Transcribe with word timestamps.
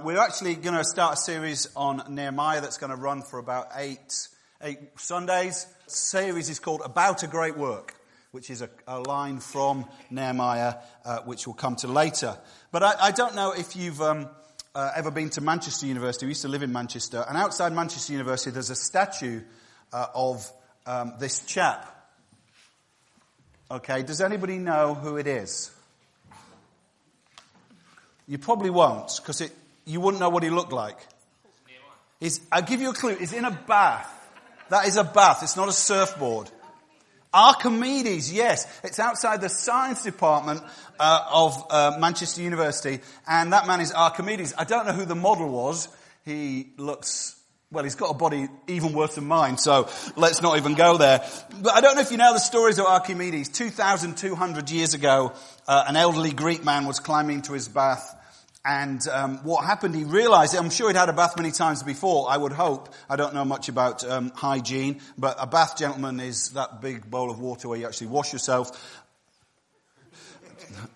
Uh, 0.00 0.02
we're 0.02 0.18
actually 0.18 0.54
going 0.54 0.76
to 0.76 0.84
start 0.84 1.14
a 1.14 1.16
series 1.16 1.68
on 1.76 2.02
Nehemiah 2.08 2.60
that's 2.60 2.78
going 2.78 2.90
to 2.90 2.96
run 2.96 3.22
for 3.22 3.38
about 3.38 3.68
eight, 3.76 4.28
eight 4.62 4.78
Sundays. 4.96 5.66
The 5.86 5.90
series 5.90 6.48
is 6.48 6.58
called 6.58 6.80
About 6.84 7.22
a 7.22 7.26
Great 7.26 7.56
Work, 7.56 7.94
which 8.30 8.50
is 8.50 8.62
a, 8.62 8.70
a 8.86 9.00
line 9.00 9.40
from 9.40 9.84
Nehemiah, 10.10 10.76
uh, 11.04 11.18
which 11.20 11.46
we'll 11.46 11.54
come 11.54 11.76
to 11.76 11.88
later. 11.88 12.36
But 12.72 12.82
I, 12.82 12.94
I 13.00 13.10
don't 13.10 13.34
know 13.34 13.52
if 13.52 13.76
you've 13.76 14.00
um, 14.00 14.28
uh, 14.74 14.92
ever 14.96 15.10
been 15.10 15.28
to 15.30 15.40
Manchester 15.40 15.86
University. 15.86 16.26
We 16.26 16.30
used 16.30 16.42
to 16.42 16.48
live 16.48 16.62
in 16.62 16.72
Manchester. 16.72 17.24
And 17.28 17.36
outside 17.36 17.72
Manchester 17.72 18.12
University, 18.12 18.52
there's 18.52 18.70
a 18.70 18.76
statue 18.76 19.42
uh, 19.92 20.06
of 20.14 20.50
um, 20.86 21.14
this 21.18 21.44
chap. 21.44 21.86
Okay, 23.70 24.02
does 24.02 24.20
anybody 24.20 24.56
know 24.56 24.94
who 24.94 25.16
it 25.16 25.26
is? 25.26 25.70
You 28.26 28.38
probably 28.38 28.70
won't, 28.70 29.12
because 29.20 29.40
it, 29.40 29.52
you 29.90 30.00
wouldn't 30.00 30.20
know 30.20 30.30
what 30.30 30.42
he 30.42 30.50
looked 30.50 30.72
like. 30.72 30.96
He's, 32.20 32.40
I'll 32.52 32.62
give 32.62 32.80
you 32.80 32.90
a 32.90 32.94
clue. 32.94 33.16
He's 33.16 33.32
in 33.32 33.44
a 33.44 33.50
bath. 33.50 34.08
That 34.68 34.86
is 34.86 34.96
a 34.96 35.04
bath. 35.04 35.42
It's 35.42 35.56
not 35.56 35.68
a 35.68 35.72
surfboard. 35.72 36.50
Archimedes, 37.32 38.32
yes. 38.32 38.66
It's 38.84 38.98
outside 38.98 39.40
the 39.40 39.48
science 39.48 40.02
department 40.02 40.62
uh, 40.98 41.24
of 41.32 41.66
uh, 41.70 41.96
Manchester 41.98 42.42
University. 42.42 43.00
And 43.26 43.52
that 43.52 43.66
man 43.66 43.80
is 43.80 43.92
Archimedes. 43.92 44.54
I 44.56 44.64
don't 44.64 44.86
know 44.86 44.92
who 44.92 45.06
the 45.06 45.14
model 45.14 45.48
was. 45.48 45.88
He 46.24 46.72
looks, 46.76 47.40
well, 47.72 47.84
he's 47.84 47.94
got 47.94 48.10
a 48.10 48.14
body 48.14 48.48
even 48.68 48.92
worse 48.92 49.14
than 49.14 49.26
mine. 49.26 49.58
So 49.58 49.88
let's 50.16 50.42
not 50.42 50.58
even 50.58 50.74
go 50.74 50.98
there. 50.98 51.24
But 51.62 51.74
I 51.74 51.80
don't 51.80 51.94
know 51.94 52.02
if 52.02 52.10
you 52.10 52.18
know 52.18 52.34
the 52.34 52.40
stories 52.40 52.78
of 52.78 52.86
Archimedes. 52.86 53.48
2,200 53.48 54.70
years 54.70 54.94
ago, 54.94 55.32
uh, 55.66 55.84
an 55.88 55.96
elderly 55.96 56.32
Greek 56.32 56.64
man 56.64 56.86
was 56.86 57.00
climbing 57.00 57.42
to 57.42 57.54
his 57.54 57.66
bath 57.68 58.16
and 58.64 59.06
um, 59.08 59.38
what 59.38 59.64
happened, 59.64 59.94
he 59.94 60.04
realized, 60.04 60.54
I'm 60.54 60.68
sure 60.68 60.88
he'd 60.88 60.96
had 60.96 61.08
a 61.08 61.14
bath 61.14 61.36
many 61.36 61.50
times 61.50 61.82
before, 61.82 62.30
I 62.30 62.36
would 62.36 62.52
hope. 62.52 62.92
I 63.08 63.16
don't 63.16 63.34
know 63.34 63.44
much 63.44 63.70
about 63.70 64.08
um, 64.08 64.32
hygiene, 64.34 65.00
but 65.16 65.36
a 65.38 65.46
bath, 65.46 65.78
gentlemen, 65.78 66.20
is 66.20 66.50
that 66.50 66.82
big 66.82 67.10
bowl 67.10 67.30
of 67.30 67.40
water 67.40 67.68
where 67.68 67.78
you 67.78 67.86
actually 67.86 68.08
wash 68.08 68.34
yourself. 68.34 68.70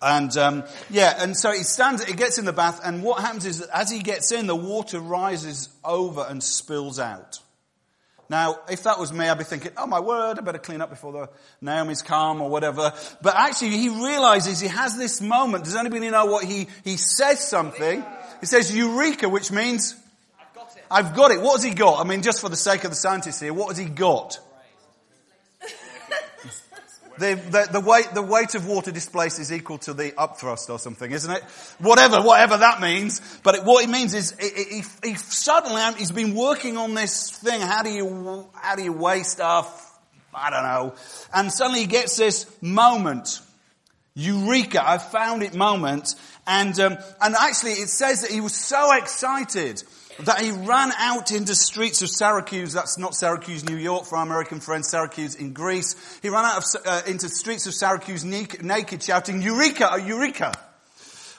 And 0.01 0.35
um, 0.37 0.63
yeah, 0.91 1.15
and 1.17 1.35
so 1.35 1.51
he 1.51 1.63
stands, 1.63 2.03
he 2.05 2.13
gets 2.13 2.37
in 2.37 2.45
the 2.45 2.53
bath, 2.53 2.81
and 2.83 3.03
what 3.03 3.21
happens 3.21 3.45
is 3.45 3.59
that 3.59 3.69
as 3.73 3.89
he 3.89 3.99
gets 3.99 4.31
in, 4.31 4.45
the 4.47 4.55
water 4.55 4.99
rises 4.99 5.69
over 5.83 6.25
and 6.29 6.43
spills 6.43 6.99
out. 6.99 7.39
Now, 8.29 8.59
if 8.69 8.83
that 8.83 8.99
was 8.99 9.13
me, 9.13 9.27
I'd 9.27 9.37
be 9.37 9.43
thinking, 9.43 9.71
oh 9.77 9.85
my 9.85 9.99
word, 9.99 10.39
I 10.39 10.41
better 10.41 10.57
clean 10.57 10.81
up 10.81 10.89
before 10.89 11.11
the 11.11 11.29
Naomi's 11.61 12.01
come 12.01 12.41
or 12.41 12.49
whatever. 12.49 12.91
But 13.21 13.35
actually, 13.35 13.77
he 13.77 13.89
realizes 13.89 14.59
he 14.59 14.67
has 14.67 14.97
this 14.97 15.21
moment. 15.21 15.65
Does 15.65 15.75
anybody 15.75 16.09
know 16.09 16.25
what 16.25 16.43
he, 16.43 16.67
he 16.83 16.97
says 16.97 17.39
something? 17.47 18.03
He 18.39 18.45
says 18.47 18.75
Eureka, 18.75 19.29
which 19.29 19.51
means, 19.51 19.95
I've 20.39 20.55
got 20.55 20.75
it. 20.75 20.83
I've 20.89 21.15
got 21.15 21.31
it. 21.31 21.41
What 21.41 21.53
has 21.53 21.63
he 21.63 21.71
got? 21.71 22.03
I 22.03 22.07
mean, 22.07 22.23
just 22.23 22.41
for 22.41 22.49
the 22.49 22.55
sake 22.55 22.83
of 22.83 22.91
the 22.91 22.95
scientists 22.95 23.39
here, 23.39 23.53
what 23.53 23.69
has 23.69 23.77
he 23.77 23.85
got? 23.85 24.39
The, 27.17 27.35
the, 27.35 27.67
the, 27.71 27.79
weight, 27.79 28.09
the 28.13 28.21
weight 28.21 28.55
of 28.55 28.67
water 28.67 28.91
displaced 28.91 29.39
is 29.39 29.51
equal 29.51 29.77
to 29.79 29.93
the 29.93 30.11
upthrust 30.11 30.69
or 30.69 30.79
something, 30.79 31.11
isn't 31.11 31.31
it? 31.31 31.43
Whatever, 31.79 32.21
whatever 32.21 32.57
that 32.57 32.81
means. 32.81 33.21
But 33.43 33.55
it, 33.55 33.63
what 33.63 33.83
it 33.83 33.89
means 33.89 34.13
is, 34.13 34.35
he, 34.37 35.15
suddenly, 35.15 35.81
he's 35.97 36.11
been 36.11 36.35
working 36.35 36.77
on 36.77 36.93
this 36.93 37.31
thing. 37.31 37.61
How 37.61 37.83
do 37.83 37.89
you, 37.89 38.47
how 38.53 38.75
do 38.75 38.83
you 38.83 38.93
weigh 38.93 39.23
stuff? 39.23 39.81
I 40.33 40.49
don't 40.49 40.63
know. 40.63 40.95
And 41.33 41.51
suddenly 41.51 41.81
he 41.81 41.87
gets 41.87 42.17
this 42.17 42.45
moment. 42.61 43.39
Eureka, 44.15 44.87
I 44.87 44.97
found 44.97 45.43
it 45.43 45.53
moment. 45.53 46.15
And, 46.47 46.77
um, 46.79 46.97
and 47.21 47.35
actually 47.35 47.73
it 47.73 47.89
says 47.89 48.21
that 48.21 48.31
he 48.31 48.41
was 48.41 48.53
so 48.53 48.93
excited 48.95 49.83
that 50.19 50.39
he 50.41 50.51
ran 50.51 50.91
out 50.97 51.31
into 51.31 51.55
streets 51.55 52.01
of 52.01 52.09
Syracuse. 52.09 52.73
That's 52.73 52.97
not 52.97 53.15
Syracuse, 53.15 53.67
New 53.67 53.77
York, 53.77 54.05
for 54.05 54.17
our 54.17 54.23
American 54.23 54.59
friends. 54.59 54.89
Syracuse 54.89 55.35
in 55.35 55.53
Greece. 55.53 55.95
He 56.21 56.29
ran 56.29 56.45
out 56.45 56.57
of, 56.57 56.63
uh, 56.85 57.01
into 57.07 57.27
streets 57.29 57.67
of 57.67 57.73
Syracuse 57.73 58.23
naked, 58.23 59.03
shouting, 59.03 59.41
"Eureka! 59.41 60.01
Eureka!" 60.05 60.53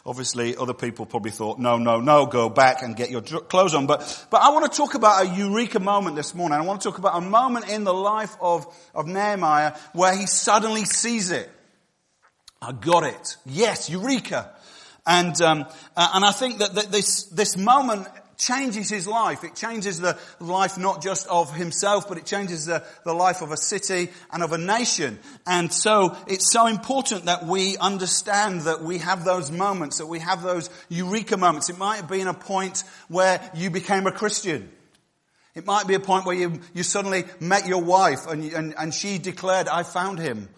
Obviously, 0.04 0.56
other 0.56 0.74
people 0.74 1.04
probably 1.04 1.32
thought, 1.32 1.58
"No, 1.58 1.78
no, 1.78 2.00
no! 2.00 2.26
Go 2.26 2.48
back 2.48 2.82
and 2.82 2.94
get 2.94 3.10
your 3.10 3.22
clothes 3.22 3.74
on." 3.74 3.86
But, 3.86 4.26
but 4.30 4.40
I 4.40 4.50
want 4.50 4.70
to 4.70 4.76
talk 4.76 4.94
about 4.94 5.24
a 5.24 5.28
eureka 5.28 5.80
moment 5.80 6.14
this 6.14 6.34
morning. 6.34 6.58
I 6.58 6.62
want 6.62 6.80
to 6.82 6.88
talk 6.88 6.98
about 6.98 7.16
a 7.16 7.20
moment 7.20 7.68
in 7.68 7.82
the 7.82 7.94
life 7.94 8.36
of 8.40 8.66
of 8.94 9.06
Nehemiah 9.06 9.74
where 9.94 10.14
he 10.14 10.26
suddenly 10.26 10.84
sees 10.84 11.30
it. 11.30 11.50
I 12.62 12.72
got 12.72 13.02
it. 13.02 13.36
Yes, 13.46 13.90
eureka! 13.90 14.52
And 15.06 15.40
um, 15.40 15.66
and 15.96 16.24
I 16.24 16.30
think 16.30 16.58
that 16.58 16.74
this 16.92 17.24
this 17.24 17.56
moment 17.56 18.06
changes 18.38 18.88
his 18.88 19.06
life. 19.06 19.44
It 19.44 19.54
changes 19.54 20.00
the 20.00 20.18
life 20.40 20.78
not 20.78 21.02
just 21.02 21.26
of 21.28 21.54
himself, 21.54 22.08
but 22.08 22.18
it 22.18 22.26
changes 22.26 22.66
the, 22.66 22.84
the 23.04 23.12
life 23.12 23.42
of 23.42 23.52
a 23.52 23.56
city 23.56 24.10
and 24.32 24.42
of 24.42 24.52
a 24.52 24.58
nation. 24.58 25.18
And 25.46 25.72
so 25.72 26.16
it's 26.26 26.52
so 26.52 26.66
important 26.66 27.26
that 27.26 27.46
we 27.46 27.76
understand 27.76 28.62
that 28.62 28.82
we 28.82 28.98
have 28.98 29.24
those 29.24 29.50
moments, 29.50 29.98
that 29.98 30.06
we 30.06 30.20
have 30.20 30.42
those 30.42 30.70
eureka 30.88 31.36
moments. 31.36 31.70
It 31.70 31.78
might 31.78 31.96
have 31.96 32.08
been 32.08 32.28
a 32.28 32.34
point 32.34 32.84
where 33.08 33.40
you 33.54 33.70
became 33.70 34.06
a 34.06 34.12
Christian. 34.12 34.70
It 35.54 35.64
might 35.64 35.86
be 35.86 35.94
a 35.94 36.00
point 36.00 36.26
where 36.26 36.36
you, 36.36 36.60
you 36.74 36.82
suddenly 36.82 37.24
met 37.40 37.66
your 37.66 37.82
wife 37.82 38.26
and, 38.26 38.44
and, 38.52 38.74
and 38.76 38.92
she 38.92 39.18
declared, 39.18 39.68
I 39.68 39.84
found 39.84 40.18
him. 40.18 40.50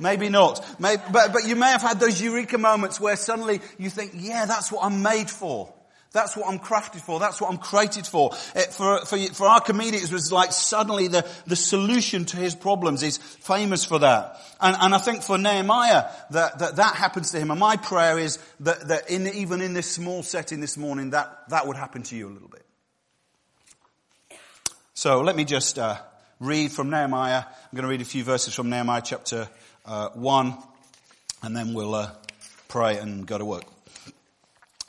Maybe 0.00 0.30
not. 0.30 0.64
Maybe, 0.80 1.02
but, 1.12 1.32
but 1.32 1.46
you 1.46 1.54
may 1.54 1.70
have 1.70 1.82
had 1.82 2.00
those 2.00 2.20
eureka 2.20 2.58
moments 2.58 2.98
where 2.98 3.16
suddenly 3.16 3.60
you 3.78 3.90
think, 3.90 4.12
yeah, 4.14 4.46
that's 4.46 4.72
what 4.72 4.84
I'm 4.84 5.02
made 5.02 5.30
for. 5.30 5.72
That's 6.12 6.36
what 6.36 6.48
I'm 6.48 6.58
crafted 6.58 7.00
for. 7.00 7.20
That's 7.20 7.40
what 7.40 7.52
I'm 7.52 7.58
created 7.58 8.04
for. 8.04 8.32
It, 8.56 8.72
for, 8.72 9.04
for, 9.04 9.16
for 9.32 9.46
Archimedes, 9.46 10.10
was 10.10 10.32
like 10.32 10.50
suddenly 10.50 11.06
the, 11.06 11.28
the 11.46 11.54
solution 11.54 12.24
to 12.26 12.36
his 12.36 12.56
problems. 12.56 13.00
He's 13.00 13.18
famous 13.18 13.84
for 13.84 14.00
that. 14.00 14.40
And, 14.60 14.76
and 14.80 14.92
I 14.92 14.98
think 14.98 15.22
for 15.22 15.38
Nehemiah, 15.38 16.06
that, 16.30 16.58
that, 16.58 16.76
that 16.76 16.96
happens 16.96 17.30
to 17.30 17.38
him. 17.38 17.52
And 17.52 17.60
my 17.60 17.76
prayer 17.76 18.18
is 18.18 18.40
that, 18.60 18.88
that 18.88 19.08
in, 19.08 19.28
even 19.28 19.60
in 19.60 19.72
this 19.72 19.88
small 19.88 20.24
setting 20.24 20.58
this 20.60 20.76
morning, 20.76 21.10
that, 21.10 21.48
that 21.50 21.68
would 21.68 21.76
happen 21.76 22.02
to 22.04 22.16
you 22.16 22.26
a 22.26 22.32
little 22.32 22.48
bit. 22.48 22.66
So 24.94 25.20
let 25.20 25.36
me 25.36 25.44
just 25.44 25.78
uh, 25.78 25.96
read 26.40 26.72
from 26.72 26.90
Nehemiah. 26.90 27.44
I'm 27.46 27.76
going 27.76 27.84
to 27.84 27.88
read 27.88 28.02
a 28.02 28.04
few 28.04 28.24
verses 28.24 28.52
from 28.52 28.68
Nehemiah 28.68 29.02
chapter 29.04 29.48
uh, 29.86 30.08
1, 30.10 30.54
and 31.44 31.56
then 31.56 31.72
we'll 31.72 31.94
uh, 31.94 32.10
pray 32.66 32.98
and 32.98 33.24
go 33.24 33.38
to 33.38 33.44
work. 33.44 33.69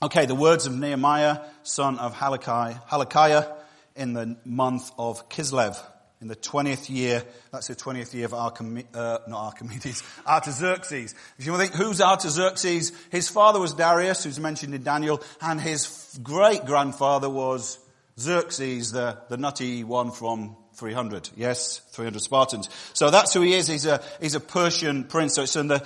Okay, 0.03 0.25
the 0.25 0.33
words 0.33 0.65
of 0.65 0.75
Nehemiah, 0.75 1.41
son 1.61 1.99
of 1.99 2.15
Hakaliah, 2.15 3.55
in 3.95 4.13
the 4.13 4.35
month 4.45 4.89
of 4.97 5.29
Kislev, 5.29 5.77
in 6.19 6.27
the 6.27 6.35
20th 6.35 6.89
year, 6.89 7.23
that's 7.51 7.67
the 7.67 7.75
20th 7.75 8.11
year 8.15 8.25
of 8.25 8.33
uh, 8.33 9.19
not 9.27 9.45
Archimedes, 9.45 10.01
Artaxerxes. 10.27 11.13
If 11.37 11.45
you 11.45 11.55
think, 11.55 11.75
who's 11.75 12.01
Artaxerxes? 12.01 12.93
His 13.11 13.29
father 13.29 13.59
was 13.59 13.73
Darius, 13.73 14.23
who's 14.23 14.39
mentioned 14.39 14.73
in 14.73 14.81
Daniel, 14.81 15.21
and 15.39 15.61
his 15.61 16.19
great 16.23 16.65
grandfather 16.65 17.29
was 17.29 17.77
Xerxes, 18.19 18.93
the, 18.93 19.19
the 19.29 19.37
nutty 19.37 19.83
one 19.83 20.09
from 20.09 20.55
300. 20.73 21.29
Yes, 21.35 21.79
300 21.91 22.21
Spartans. 22.21 22.69
So 22.93 23.09
that's 23.11 23.33
who 23.33 23.41
he 23.41 23.53
is. 23.53 23.67
He's 23.67 23.85
a, 23.85 24.01
he's 24.19 24.35
a 24.35 24.39
Persian 24.39 25.03
prince. 25.03 25.35
So 25.35 25.43
it's 25.43 25.55
in 25.55 25.67
the 25.67 25.85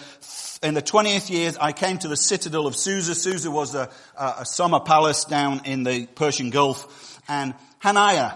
in 0.64 0.74
the 0.74 0.82
20th 0.82 1.30
year, 1.30 1.52
I 1.60 1.74
came 1.74 1.98
to 2.00 2.08
the 2.08 2.18
citadel 2.18 2.66
of 2.66 2.76
Susa. 2.76 3.14
Susa 3.14 3.52
was 3.52 3.76
a, 3.76 3.90
a 4.18 4.46
summer 4.46 4.80
palace 4.80 5.26
down 5.26 5.62
in 5.66 5.84
the 5.84 6.08
Persian 6.08 6.50
Gulf. 6.50 7.22
And 7.28 7.54
Hananiah, 7.80 8.34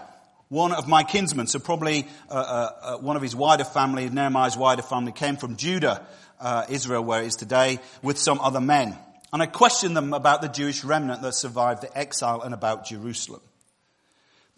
one 0.49 0.71
of 0.73 0.87
my 0.87 1.03
kinsmen, 1.03 1.47
so 1.47 1.59
probably 1.59 2.07
uh, 2.29 2.33
uh, 2.33 2.69
uh, 2.81 2.97
one 2.97 3.15
of 3.15 3.21
his 3.21 3.35
wider 3.35 3.63
family, 3.63 4.09
Nehemiah's 4.09 4.57
wider 4.57 4.81
family, 4.81 5.11
came 5.11 5.37
from 5.37 5.55
Judah, 5.55 6.05
uh, 6.39 6.65
Israel, 6.69 7.03
where 7.03 7.23
it 7.23 7.27
is 7.27 7.35
today, 7.35 7.79
with 8.03 8.17
some 8.17 8.39
other 8.41 8.61
men. 8.61 8.97
And 9.31 9.41
I 9.41 9.45
questioned 9.45 9.95
them 9.95 10.13
about 10.13 10.41
the 10.41 10.49
Jewish 10.49 10.83
remnant 10.83 11.21
that 11.21 11.33
survived 11.33 11.83
the 11.83 11.97
exile 11.97 12.41
and 12.41 12.53
about 12.53 12.85
Jerusalem. 12.85 13.41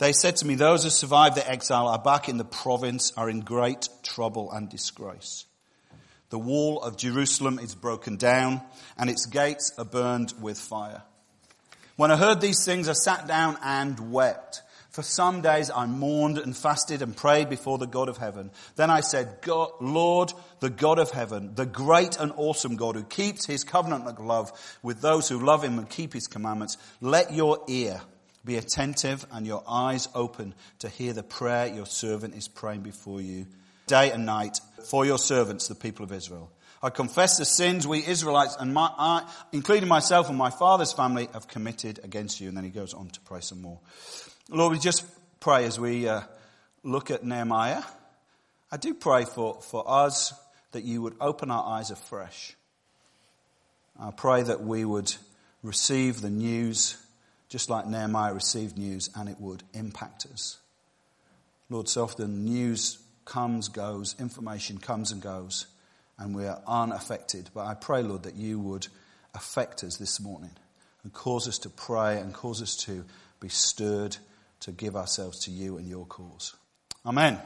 They 0.01 0.13
said 0.13 0.38
to 0.38 0.48
me, 0.48 0.56
those 0.56 0.83
who 0.83 0.89
survived 0.89 1.36
the 1.36 1.48
exile 1.48 1.88
are 1.88 2.00
back 2.00 2.27
in 2.27 2.38
the 2.38 2.44
province, 2.44 3.13
are 3.15 3.30
in 3.30 3.42
great 3.42 3.88
trouble 4.01 4.51
and 4.51 4.68
disgrace. 4.68 5.45
The 6.31 6.39
wall 6.39 6.81
of 6.81 6.98
Jerusalem 6.98 7.59
is 7.59 7.75
broken 7.75 8.18
down 8.18 8.62
and 8.98 9.12
its 9.12 9.27
gates 9.27 9.71
are 9.77 9.86
burned 9.86 10.33
with 10.42 10.57
fire. 10.57 11.03
When 11.98 12.09
I 12.09 12.15
heard 12.15 12.42
these 12.42 12.65
things, 12.65 12.89
I 12.89 12.94
sat 12.94 13.27
down 13.27 13.59
and 13.63 14.12
wept. 14.12 14.63
For 14.89 15.03
some 15.03 15.42
days 15.42 15.69
I 15.69 15.86
mourned 15.86 16.39
and 16.39 16.57
fasted 16.57 17.03
and 17.03 17.15
prayed 17.15 17.48
before 17.48 17.77
the 17.77 17.86
God 17.86 18.09
of 18.09 18.18
heaven. 18.18 18.50
Then 18.77 18.89
I 18.89 19.01
said, 19.01 19.38
God, 19.44 19.69
Lord, 19.81 20.33
the 20.62 20.71
God 20.71 20.98
of 20.98 21.12
heaven, 21.12 21.53
the 21.53 21.68
great 21.68 22.19
and 22.19 22.33
awesome 22.38 22.75
God 22.75 22.95
who 22.95 23.03
keeps 23.03 23.45
his 23.45 23.63
covenant 23.63 24.07
of 24.07 24.18
love 24.18 24.51
with 24.81 25.00
those 25.01 25.30
who 25.30 25.45
love 25.45 25.63
him 25.63 25.77
and 25.77 25.88
keep 25.88 26.12
his 26.12 26.25
commandments, 26.25 26.77
let 27.01 27.31
your 27.36 27.63
ear 27.68 28.01
be 28.44 28.58
attentive 28.58 29.26
and 29.32 29.46
your 29.46 29.64
eyes 29.68 30.08
open 30.16 30.54
to 30.80 30.90
hear 30.90 31.14
the 31.14 31.24
prayer 31.24 31.68
your 31.68 31.86
servant 31.86 32.36
is 32.36 32.48
praying 32.48 32.82
before 32.82 33.22
you 33.22 33.46
day 33.88 34.12
and 34.12 34.26
night 34.26 34.60
for 34.86 35.06
your 35.06 35.18
servants, 35.18 35.68
the 35.68 35.76
people 35.76 36.04
of 36.04 36.12
Israel. 36.12 36.52
I 36.84 36.90
confess 36.90 37.38
the 37.38 37.46
sins 37.46 37.88
we 37.88 38.04
Israelites 38.06 38.56
and 38.60 38.74
my, 38.74 38.90
I, 38.98 39.30
including 39.52 39.88
myself 39.88 40.30
and 40.30 40.38
my 40.38 40.50
father's 40.50 40.94
family 40.94 41.30
have 41.34 41.48
committed 41.48 42.00
against 42.04 42.42
you. 42.42 42.48
And 42.48 42.58
then 42.58 42.64
he 42.64 42.72
goes 42.72 42.96
on 42.96 43.10
to 43.10 43.20
pray 43.22 43.42
some 43.42 43.62
more. 43.62 43.80
Lord, 44.50 44.74
we 44.74 44.80
just 44.80 45.06
pray 45.40 45.66
as 45.66 45.80
we 45.80 46.08
uh, 46.08 46.22
look 46.84 47.12
at 47.12 47.24
Nehemiah. 47.24 47.84
I 48.72 48.78
do 48.78 48.96
pray 48.96 49.26
for, 49.26 49.62
for 49.62 49.84
us 49.86 50.34
that 50.72 50.84
you 50.84 51.04
would 51.04 51.16
open 51.22 51.52
our 51.52 51.78
eyes 51.78 51.92
afresh. 51.92 52.56
I 54.00 54.10
pray 54.10 54.42
that 54.42 54.64
we 54.64 54.84
would 54.84 55.14
receive 55.62 56.22
the 56.22 56.30
news 56.32 56.98
just 57.51 57.69
like 57.69 57.86
Nehemiah 57.86 58.33
received 58.33 58.77
news 58.77 59.09
and 59.13 59.27
it 59.27 59.36
would 59.38 59.62
impact 59.74 60.25
us. 60.31 60.57
Lord, 61.69 61.89
so 61.89 62.03
often 62.03 62.45
news 62.45 62.98
comes, 63.25 63.68
goes, 63.68 64.15
information 64.19 64.77
comes 64.77 65.12
and 65.12 65.21
goes, 65.21 65.65
and 66.18 66.33
we 66.33 66.45
are 66.45 66.62
unaffected. 66.65 67.50
But 67.53 67.65
I 67.65 67.74
pray, 67.74 68.03
Lord, 68.03 68.24
that 68.24 68.36
you 68.36 68.57
would 68.57 68.88
affect 69.33 69.83
us 69.83 69.98
this 69.98 70.21
morning 70.21 70.51
and 71.03 71.12
cause 71.12 71.45
us 71.45 71.59
to 71.59 71.69
pray 71.69 72.19
and 72.19 72.33
cause 72.33 72.62
us 72.62 72.77
to 72.86 73.03
be 73.42 73.50
stirred 73.50 74.15
to 74.62 74.71
give 74.71 74.95
ourselves 74.95 75.44
to 75.45 75.51
you 75.51 75.75
and 75.75 75.89
your 75.89 76.06
cause. 76.06 76.56
Amen. 77.06 77.38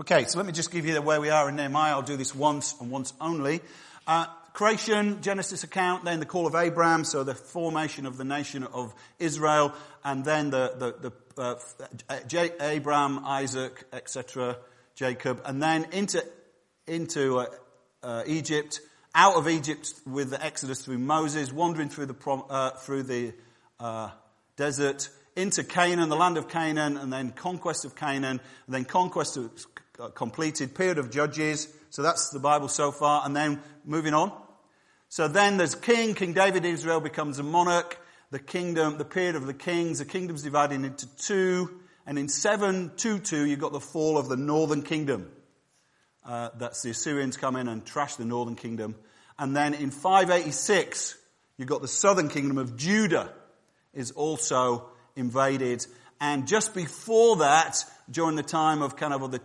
Okay, 0.00 0.24
so 0.24 0.38
let 0.38 0.46
me 0.46 0.52
just 0.52 0.72
give 0.72 0.86
you 0.86 1.00
where 1.02 1.20
we 1.20 1.30
are 1.30 1.48
in 1.48 1.54
Nehemiah. 1.54 1.92
I'll 1.92 2.02
do 2.02 2.16
this 2.16 2.34
once 2.34 2.74
and 2.80 2.90
once 2.90 3.12
only. 3.20 3.60
Uh, 4.08 4.26
creation, 4.60 5.22
Genesis 5.22 5.64
account, 5.64 6.04
then 6.04 6.20
the 6.20 6.26
call 6.26 6.46
of 6.46 6.54
Abraham, 6.54 7.02
so 7.02 7.24
the 7.24 7.34
formation 7.34 8.04
of 8.04 8.18
the 8.18 8.24
nation 8.24 8.62
of 8.62 8.94
Israel, 9.18 9.72
and 10.04 10.22
then 10.22 10.50
the, 10.50 10.92
the, 11.00 11.12
the 11.34 11.56
uh, 12.10 12.18
J- 12.26 12.52
Abraham, 12.60 13.24
Isaac, 13.24 13.84
etc., 13.90 14.58
Jacob, 14.94 15.40
and 15.46 15.62
then 15.62 15.86
into, 15.92 16.22
into 16.86 17.38
uh, 17.38 17.46
uh, 18.02 18.22
Egypt, 18.26 18.80
out 19.14 19.36
of 19.36 19.48
Egypt 19.48 19.94
with 20.04 20.28
the 20.28 20.44
Exodus 20.44 20.84
through 20.84 20.98
Moses, 20.98 21.50
wandering 21.50 21.88
through 21.88 22.06
the, 22.06 22.16
uh, 22.50 22.72
through 22.72 23.04
the 23.04 23.32
uh, 23.78 24.10
desert, 24.56 25.08
into 25.36 25.64
Canaan, 25.64 26.10
the 26.10 26.16
land 26.16 26.36
of 26.36 26.50
Canaan, 26.50 26.98
and 26.98 27.10
then 27.10 27.30
conquest 27.30 27.86
of 27.86 27.96
Canaan, 27.96 28.40
and 28.66 28.74
then 28.74 28.84
conquest 28.84 29.38
of, 29.38 29.50
uh, 29.98 30.08
completed, 30.08 30.74
period 30.74 30.98
of 30.98 31.10
judges, 31.10 31.66
so 31.88 32.02
that's 32.02 32.28
the 32.28 32.38
Bible 32.38 32.68
so 32.68 32.92
far. 32.92 33.22
And 33.24 33.34
then 33.34 33.60
moving 33.86 34.12
on. 34.12 34.32
So 35.10 35.26
then 35.26 35.56
there's 35.56 35.74
king. 35.74 36.14
King 36.14 36.34
David 36.34 36.64
Israel 36.64 37.00
becomes 37.00 37.40
a 37.40 37.42
monarch. 37.42 37.98
The 38.30 38.38
kingdom, 38.38 38.96
the 38.96 39.04
period 39.04 39.34
of 39.34 39.44
the 39.44 39.52
kings, 39.52 39.98
the 39.98 40.04
kingdom's 40.04 40.44
divided 40.44 40.84
into 40.84 41.08
two. 41.16 41.80
And 42.06 42.16
in 42.16 42.28
722, 42.28 43.44
you've 43.44 43.58
got 43.58 43.72
the 43.72 43.80
fall 43.80 44.18
of 44.18 44.28
the 44.28 44.36
northern 44.36 44.82
kingdom. 44.82 45.28
Uh, 46.24 46.50
that's 46.56 46.82
the 46.82 46.90
Assyrians 46.90 47.36
come 47.36 47.56
in 47.56 47.66
and 47.66 47.84
trash 47.84 48.14
the 48.14 48.24
northern 48.24 48.54
kingdom. 48.54 48.94
And 49.36 49.56
then 49.56 49.74
in 49.74 49.90
586, 49.90 51.18
you've 51.56 51.68
got 51.68 51.82
the 51.82 51.88
southern 51.88 52.28
kingdom 52.28 52.56
of 52.56 52.76
Judah 52.76 53.32
is 53.92 54.12
also 54.12 54.90
invaded. 55.16 55.84
And 56.20 56.46
just 56.46 56.72
before 56.72 57.38
that, 57.38 57.84
during 58.08 58.36
the 58.36 58.44
time 58.44 58.80
of 58.80 58.94
kind 58.94 59.12
of 59.12 59.28
the 59.32 59.40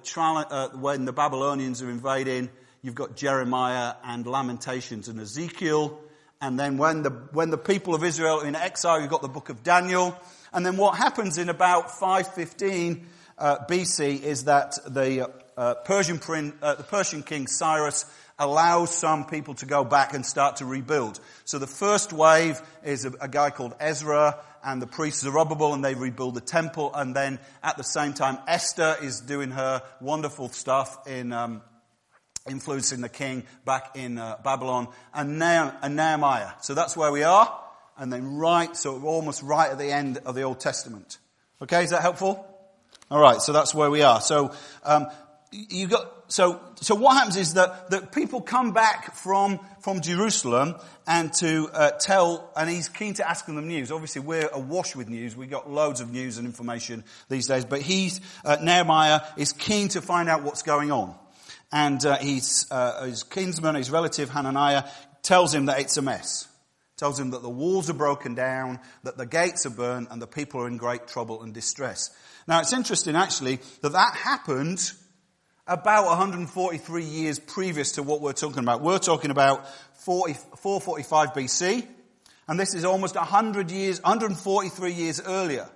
uh, 0.51 0.69
when 0.77 1.05
the 1.05 1.13
Babylonians 1.13 1.81
are 1.81 1.89
invading, 1.89 2.51
you've 2.85 2.93
got 2.93 3.15
Jeremiah 3.15 3.95
and 4.03 4.27
Lamentations 4.27 5.07
and 5.07 5.19
Ezekiel. 5.19 5.99
And 6.39 6.59
then 6.59 6.77
when 6.77 7.01
the, 7.01 7.09
when 7.31 7.49
the 7.49 7.57
people 7.57 7.95
of 7.95 8.03
Israel 8.03 8.41
are 8.41 8.45
in 8.45 8.55
exile, 8.55 9.01
you've 9.01 9.09
got 9.09 9.23
the 9.23 9.27
book 9.27 9.49
of 9.49 9.63
Daniel. 9.63 10.15
And 10.53 10.63
then 10.63 10.77
what 10.77 10.95
happens 10.95 11.39
in 11.39 11.49
about 11.49 11.89
515 11.89 13.07
uh, 13.39 13.57
BC 13.67 14.21
is 14.21 14.43
that 14.43 14.77
the 14.87 15.31
uh, 15.57 15.73
Persian, 15.83 16.19
uh, 16.61 16.75
the 16.75 16.83
Persian 16.83 17.23
king 17.23 17.47
Cyrus 17.47 18.05
allows 18.37 18.95
some 18.95 19.25
people 19.25 19.55
to 19.55 19.65
go 19.65 19.83
back 19.83 20.13
and 20.13 20.23
start 20.23 20.57
to 20.57 20.65
rebuild. 20.65 21.19
So 21.43 21.57
the 21.57 21.65
first 21.65 22.13
wave 22.13 22.61
is 22.83 23.05
a, 23.05 23.13
a 23.19 23.27
guy 23.27 23.49
called 23.49 23.73
Ezra 23.79 24.37
and 24.63 24.79
the 24.79 24.87
priest 24.87 25.21
Zerubbabel 25.21 25.73
and 25.73 25.83
they 25.83 25.95
rebuild 25.95 26.35
the 26.35 26.41
temple 26.41 26.91
and 26.93 27.15
then 27.15 27.39
at 27.63 27.77
the 27.77 27.83
same 27.83 28.13
time 28.13 28.37
Esther 28.47 28.95
is 29.01 29.21
doing 29.21 29.49
her 29.49 29.81
wonderful 30.01 30.49
stuff 30.49 31.07
in 31.07 31.33
um, 31.33 31.63
influencing 32.47 33.01
the 33.01 33.09
king 33.09 33.43
back 33.65 33.95
in 33.95 34.17
uh, 34.17 34.37
Babylon 34.43 34.87
and, 35.13 35.39
Nehemiah. 35.39 36.51
So 36.61 36.73
that's 36.73 36.95
where 36.95 37.11
we 37.11 37.23
are 37.23 37.61
and 37.97 38.11
then 38.11 38.35
right, 38.37 38.75
so 38.75 39.01
almost 39.03 39.41
right 39.41 39.71
at 39.71 39.77
the 39.77 39.91
end 39.91 40.19
of 40.25 40.35
the 40.35 40.43
Old 40.43 40.59
Testament. 40.59 41.17
Okay, 41.61 41.83
is 41.83 41.91
that 41.91 42.01
helpful? 42.01 42.45
All 43.09 43.19
right, 43.19 43.41
so 43.41 43.53
that's 43.53 43.73
where 43.73 43.89
we 43.89 44.01
are. 44.01 44.19
So 44.19 44.53
um, 44.83 45.07
you 45.51 45.87
got 45.87 46.11
so 46.27 46.59
so 46.81 46.95
what 46.95 47.13
happens 47.13 47.37
is 47.37 47.53
that 47.53 47.91
that 47.91 48.11
people 48.11 48.41
come 48.41 48.73
back 48.73 49.15
from 49.15 49.59
from 49.79 50.01
Jerusalem 50.01 50.75
and 51.07 51.31
to 51.33 51.69
uh, 51.71 51.91
tell, 51.91 52.51
and 52.57 52.69
he's 52.69 52.89
keen 52.89 53.13
to 53.15 53.29
ask 53.29 53.45
them 53.45 53.67
news. 53.67 53.91
Obviously, 53.91 54.21
we're 54.21 54.49
awash 54.51 54.95
with 54.95 55.07
news. 55.07 55.35
We 55.35 55.47
got 55.47 55.69
loads 55.69 56.01
of 56.01 56.11
news 56.11 56.37
and 56.37 56.47
information 56.47 57.03
these 57.29 57.47
days, 57.47 57.63
but 57.63 57.81
he's 57.81 58.19
uh, 58.43 58.57
Nehemiah 58.61 59.21
is 59.37 59.53
keen 59.53 59.87
to 59.89 60.01
find 60.01 60.27
out 60.27 60.43
what's 60.43 60.63
going 60.63 60.91
on, 60.91 61.15
and 61.75 62.05
uh, 62.05 62.15
he's, 62.19 62.65
uh, 62.71 63.03
his 63.03 63.23
kinsman, 63.23 63.75
his 63.75 63.91
relative 63.91 64.29
Hananiah, 64.29 64.85
tells 65.21 65.53
him 65.53 65.65
that 65.65 65.81
it's 65.81 65.97
a 65.97 66.01
mess. 66.01 66.47
Tells 66.95 67.19
him 67.19 67.31
that 67.31 67.41
the 67.41 67.49
walls 67.49 67.89
are 67.89 67.93
broken 67.93 68.33
down, 68.33 68.79
that 69.03 69.17
the 69.17 69.25
gates 69.25 69.65
are 69.65 69.71
burned, 69.71 70.07
and 70.09 70.21
the 70.21 70.25
people 70.25 70.61
are 70.61 70.67
in 70.69 70.77
great 70.77 71.05
trouble 71.09 71.43
and 71.43 71.53
distress. 71.53 72.15
Now, 72.47 72.61
it's 72.61 72.71
interesting 72.71 73.17
actually 73.17 73.59
that 73.81 73.91
that 73.91 74.15
happened 74.15 74.89
about 75.67 76.05
143 76.05 77.03
years 77.03 77.39
previous 77.39 77.91
to 77.93 78.03
what 78.03 78.21
we're 78.21 78.31
talking 78.31 78.59
about. 78.59 78.79
We're 78.79 78.97
talking 78.97 79.31
about 79.31 79.67
40, 79.95 80.31
445 80.33 81.33
BC, 81.33 81.85
and 82.47 82.57
this 82.57 82.73
is 82.73 82.85
almost 82.85 83.15
100 83.15 83.69
years, 83.69 84.01
143 84.01 84.93
years 84.93 85.19
earlier. 85.19 85.67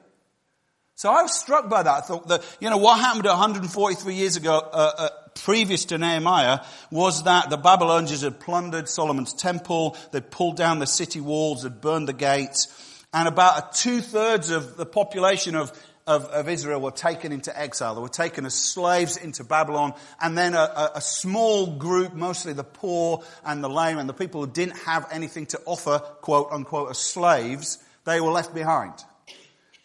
So 0.99 1.09
I 1.09 1.21
was 1.21 1.33
struck 1.33 1.69
by 1.69 1.81
that. 1.81 1.93
I 1.95 2.01
thought 2.01 2.27
that, 2.27 2.43
you 2.59 2.69
know, 2.69 2.75
what 2.75 2.99
happened 2.99 3.23
143 3.23 4.15
years 4.15 4.35
ago, 4.35 4.57
uh, 4.57 4.91
uh, 4.97 5.09
previous 5.33 5.85
to 5.85 5.97
Nehemiah, 5.97 6.59
was 6.91 7.23
that 7.23 7.49
the 7.49 7.55
Babylonians 7.55 8.21
had 8.21 8.41
plundered 8.41 8.89
Solomon's 8.89 9.33
temple, 9.33 9.95
they'd 10.11 10.29
pulled 10.29 10.57
down 10.57 10.79
the 10.79 10.85
city 10.85 11.21
walls, 11.21 11.63
had 11.63 11.79
burned 11.79 12.09
the 12.09 12.13
gates, 12.13 12.67
and 13.13 13.29
about 13.29 13.75
two 13.75 14.01
thirds 14.01 14.49
of 14.49 14.75
the 14.75 14.85
population 14.85 15.55
of 15.55 15.71
of, 16.05 16.25
of, 16.25 16.49
Israel 16.49 16.81
were 16.81 16.91
taken 16.91 17.31
into 17.31 17.57
exile. 17.57 17.93
They 17.93 18.01
were 18.01 18.09
taken 18.09 18.45
as 18.45 18.55
slaves 18.55 19.15
into 19.15 19.43
Babylon. 19.43 19.93
And 20.19 20.35
then 20.35 20.55
a, 20.55 20.57
a, 20.57 20.91
a, 20.95 21.01
small 21.01 21.77
group, 21.77 22.15
mostly 22.15 22.53
the 22.53 22.63
poor 22.63 23.23
and 23.45 23.63
the 23.63 23.69
lame 23.69 23.99
and 23.99 24.09
the 24.09 24.13
people 24.13 24.43
who 24.43 24.51
didn't 24.51 24.77
have 24.79 25.07
anything 25.11 25.45
to 25.47 25.61
offer, 25.67 25.99
quote 25.99 26.47
unquote, 26.51 26.89
as 26.89 26.97
slaves, 26.97 27.77
they 28.05 28.19
were 28.19 28.31
left 28.31 28.55
behind. 28.55 28.95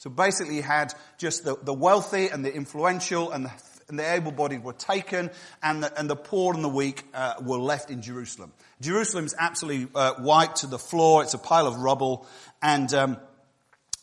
So 0.04 0.10
basically 0.10 0.56
you 0.56 0.62
had 0.62 0.92
just 1.16 1.46
the, 1.46 1.56
the 1.62 1.72
wealthy 1.72 2.28
and 2.28 2.44
the 2.44 2.54
influential 2.54 3.30
and 3.30 3.46
the, 3.46 3.52
and 3.88 3.98
the 3.98 4.12
able-bodied 4.12 4.62
were 4.62 4.74
taken 4.74 5.30
and 5.62 5.82
the, 5.82 5.98
and 5.98 6.10
the 6.10 6.14
poor 6.14 6.52
and 6.52 6.62
the 6.62 6.68
weak 6.68 7.04
uh, 7.14 7.36
were 7.40 7.56
left 7.56 7.90
in 7.90 8.02
Jerusalem. 8.02 8.52
Jerusalem's 8.82 9.34
absolutely 9.38 9.88
uh, 9.94 10.12
wiped 10.18 10.56
to 10.56 10.66
the 10.66 10.78
floor. 10.78 11.22
It's 11.22 11.32
a 11.32 11.38
pile 11.38 11.66
of 11.66 11.76
rubble. 11.76 12.26
And 12.60 12.92
um, 12.92 13.16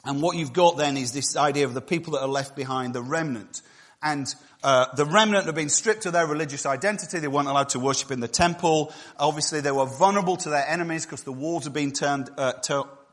and 0.03 0.24
what 0.24 0.38
you've 0.38 0.53
got 0.53 0.75
then 0.75 0.98
is 0.98 1.13
this 1.13 1.38
idea 1.38 1.65
of 1.65 1.75
the 1.75 1.81
people 1.81 2.13
that 2.13 2.24
are 2.24 2.27
left 2.27 2.55
behind, 2.55 2.96
the 2.96 3.03
remnant. 3.03 3.62
And 4.01 4.25
uh, 4.63 4.88
the 4.96 5.05
remnant 5.05 5.46
have 5.46 5.53
been 5.53 5.70
stripped 5.70 6.08
of 6.08 6.13
their 6.13 6.25
religious 6.25 6.65
identity. 6.65 7.20
They 7.20 7.27
weren't 7.27 7.48
allowed 7.48 7.70
to 7.70 7.79
worship 7.79 8.10
in 8.10 8.22
the 8.22 8.27
temple. 8.27 8.91
Obviously, 9.20 9.62
they 9.62 9.72
were 9.72 9.86
vulnerable 9.86 10.38
to 10.38 10.50
their 10.50 10.67
enemies 10.67 11.05
because 11.05 11.22
the 11.22 11.31
walls 11.31 11.65
had 11.65 11.74
been 11.74 11.91
turned, 11.91 12.31
uh, 12.39 12.53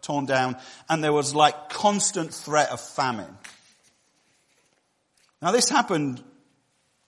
torn 0.08 0.24
down, 0.24 0.56
and 0.88 1.04
there 1.04 1.12
was 1.12 1.34
like 1.34 1.68
constant 1.68 2.32
threat 2.32 2.70
of 2.70 2.80
famine. 2.80 3.36
Now, 5.42 5.52
this 5.52 5.68
happened, 5.68 6.24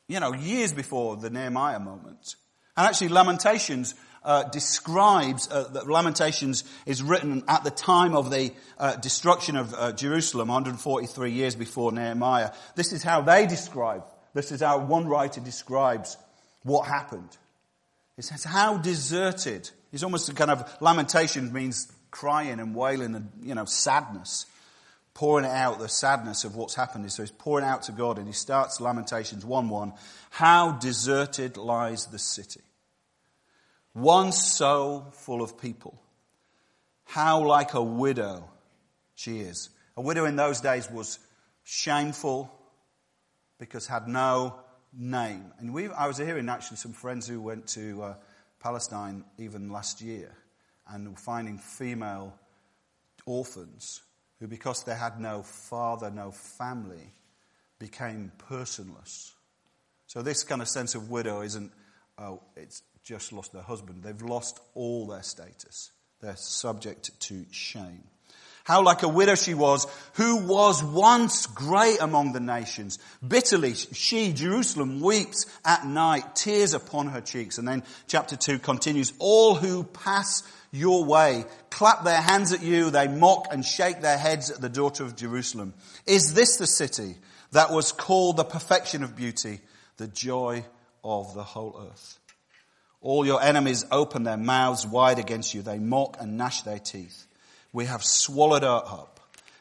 you 0.07 0.21
know, 0.21 0.35
years 0.35 0.75
before 0.75 1.16
the 1.16 1.30
Nehemiah 1.30 1.80
moment. 1.80 2.37
And 2.76 2.87
actually, 2.87 3.09
Lamentations 3.09 3.95
uh, 4.23 4.45
describes 4.45 5.49
uh, 5.50 5.69
that 5.73 5.88
Lamentations 5.88 6.64
is 6.85 7.02
written 7.02 7.42
at 7.49 7.64
the 7.64 7.71
time 7.71 8.14
of 8.14 8.30
the 8.30 8.52
uh, 8.78 8.97
destruction 8.97 9.57
of 9.57 9.73
uh, 9.73 9.92
Jerusalem, 9.92 10.49
143 10.49 11.33
years 11.33 11.54
before 11.57 11.92
Nehemiah. 11.92 12.52
This 12.76 12.92
is 12.92 13.02
how 13.02 13.23
they 13.23 13.47
describe. 13.47 14.04
This 14.35 14.52
is 14.52 14.61
how 14.61 14.78
one 14.78 15.09
writer 15.09 15.40
describes 15.40 16.19
what 16.64 16.87
happened. 16.87 17.35
It 18.19 18.25
says 18.25 18.45
how 18.45 18.76
deserted. 18.76 19.71
It's 19.90 20.02
almost 20.02 20.28
a 20.28 20.35
kind 20.35 20.50
of 20.50 20.71
lamentation 20.83 21.50
means 21.50 21.90
crying 22.11 22.61
and 22.61 22.75
wailing 22.75 23.14
and 23.14 23.31
you 23.43 23.55
know 23.55 23.64
sadness, 23.64 24.47
pouring 25.14 25.47
out 25.47 25.79
the 25.79 25.88
sadness 25.88 26.45
of 26.45 26.57
what's 26.57 26.75
happened. 26.75 27.11
So 27.12 27.23
he's 27.23 27.31
pouring 27.31 27.64
out 27.64 27.83
to 27.85 27.93
God, 27.93 28.19
and 28.19 28.26
he 28.26 28.33
starts 28.33 28.81
Lamentations 28.81 29.45
one 29.45 29.69
one. 29.69 29.93
How 30.31 30.73
deserted 30.73 31.57
lies 31.57 32.07
the 32.07 32.19
city 32.19 32.61
one 33.93 34.33
so 34.33 35.07
full 35.12 35.43
of 35.43 35.59
people. 35.59 36.00
How 37.05 37.45
like 37.45 37.75
a 37.75 37.83
widow 37.83 38.49
she 39.14 39.40
is. 39.40 39.71
A 39.97 40.00
widow 40.00 40.25
in 40.25 40.37
those 40.37 40.61
days 40.61 40.90
was 40.90 41.19
shameful 41.64 42.50
because 43.59 43.87
had 43.87 44.09
no 44.09 44.55
name. 44.97 45.52
And 45.59 45.75
we, 45.75 45.88
I 45.88 46.07
was 46.07 46.17
hearing 46.17 46.49
actually 46.49 46.79
some 46.79 46.93
friends 46.93 47.26
who 47.26 47.40
went 47.40 47.67
to 47.69 48.02
uh, 48.02 48.14
Palestine 48.61 49.25
even 49.38 49.71
last 49.71 50.00
year 50.00 50.31
and 50.92 51.18
finding 51.18 51.59
female 51.59 52.35
orphans 53.26 54.02
who, 54.38 54.47
because 54.47 54.85
they 54.85 54.94
had 54.94 55.20
no 55.20 55.42
father, 55.42 56.11
no 56.11 56.30
family, 56.30 57.12
became 57.78 58.32
personless. 58.50 59.32
So 60.06 60.23
this 60.23 60.42
kind 60.42 60.61
of 60.61 60.68
sense 60.68 60.94
of 60.94 61.11
widow 61.11 61.42
isn't, 61.42 61.73
oh, 62.18 62.42
it's 62.56 62.82
just 63.02 63.32
lost 63.32 63.52
their 63.52 63.62
husband. 63.62 64.02
They've 64.02 64.23
lost 64.23 64.61
all 64.75 65.06
their 65.06 65.23
status. 65.23 65.92
They're 66.20 66.37
subject 66.37 67.18
to 67.20 67.44
shame. 67.50 68.04
How 68.71 68.83
like 68.83 69.03
a 69.03 69.09
widow 69.09 69.35
she 69.35 69.53
was, 69.53 69.89
who 70.12 70.47
was 70.47 70.81
once 70.81 71.47
great 71.47 72.00
among 72.00 72.35
the 72.35 72.39
nations. 72.39 73.00
Bitterly, 73.27 73.75
she, 73.75 74.33
Jerusalem, 74.33 75.00
weeps 75.00 75.47
at 75.65 75.85
night, 75.85 76.37
tears 76.37 76.73
upon 76.73 77.09
her 77.09 77.21
cheeks. 77.21 77.59
And 77.59 77.67
then 77.67 77.83
chapter 78.07 78.37
2 78.37 78.61
continues, 78.61 79.12
All 79.19 79.57
who 79.57 79.83
pass 79.83 80.45
your 80.71 81.05
way 81.05 81.47
clap 81.71 82.05
their 82.05 82.21
hands 82.21 82.53
at 82.53 82.62
you, 82.62 82.91
they 82.91 83.09
mock 83.09 83.49
and 83.50 83.65
shake 83.65 84.03
their 84.03 84.17
heads 84.17 84.53
at 84.53 84.61
the 84.61 84.69
daughter 84.69 85.03
of 85.03 85.17
Jerusalem. 85.17 85.75
Is 86.07 86.35
this 86.35 86.57
the 86.57 86.69
city 86.69 87.17
that 87.50 87.73
was 87.73 87.91
called 87.91 88.37
the 88.37 88.45
perfection 88.45 89.03
of 89.03 89.17
beauty, 89.17 89.62
the 89.97 90.07
joy 90.07 90.65
of 91.03 91.35
the 91.35 91.43
whole 91.43 91.89
earth? 91.91 92.21
All 93.00 93.27
your 93.27 93.43
enemies 93.43 93.85
open 93.91 94.23
their 94.23 94.37
mouths 94.37 94.87
wide 94.87 95.19
against 95.19 95.55
you. 95.55 95.62
They 95.62 95.81
mock 95.81 96.19
and 96.21 96.37
gnash 96.37 96.62
their 96.62 96.79
teeth. 96.79 97.27
We 97.73 97.87
have 97.87 98.05
swallowed 98.05 98.62
her 98.62 98.83
up. 98.85 99.21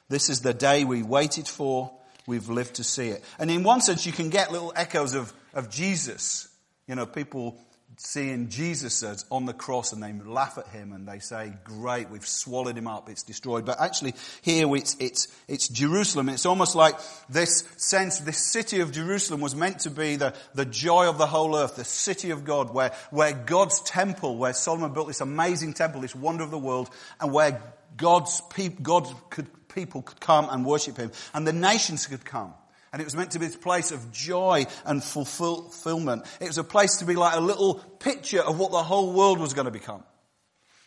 This 0.10 0.30
is 0.30 0.42
the 0.42 0.54
day 0.54 0.84
we 0.84 1.04
waited 1.04 1.48
for. 1.48 1.92
We've 2.26 2.50
lived 2.50 2.76
to 2.76 2.84
see 2.84 3.10
it. 3.10 3.24
And 3.38 3.50
in 3.52 3.64
one 3.64 3.82
sense, 3.82 4.06
you 4.06 4.12
can 4.12 4.30
get 4.30 4.52
little 4.52 4.74
echoes 4.76 5.14
of, 5.14 5.34
of 5.54 5.70
Jesus. 5.70 6.48
You 6.88 6.96
know, 6.96 7.06
people 7.06 7.60
seeing 8.02 8.48
Jesus 8.48 9.04
as 9.04 9.26
on 9.30 9.46
the 9.46 9.54
cross 9.54 9.92
and 9.92 10.02
they 10.02 10.14
laugh 10.14 10.58
at 10.58 10.68
him 10.70 10.94
and 10.94 11.06
they 11.06 11.20
say, 11.20 11.52
great, 11.66 12.10
we've 12.10 12.26
swallowed 12.26 12.78
him 12.78 12.88
up, 12.88 13.10
it's 13.10 13.24
destroyed. 13.24 13.66
But 13.66 13.82
actually 13.82 14.14
here 14.42 14.74
it's, 14.78 14.96
it's, 15.02 15.28
it's 15.50 15.68
Jerusalem. 15.68 16.30
It's 16.30 16.46
almost 16.46 16.76
like 16.76 16.98
this 17.28 17.66
sense, 17.76 18.20
this 18.22 18.38
city 18.38 18.80
of 18.80 18.94
Jerusalem 18.94 19.42
was 19.42 19.54
meant 19.54 19.80
to 19.80 19.90
be 19.90 20.16
the, 20.16 20.34
the 20.56 20.64
joy 20.64 21.10
of 21.10 21.18
the 21.18 21.28
whole 21.28 21.58
earth, 21.58 21.76
the 21.76 21.84
city 21.84 22.30
of 22.32 22.46
God, 22.46 22.74
where, 22.74 22.94
where 23.12 23.34
God's 23.34 23.82
temple, 23.82 24.38
where 24.38 24.54
Solomon 24.54 24.94
built 24.94 25.08
this 25.08 25.20
amazing 25.20 25.74
temple, 25.74 26.00
this 26.00 26.16
wonder 26.16 26.46
of 26.46 26.52
the 26.52 26.58
world, 26.58 26.90
and 27.20 27.34
where 27.34 27.62
God's 27.98 28.40
people, 28.54 29.14
could, 29.30 29.48
people 29.68 30.04
could 30.04 30.22
come 30.22 30.48
and 30.50 30.66
worship 30.66 30.96
him, 30.96 31.12
and 31.34 31.46
the 31.46 31.52
nations 31.52 32.08
could 32.08 32.24
come. 32.24 32.54
And 32.92 33.02
it 33.02 33.06
was 33.06 33.16
meant 33.16 33.32
to 33.32 33.40
be 33.40 33.46
this 33.46 33.56
place 33.56 33.92
of 33.92 34.12
joy 34.12 34.66
and 34.86 35.04
fulfillment. 35.04 36.26
It 36.42 36.48
was 36.48 36.58
a 36.58 36.64
place 36.64 36.98
to 36.98 37.06
be 37.06 37.16
like 37.16 37.36
a 37.36 37.42
little 37.42 37.76
picture 37.76 38.42
of 38.42 38.58
what 38.58 38.72
the 38.72 38.84
whole 38.84 39.14
world 39.14 39.40
was 39.40 39.54
going 39.54 39.66
to 39.66 39.72
become, 39.72 40.04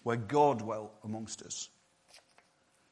where 0.03 0.17
God 0.17 0.59
dwelt 0.59 0.93
amongst 1.05 1.43
us. 1.43 1.69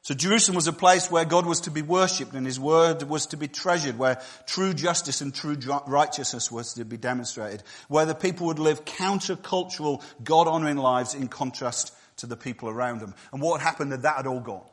So 0.03 0.15
Jerusalem 0.15 0.55
was 0.55 0.67
a 0.67 0.73
place 0.73 1.11
where 1.11 1.25
God 1.25 1.45
was 1.45 1.61
to 1.61 1.71
be 1.71 1.83
worshipped 1.83 2.33
and 2.33 2.45
His 2.45 2.59
word 2.59 3.03
was 3.03 3.27
to 3.27 3.37
be 3.37 3.47
treasured, 3.47 3.99
where 3.99 4.19
true 4.47 4.73
justice 4.73 5.21
and 5.21 5.33
true 5.33 5.55
righteousness 5.85 6.51
was 6.51 6.73
to 6.73 6.85
be 6.85 6.97
demonstrated, 6.97 7.61
where 7.87 8.07
the 8.07 8.15
people 8.15 8.47
would 8.47 8.57
live 8.57 8.83
countercultural, 8.83 10.01
God-honoring 10.23 10.77
lives 10.77 11.13
in 11.13 11.27
contrast 11.27 11.93
to 12.17 12.25
the 12.25 12.35
people 12.35 12.67
around 12.67 12.99
them. 12.99 13.13
And 13.31 13.41
what 13.41 13.61
happened 13.61 13.91
that 13.91 14.01
that 14.01 14.15
had 14.15 14.25
all 14.25 14.39
gone. 14.39 14.65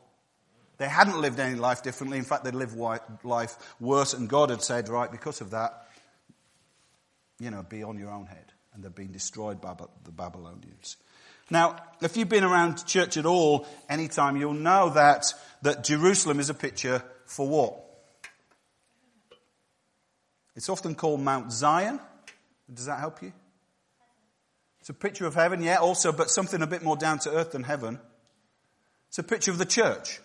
They 0.79 0.87
hadn't 0.87 1.19
lived 1.19 1.39
any 1.39 1.55
life 1.55 1.83
differently. 1.83 2.17
In 2.17 2.23
fact, 2.23 2.45
they'd 2.45 2.55
lived 2.55 2.75
life 3.23 3.55
worse. 3.79 4.13
And 4.13 4.27
God 4.27 4.49
had 4.49 4.63
said, 4.63 4.89
right, 4.89 5.11
because 5.11 5.41
of 5.41 5.51
that, 5.51 5.87
you 7.37 7.51
know, 7.51 7.63
be 7.63 7.83
on 7.83 7.99
your 7.99 8.09
own 8.09 8.25
head. 8.25 8.45
And 8.73 8.83
they've 8.83 8.95
been 8.95 9.11
destroyed 9.11 9.59
by 9.59 9.75
the 10.05 10.11
Babylonians. 10.11 10.95
Now, 11.49 11.75
if 12.01 12.15
you've 12.15 12.29
been 12.29 12.45
around 12.45 12.85
church 12.85 13.17
at 13.17 13.25
all 13.25 13.67
anytime, 13.89 14.37
you'll 14.37 14.53
know 14.53 14.91
that, 14.91 15.33
that 15.63 15.83
Jerusalem 15.83 16.39
is 16.39 16.49
a 16.49 16.53
picture 16.53 17.03
for 17.25 17.47
what? 17.47 17.75
It's 20.55 20.69
often 20.69 20.95
called 20.95 21.19
Mount 21.19 21.51
Zion. 21.51 21.99
Does 22.73 22.85
that 22.85 22.99
help 22.99 23.21
you? 23.21 23.33
It's 24.79 24.89
a 24.89 24.93
picture 24.93 25.25
of 25.25 25.35
heaven, 25.35 25.61
yeah, 25.61 25.77
also, 25.77 26.13
but 26.13 26.29
something 26.29 26.61
a 26.61 26.67
bit 26.67 26.83
more 26.83 26.95
down 26.95 27.19
to 27.19 27.31
earth 27.31 27.51
than 27.51 27.63
heaven. 27.63 27.99
It's 29.09 29.19
a 29.19 29.23
picture 29.23 29.51
of 29.51 29.57
the 29.57 29.65
church. 29.65 30.21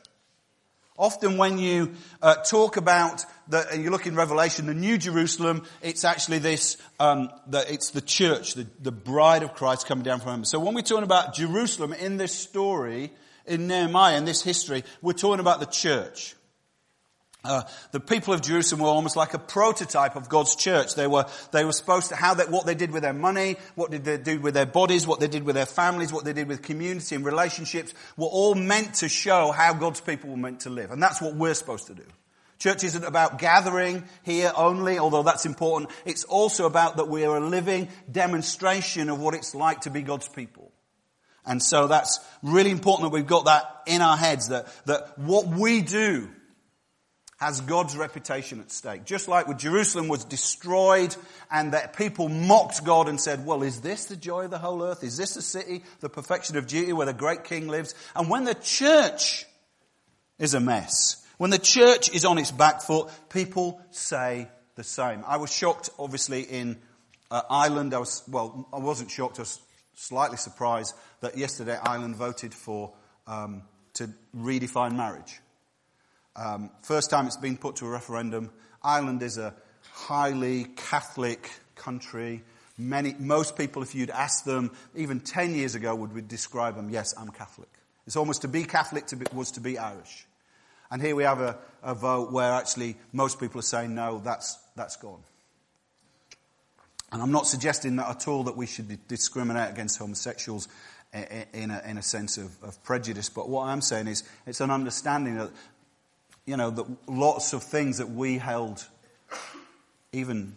Often 0.96 1.38
when 1.38 1.58
you 1.58 1.94
uh, 2.22 2.36
talk 2.36 2.76
about 2.76 3.24
the, 3.48 3.68
and 3.72 3.82
you 3.82 3.90
look 3.90 4.06
in 4.06 4.14
Revelation, 4.14 4.66
the 4.66 4.74
New 4.74 4.96
Jerusalem, 4.96 5.64
it's 5.82 6.04
actually 6.04 6.38
this, 6.38 6.76
um, 7.00 7.30
the, 7.48 7.64
it's 7.72 7.90
the 7.90 8.00
church, 8.00 8.54
the, 8.54 8.66
the 8.80 8.92
bride 8.92 9.42
of 9.42 9.54
Christ 9.54 9.86
coming 9.86 10.04
down 10.04 10.20
from 10.20 10.30
heaven. 10.30 10.44
So 10.44 10.60
when 10.60 10.72
we're 10.72 10.82
talking 10.82 11.02
about 11.02 11.34
Jerusalem 11.34 11.94
in 11.94 12.16
this 12.16 12.32
story, 12.32 13.10
in 13.44 13.66
Nehemiah, 13.66 14.16
in 14.16 14.24
this 14.24 14.42
history, 14.42 14.84
we're 15.02 15.14
talking 15.14 15.40
about 15.40 15.58
the 15.58 15.66
church. 15.66 16.36
Uh, 17.44 17.62
the 17.92 18.00
people 18.00 18.32
of 18.32 18.40
Jerusalem 18.40 18.80
were 18.80 18.88
almost 18.88 19.16
like 19.16 19.34
a 19.34 19.38
prototype 19.38 20.16
of 20.16 20.30
God's 20.30 20.56
church. 20.56 20.94
They 20.94 21.06
were, 21.06 21.26
they 21.52 21.64
were 21.64 21.72
supposed 21.72 22.08
to, 22.08 22.16
how 22.16 22.34
that, 22.34 22.50
what 22.50 22.64
they 22.64 22.74
did 22.74 22.90
with 22.90 23.02
their 23.02 23.12
money, 23.12 23.56
what 23.74 23.90
did 23.90 24.04
they 24.04 24.16
do 24.16 24.40
with 24.40 24.54
their 24.54 24.64
bodies, 24.64 25.06
what 25.06 25.20
they 25.20 25.28
did 25.28 25.42
with 25.42 25.54
their 25.54 25.66
families, 25.66 26.10
what 26.10 26.24
they 26.24 26.32
did 26.32 26.48
with 26.48 26.62
community 26.62 27.14
and 27.14 27.24
relationships, 27.24 27.92
were 28.16 28.28
all 28.28 28.54
meant 28.54 28.94
to 28.94 29.10
show 29.10 29.50
how 29.50 29.74
God's 29.74 30.00
people 30.00 30.30
were 30.30 30.38
meant 30.38 30.60
to 30.60 30.70
live. 30.70 30.90
And 30.90 31.02
that's 31.02 31.20
what 31.20 31.34
we're 31.34 31.52
supposed 31.52 31.88
to 31.88 31.94
do. 31.94 32.04
Church 32.58 32.82
isn't 32.82 33.04
about 33.04 33.38
gathering 33.38 34.04
here 34.22 34.50
only, 34.56 34.98
although 34.98 35.22
that's 35.22 35.44
important. 35.44 35.90
It's 36.06 36.24
also 36.24 36.64
about 36.64 36.96
that 36.96 37.08
we 37.08 37.26
are 37.26 37.36
a 37.36 37.46
living 37.46 37.88
demonstration 38.10 39.10
of 39.10 39.20
what 39.20 39.34
it's 39.34 39.54
like 39.54 39.82
to 39.82 39.90
be 39.90 40.00
God's 40.00 40.28
people. 40.28 40.72
And 41.44 41.62
so 41.62 41.88
that's 41.88 42.20
really 42.42 42.70
important 42.70 43.10
that 43.10 43.14
we've 43.14 43.26
got 43.26 43.44
that 43.44 43.82
in 43.86 44.00
our 44.00 44.16
heads, 44.16 44.48
that, 44.48 44.66
that 44.86 45.18
what 45.18 45.46
we 45.46 45.82
do 45.82 46.30
has 47.38 47.60
God's 47.60 47.96
reputation 47.96 48.60
at 48.60 48.70
stake. 48.70 49.04
Just 49.04 49.28
like 49.28 49.48
when 49.48 49.58
Jerusalem 49.58 50.08
was 50.08 50.24
destroyed 50.24 51.14
and 51.50 51.72
that 51.72 51.96
people 51.96 52.28
mocked 52.28 52.84
God 52.84 53.08
and 53.08 53.20
said, 53.20 53.44
well, 53.44 53.62
is 53.62 53.80
this 53.80 54.06
the 54.06 54.16
joy 54.16 54.44
of 54.44 54.50
the 54.50 54.58
whole 54.58 54.82
earth? 54.82 55.02
Is 55.02 55.16
this 55.16 55.34
the 55.34 55.42
city, 55.42 55.82
the 56.00 56.08
perfection 56.08 56.56
of 56.56 56.66
duty 56.66 56.92
where 56.92 57.06
the 57.06 57.12
great 57.12 57.44
king 57.44 57.68
lives? 57.68 57.94
And 58.14 58.30
when 58.30 58.44
the 58.44 58.54
church 58.54 59.46
is 60.38 60.54
a 60.54 60.60
mess, 60.60 61.24
when 61.38 61.50
the 61.50 61.58
church 61.58 62.14
is 62.14 62.24
on 62.24 62.38
its 62.38 62.52
back 62.52 62.82
foot, 62.82 63.08
people 63.28 63.80
say 63.90 64.48
the 64.76 64.84
same. 64.84 65.24
I 65.26 65.36
was 65.36 65.52
shocked, 65.52 65.90
obviously, 65.98 66.42
in 66.42 66.78
uh, 67.30 67.42
Ireland. 67.50 67.94
I 67.94 67.98
was, 67.98 68.22
well, 68.28 68.68
I 68.72 68.78
wasn't 68.78 69.10
shocked. 69.10 69.38
I 69.38 69.42
was 69.42 69.60
slightly 69.94 70.36
surprised 70.36 70.94
that 71.20 71.36
yesterday 71.36 71.78
Ireland 71.80 72.16
voted 72.16 72.54
for, 72.54 72.92
um, 73.26 73.62
to 73.94 74.10
redefine 74.36 74.96
marriage. 74.96 75.40
Um, 76.36 76.70
first 76.82 77.10
time 77.10 77.26
it's 77.26 77.36
been 77.36 77.56
put 77.56 77.76
to 77.76 77.86
a 77.86 77.90
referendum. 77.90 78.50
Ireland 78.82 79.22
is 79.22 79.38
a 79.38 79.54
highly 79.92 80.64
Catholic 80.76 81.50
country. 81.76 82.42
Many, 82.76 83.14
most 83.18 83.56
people, 83.56 83.82
if 83.82 83.94
you'd 83.94 84.10
ask 84.10 84.44
them, 84.44 84.72
even 84.96 85.20
10 85.20 85.54
years 85.54 85.74
ago, 85.74 85.94
would 85.94 86.28
describe 86.28 86.74
them, 86.74 86.90
yes, 86.90 87.14
I'm 87.16 87.30
Catholic. 87.30 87.68
It's 88.06 88.16
almost 88.16 88.42
to 88.42 88.48
be 88.48 88.64
Catholic 88.64 89.06
to 89.06 89.16
be, 89.16 89.26
was 89.32 89.52
to 89.52 89.60
be 89.60 89.78
Irish. 89.78 90.26
And 90.90 91.00
here 91.00 91.16
we 91.16 91.22
have 91.22 91.40
a, 91.40 91.56
a 91.82 91.94
vote 91.94 92.32
where 92.32 92.52
actually 92.52 92.96
most 93.12 93.40
people 93.40 93.60
are 93.60 93.62
saying, 93.62 93.94
no, 93.94 94.18
that's, 94.18 94.58
that's 94.76 94.96
gone. 94.96 95.22
And 97.12 97.22
I'm 97.22 97.32
not 97.32 97.46
suggesting 97.46 97.96
that 97.96 98.10
at 98.10 98.28
all 98.28 98.44
that 98.44 98.56
we 98.56 98.66
should 98.66 99.06
discriminate 99.06 99.70
against 99.70 99.98
homosexuals 99.98 100.68
in 101.52 101.70
a, 101.70 101.80
in 101.86 101.96
a 101.96 102.02
sense 102.02 102.38
of, 102.38 102.50
of, 102.64 102.82
prejudice, 102.82 103.28
but 103.28 103.48
what 103.48 103.68
I'm 103.68 103.80
saying 103.80 104.08
is 104.08 104.24
it's 104.46 104.60
an 104.60 104.72
understanding 104.72 105.36
that 105.36 105.50
you 106.46 106.56
know, 106.56 106.70
that 106.70 106.86
lots 107.08 107.52
of 107.52 107.62
things 107.62 107.98
that 107.98 108.10
we 108.10 108.38
held 108.38 108.86
even 110.12 110.56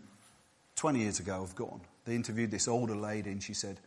20 0.76 1.00
years 1.00 1.20
ago 1.20 1.42
have 1.42 1.56
gone. 1.56 1.82
They 2.06 2.16
interviewed 2.16 2.52
this 2.52 2.68
older 2.68 2.96
lady 2.96 3.32
and 3.32 3.42
she 3.42 3.54
said, 3.54 3.80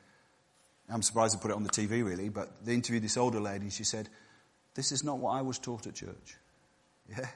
I'm 0.88 1.02
surprised 1.02 1.37
they 1.37 1.40
put 1.40 1.50
it 1.50 1.57
on 1.57 1.62
the 1.62 1.71
TV 1.71 2.04
really, 2.04 2.28
but 2.28 2.64
they 2.64 2.75
interviewed 2.75 3.04
this 3.04 3.16
older 3.16 3.40
lady 3.40 3.64
and 3.64 3.73
she 3.73 3.85
said, 3.85 4.09
This 4.75 4.92
is 4.92 5.04
not 5.04 5.19
what 5.19 5.30
I 5.33 5.42
was 5.42 5.59
taught 5.59 5.87
at 5.87 5.95
church. 5.95 6.37
Yeah. 7.19 7.26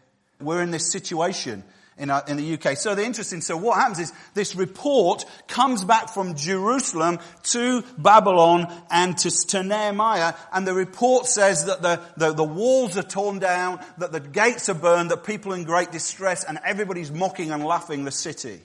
We're 0.40 0.62
in 0.62 0.70
this 0.70 0.92
situation 0.92 1.64
in, 1.96 2.10
our, 2.10 2.24
in 2.26 2.36
the 2.36 2.54
UK. 2.54 2.76
So 2.76 2.94
the 2.94 3.04
interesting, 3.04 3.40
so 3.40 3.56
what 3.56 3.78
happens 3.78 4.00
is 4.00 4.12
this 4.34 4.54
report 4.54 5.24
comes 5.48 5.84
back 5.84 6.08
from 6.10 6.34
Jerusalem 6.34 7.18
to 7.44 7.82
Babylon 7.96 8.72
and 8.90 9.16
to, 9.18 9.30
to 9.48 9.62
Nehemiah, 9.62 10.34
and 10.52 10.66
the 10.66 10.74
report 10.74 11.26
says 11.26 11.66
that 11.66 11.82
the, 11.82 12.00
the, 12.16 12.32
the 12.32 12.44
walls 12.44 12.96
are 12.96 13.02
torn 13.02 13.38
down, 13.38 13.80
that 13.98 14.12
the 14.12 14.20
gates 14.20 14.68
are 14.68 14.74
burned, 14.74 15.10
that 15.10 15.24
people 15.24 15.52
are 15.52 15.56
in 15.56 15.64
great 15.64 15.92
distress, 15.92 16.44
and 16.44 16.58
everybody's 16.64 17.12
mocking 17.12 17.50
and 17.50 17.64
laughing 17.64 18.04
the 18.04 18.10
city. 18.10 18.60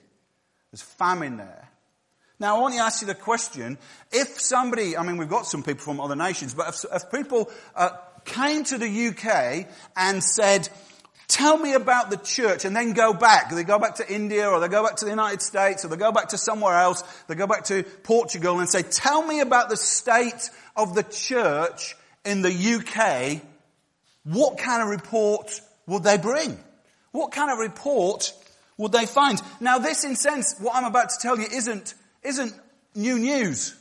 There's 0.71 0.81
famine 0.81 1.37
there. 1.37 1.69
Now, 2.39 2.55
I 2.55 2.61
want 2.61 2.75
to 2.75 2.79
ask 2.79 3.01
you 3.01 3.07
the 3.07 3.15
question, 3.15 3.77
if 4.13 4.39
somebody, 4.39 4.95
I 4.95 5.03
mean, 5.03 5.17
we've 5.17 5.29
got 5.29 5.45
some 5.45 5.61
people 5.61 5.83
from 5.83 5.99
other 5.99 6.15
nations, 6.15 6.53
but 6.53 6.69
if, 6.69 6.85
if 6.93 7.11
people 7.11 7.51
uh, 7.75 7.89
came 8.23 8.63
to 8.65 8.77
the 8.77 9.07
UK 9.07 9.67
and 9.97 10.23
said, 10.23 10.69
tell 11.29 11.57
me 11.57 11.73
about 11.73 12.09
the 12.09 12.17
church 12.17 12.65
and 12.65 12.75
then 12.75 12.91
go 12.93 13.13
back. 13.13 13.51
They 13.51 13.63
go 13.63 13.79
back 13.79 13.95
to 13.95 14.13
India 14.13 14.49
or 14.49 14.59
they 14.59 14.67
go 14.67 14.83
back 14.83 14.97
to 14.97 15.05
the 15.05 15.11
United 15.11 15.41
States 15.41 15.85
or 15.85 15.87
they 15.87 15.95
go 15.95 16.11
back 16.11 16.29
to 16.29 16.37
somewhere 16.37 16.73
else. 16.73 17.03
They 17.27 17.35
go 17.35 17.47
back 17.47 17.65
to 17.65 17.83
Portugal 18.03 18.59
and 18.59 18.67
say, 18.67 18.81
tell 18.81 19.25
me 19.25 19.39
about 19.39 19.69
the 19.69 19.77
state 19.77 20.49
of 20.75 20.95
the 20.95 21.03
church 21.03 21.95
in 22.25 22.41
the 22.41 22.51
UK. 22.51 23.41
What 24.23 24.57
kind 24.57 24.81
of 24.81 24.89
report 24.89 25.61
would 25.85 26.03
they 26.03 26.17
bring? 26.17 26.59
What 27.11 27.31
kind 27.31 27.51
of 27.51 27.59
report 27.59 28.33
would 28.77 28.91
they 28.91 29.05
find? 29.05 29.39
Now 29.59 29.77
this 29.77 30.03
in 30.03 30.15
sense, 30.15 30.55
what 30.59 30.75
I'm 30.75 30.85
about 30.85 31.09
to 31.09 31.15
tell 31.21 31.39
you 31.39 31.45
isn't 31.51 31.93
isn't 32.23 32.53
new 32.95 33.19
news. 33.19 33.75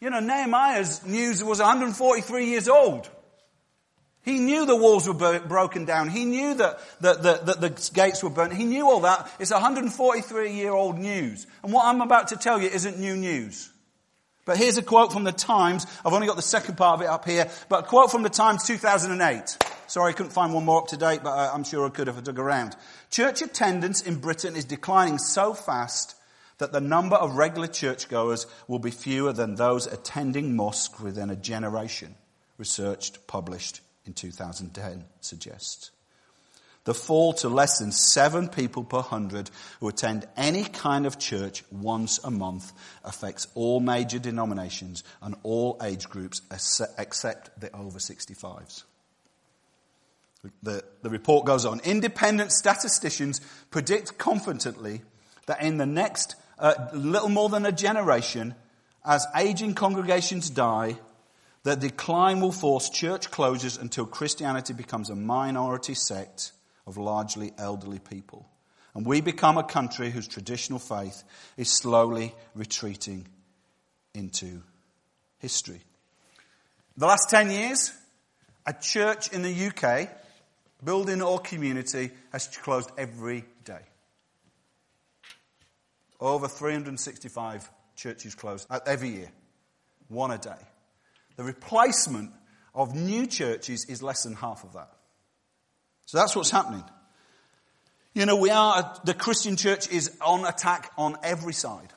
You 0.00 0.10
know, 0.10 0.20
Nehemiah's 0.20 1.04
news 1.04 1.42
was 1.42 1.58
143 1.58 2.46
years 2.46 2.68
old. 2.68 3.08
He 4.22 4.38
knew 4.38 4.66
the 4.66 4.76
walls 4.76 5.08
were 5.08 5.40
broken 5.40 5.86
down. 5.86 6.10
He 6.10 6.26
knew 6.26 6.54
that, 6.54 6.78
that, 7.00 7.22
that, 7.22 7.46
that, 7.46 7.60
the 7.60 7.90
gates 7.94 8.22
were 8.22 8.28
burnt. 8.28 8.52
He 8.52 8.64
knew 8.64 8.90
all 8.90 9.00
that. 9.00 9.30
It's 9.38 9.50
143 9.50 10.52
year 10.52 10.72
old 10.72 10.98
news. 10.98 11.46
And 11.62 11.72
what 11.72 11.86
I'm 11.86 12.02
about 12.02 12.28
to 12.28 12.36
tell 12.36 12.60
you 12.60 12.68
isn't 12.68 12.98
new 12.98 13.16
news. 13.16 13.70
But 14.44 14.58
here's 14.58 14.76
a 14.76 14.82
quote 14.82 15.12
from 15.12 15.24
the 15.24 15.32
Times. 15.32 15.86
I've 16.04 16.12
only 16.12 16.26
got 16.26 16.36
the 16.36 16.42
second 16.42 16.76
part 16.76 16.98
of 16.98 17.02
it 17.02 17.08
up 17.08 17.24
here, 17.24 17.48
but 17.68 17.84
a 17.84 17.86
quote 17.86 18.10
from 18.10 18.22
the 18.22 18.28
Times 18.28 18.64
2008. 18.64 19.56
Sorry, 19.86 20.10
I 20.10 20.12
couldn't 20.14 20.32
find 20.32 20.52
one 20.52 20.64
more 20.64 20.82
up 20.82 20.88
to 20.88 20.96
date, 20.96 21.20
but 21.22 21.32
I'm 21.32 21.64
sure 21.64 21.86
I 21.86 21.90
could 21.90 22.08
if 22.08 22.16
I 22.16 22.20
dug 22.20 22.38
around. 22.38 22.76
Church 23.10 23.42
attendance 23.42 24.02
in 24.02 24.16
Britain 24.16 24.54
is 24.54 24.64
declining 24.64 25.18
so 25.18 25.54
fast 25.54 26.14
that 26.58 26.72
the 26.72 26.80
number 26.80 27.16
of 27.16 27.36
regular 27.36 27.68
churchgoers 27.68 28.46
will 28.68 28.78
be 28.78 28.90
fewer 28.90 29.32
than 29.32 29.54
those 29.54 29.86
attending 29.86 30.56
mosque 30.56 31.00
within 31.00 31.30
a 31.30 31.36
generation, 31.36 32.14
research 32.58 33.12
published 33.26 33.80
in 34.10 34.14
2010 34.14 35.04
suggests. 35.20 35.92
The 36.84 36.94
fall 36.94 37.32
to 37.34 37.48
less 37.48 37.78
than 37.78 37.92
seven 37.92 38.48
people 38.48 38.82
per 38.82 39.02
hundred 39.02 39.50
who 39.78 39.88
attend 39.88 40.26
any 40.36 40.64
kind 40.64 41.06
of 41.06 41.18
church 41.18 41.62
once 41.70 42.18
a 42.24 42.30
month 42.30 42.72
affects 43.04 43.46
all 43.54 43.78
major 43.78 44.18
denominations 44.18 45.04
and 45.22 45.36
all 45.44 45.78
age 45.80 46.08
groups 46.08 46.42
except 46.50 47.60
the 47.60 47.74
over 47.76 47.98
65s. 47.98 48.82
The, 50.62 50.82
the 51.02 51.10
report 51.10 51.46
goes 51.46 51.66
on. 51.66 51.80
Independent 51.80 52.50
statisticians 52.50 53.40
predict 53.70 54.18
confidently 54.18 55.02
that 55.46 55.62
in 55.62 55.76
the 55.76 55.86
next 55.86 56.34
uh, 56.58 56.74
little 56.94 57.28
more 57.28 57.50
than 57.50 57.66
a 57.66 57.72
generation, 57.72 58.54
as 59.04 59.26
aging 59.36 59.74
congregations 59.74 60.50
die, 60.50 60.96
the 61.62 61.76
decline 61.76 62.40
will 62.40 62.52
force 62.52 62.88
church 62.88 63.30
closures 63.30 63.80
until 63.80 64.06
Christianity 64.06 64.72
becomes 64.72 65.10
a 65.10 65.16
minority 65.16 65.94
sect 65.94 66.52
of 66.86 66.96
largely 66.96 67.52
elderly 67.58 67.98
people. 67.98 68.48
And 68.94 69.06
we 69.06 69.20
become 69.20 69.58
a 69.58 69.62
country 69.62 70.10
whose 70.10 70.26
traditional 70.26 70.78
faith 70.78 71.22
is 71.56 71.70
slowly 71.70 72.34
retreating 72.54 73.26
into 74.14 74.62
history. 75.38 75.80
The 76.96 77.06
last 77.06 77.30
10 77.30 77.50
years, 77.50 77.92
a 78.66 78.72
church 78.72 79.32
in 79.32 79.42
the 79.42 79.68
UK, 79.68 80.10
building 80.82 81.22
or 81.22 81.38
community, 81.38 82.10
has 82.32 82.48
closed 82.48 82.90
every 82.98 83.44
day. 83.64 83.80
Over 86.18 86.48
365 86.48 87.70
churches 87.96 88.34
closed 88.34 88.66
uh, 88.70 88.80
every 88.86 89.10
year, 89.10 89.30
one 90.08 90.30
a 90.30 90.38
day. 90.38 90.69
The 91.36 91.44
replacement 91.44 92.32
of 92.74 92.94
new 92.94 93.26
churches 93.26 93.86
is 93.88 94.02
less 94.02 94.24
than 94.24 94.34
half 94.34 94.64
of 94.64 94.74
that. 94.74 94.92
So 96.06 96.18
that's 96.18 96.34
what's 96.34 96.50
happening. 96.50 96.84
You 98.14 98.26
know, 98.26 98.36
we 98.36 98.50
are, 98.50 98.98
the 99.04 99.14
Christian 99.14 99.56
church 99.56 99.88
is 99.90 100.16
on 100.20 100.44
attack 100.44 100.90
on 100.98 101.16
every 101.22 101.52
side. 101.52 101.92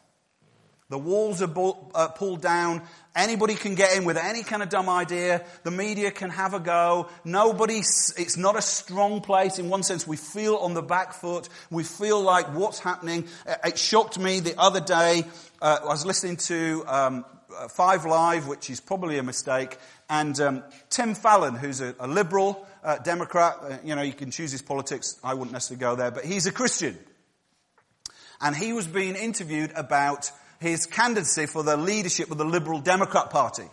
The 0.89 0.99
walls 0.99 1.41
are 1.41 1.49
uh, 1.95 2.09
pulled 2.09 2.41
down. 2.41 2.83
Anybody 3.15 3.55
can 3.55 3.73
get 3.73 3.97
in 3.97 4.05
with 4.05 4.15
any 4.15 4.43
kind 4.43 4.61
of 4.61 4.69
dumb 4.69 4.89
idea. 4.89 5.43
The 5.63 5.71
media 5.71 6.11
can 6.11 6.29
have 6.29 6.53
a 6.53 6.59
go. 6.59 7.09
Nobody, 7.25 7.77
it's 7.77 8.37
not 8.37 8.55
a 8.55 8.61
strong 8.61 9.21
place. 9.21 9.57
In 9.57 9.69
one 9.69 9.81
sense, 9.81 10.05
we 10.05 10.17
feel 10.17 10.55
on 10.57 10.75
the 10.75 10.83
back 10.83 11.13
foot. 11.13 11.49
We 11.71 11.83
feel 11.83 12.21
like 12.21 12.53
what's 12.53 12.77
happening. 12.77 13.27
It 13.65 13.79
shocked 13.79 14.19
me 14.19 14.39
the 14.39 14.53
other 14.59 14.81
day. 14.81 15.23
Uh, 15.59 15.79
I 15.81 15.85
was 15.85 16.05
listening 16.05 16.37
to 16.37 16.83
um, 16.85 17.25
uh, 17.25 17.42
Five 17.69 18.05
Live, 18.05 18.47
which 18.47 18.69
is 18.69 18.79
probably 18.79 19.17
a 19.17 19.23
mistake, 19.23 19.77
and 20.09 20.39
um, 20.39 20.63
Tim 20.89 21.15
Farron, 21.15 21.55
who's 21.55 21.81
a, 21.81 21.95
a 21.99 22.07
liberal 22.07 22.65
uh, 22.83 22.97
Democrat. 22.97 23.57
Uh, 23.61 23.77
you 23.83 23.95
know, 23.95 24.01
you 24.01 24.13
can 24.13 24.31
choose 24.31 24.51
his 24.51 24.61
politics. 24.61 25.19
I 25.23 25.33
wouldn't 25.33 25.53
necessarily 25.53 25.79
go 25.79 25.95
there, 25.95 26.11
but 26.11 26.25
he's 26.25 26.47
a 26.47 26.51
Christian. 26.51 26.97
And 28.41 28.55
he 28.55 28.73
was 28.73 28.87
being 28.87 29.15
interviewed 29.15 29.71
about 29.75 30.31
his 30.59 30.85
candidacy 30.85 31.45
for 31.45 31.63
the 31.63 31.77
leadership 31.77 32.31
of 32.31 32.37
the 32.37 32.45
Liberal 32.45 32.79
Democrat 32.79 33.29
Party 33.29 33.69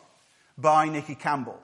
by 0.57 0.88
Nicky 0.88 1.14
Campbell. 1.14 1.59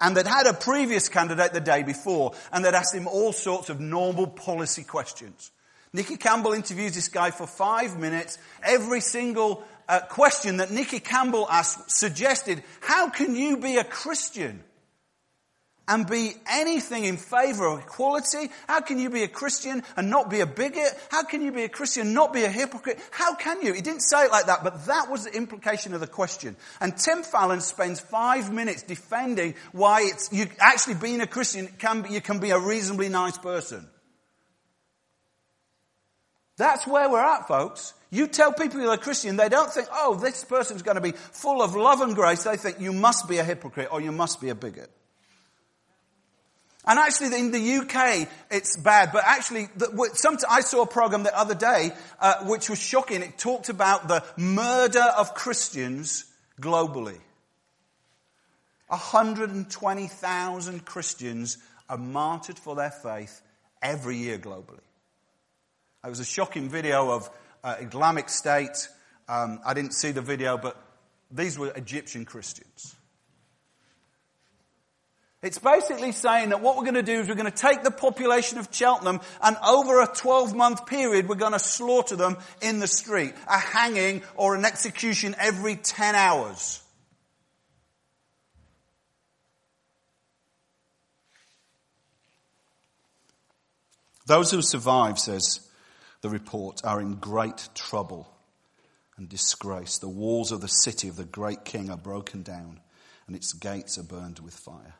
And 0.00 0.16
they'd 0.16 0.26
had 0.26 0.46
a 0.46 0.54
previous 0.54 1.08
candidate 1.08 1.52
the 1.52 1.60
day 1.60 1.82
before, 1.82 2.32
and 2.52 2.64
they'd 2.64 2.74
asked 2.74 2.94
him 2.94 3.08
all 3.08 3.32
sorts 3.32 3.68
of 3.68 3.80
normal 3.80 4.26
policy 4.28 4.84
questions. 4.84 5.50
Nicky 5.92 6.16
Campbell 6.16 6.52
interviews 6.52 6.94
this 6.94 7.08
guy 7.08 7.30
for 7.30 7.46
five 7.46 7.98
minutes. 7.98 8.38
Every 8.62 9.00
single 9.00 9.64
uh, 9.88 10.00
question 10.00 10.58
that 10.58 10.70
Nicky 10.70 11.00
Campbell 11.00 11.46
asked 11.50 11.90
suggested, 11.90 12.62
how 12.80 13.08
can 13.08 13.34
you 13.34 13.56
be 13.56 13.76
a 13.76 13.84
Christian? 13.84 14.62
and 15.88 16.06
be 16.06 16.34
anything 16.46 17.04
in 17.04 17.16
favor 17.16 17.66
of 17.66 17.80
equality? 17.80 18.50
How 18.68 18.80
can 18.80 18.98
you 18.98 19.10
be 19.10 19.22
a 19.22 19.28
Christian 19.28 19.82
and 19.96 20.10
not 20.10 20.30
be 20.30 20.40
a 20.40 20.46
bigot? 20.46 20.92
How 21.10 21.24
can 21.24 21.42
you 21.42 21.50
be 21.50 21.64
a 21.64 21.68
Christian 21.68 22.08
and 22.08 22.14
not 22.14 22.32
be 22.32 22.44
a 22.44 22.50
hypocrite? 22.50 23.00
How 23.10 23.34
can 23.34 23.62
you? 23.62 23.72
He 23.72 23.80
didn't 23.80 24.02
say 24.02 24.24
it 24.24 24.30
like 24.30 24.46
that, 24.46 24.62
but 24.62 24.86
that 24.86 25.10
was 25.10 25.24
the 25.24 25.34
implication 25.34 25.94
of 25.94 26.00
the 26.00 26.06
question. 26.06 26.56
And 26.80 26.96
Tim 26.96 27.22
Farron 27.22 27.62
spends 27.62 28.00
five 28.00 28.52
minutes 28.52 28.82
defending 28.82 29.54
why 29.72 30.02
it's, 30.02 30.30
you 30.30 30.46
actually 30.60 30.94
being 30.94 31.22
a 31.22 31.26
Christian 31.26 31.68
can 31.78 32.06
you 32.10 32.20
can 32.20 32.38
be 32.38 32.50
a 32.50 32.58
reasonably 32.58 33.08
nice 33.08 33.38
person. 33.38 33.88
That's 36.58 36.86
where 36.86 37.08
we're 37.08 37.24
at, 37.24 37.48
folks. 37.48 37.94
You 38.10 38.26
tell 38.26 38.52
people 38.52 38.80
you're 38.80 38.92
a 38.92 38.98
Christian, 38.98 39.36
they 39.36 39.48
don't 39.48 39.72
think, 39.72 39.88
oh, 39.92 40.16
this 40.16 40.44
person's 40.44 40.82
going 40.82 40.96
to 40.96 41.00
be 41.00 41.12
full 41.12 41.62
of 41.62 41.74
love 41.74 42.00
and 42.00 42.14
grace. 42.14 42.42
They 42.42 42.56
think 42.56 42.80
you 42.80 42.92
must 42.92 43.28
be 43.28 43.38
a 43.38 43.44
hypocrite 43.44 43.88
or 43.92 44.00
you 44.00 44.12
must 44.12 44.40
be 44.40 44.48
a 44.48 44.54
bigot. 44.54 44.90
And 46.84 46.98
actually, 46.98 47.38
in 47.38 47.50
the 47.50 47.76
UK, 47.76 48.28
it's 48.50 48.76
bad. 48.78 49.10
But 49.12 49.24
actually, 49.26 49.68
I 50.48 50.62
saw 50.62 50.82
a 50.82 50.86
program 50.86 51.22
the 51.22 51.38
other 51.38 51.54
day, 51.54 51.92
uh, 52.18 52.46
which 52.46 52.70
was 52.70 52.80
shocking. 52.80 53.22
It 53.22 53.36
talked 53.36 53.68
about 53.68 54.08
the 54.08 54.24
murder 54.38 55.04
of 55.18 55.34
Christians 55.34 56.24
globally. 56.60 57.18
120,000 58.86 60.84
Christians 60.86 61.58
are 61.90 61.98
martyred 61.98 62.58
for 62.58 62.74
their 62.74 62.90
faith 62.90 63.42
every 63.82 64.16
year 64.16 64.38
globally. 64.38 64.80
It 66.04 66.08
was 66.08 66.20
a 66.20 66.24
shocking 66.24 66.68
video 66.68 67.10
of 67.10 67.28
uh, 67.64 67.76
Islamic 67.80 68.28
State. 68.28 68.88
Um, 69.28 69.60
I 69.66 69.74
didn't 69.74 69.92
see 69.92 70.12
the 70.12 70.22
video, 70.22 70.56
but 70.56 70.80
these 71.30 71.58
were 71.58 71.72
Egyptian 71.74 72.24
Christians. 72.24 72.94
It's 75.42 75.58
basically 75.58 76.12
saying 76.12 76.50
that 76.50 76.62
what 76.62 76.76
we're 76.76 76.84
going 76.84 76.94
to 76.94 77.02
do 77.02 77.20
is 77.20 77.28
we're 77.28 77.34
going 77.34 77.50
to 77.50 77.56
take 77.56 77.82
the 77.82 77.90
population 77.90 78.58
of 78.58 78.68
Cheltenham 78.70 79.20
and 79.42 79.56
over 79.66 80.00
a 80.00 80.06
12 80.06 80.54
month 80.54 80.86
period 80.86 81.28
we're 81.28 81.34
going 81.34 81.52
to 81.52 81.60
slaughter 81.60 82.16
them 82.16 82.38
in 82.60 82.78
the 82.78 82.88
street. 82.88 83.34
A 83.48 83.58
hanging 83.58 84.22
or 84.36 84.54
an 84.54 84.64
execution 84.64 85.34
every 85.38 85.76
10 85.76 86.14
hours. 86.14 86.80
Those 94.26 94.50
who 94.50 94.60
survive, 94.60 95.18
says 95.18 95.67
the 96.20 96.28
report, 96.28 96.80
are 96.84 97.00
in 97.00 97.14
great 97.16 97.68
trouble 97.74 98.32
and 99.16 99.28
disgrace. 99.28 99.98
The 99.98 100.08
walls 100.08 100.52
of 100.52 100.60
the 100.60 100.68
city 100.68 101.08
of 101.08 101.16
the 101.16 101.24
great 101.24 101.64
king 101.64 101.90
are 101.90 101.96
broken 101.96 102.42
down, 102.42 102.80
and 103.26 103.36
its 103.36 103.52
gates 103.52 103.98
are 103.98 104.04
burned 104.04 104.38
with 104.38 104.54
fire. 104.54 104.94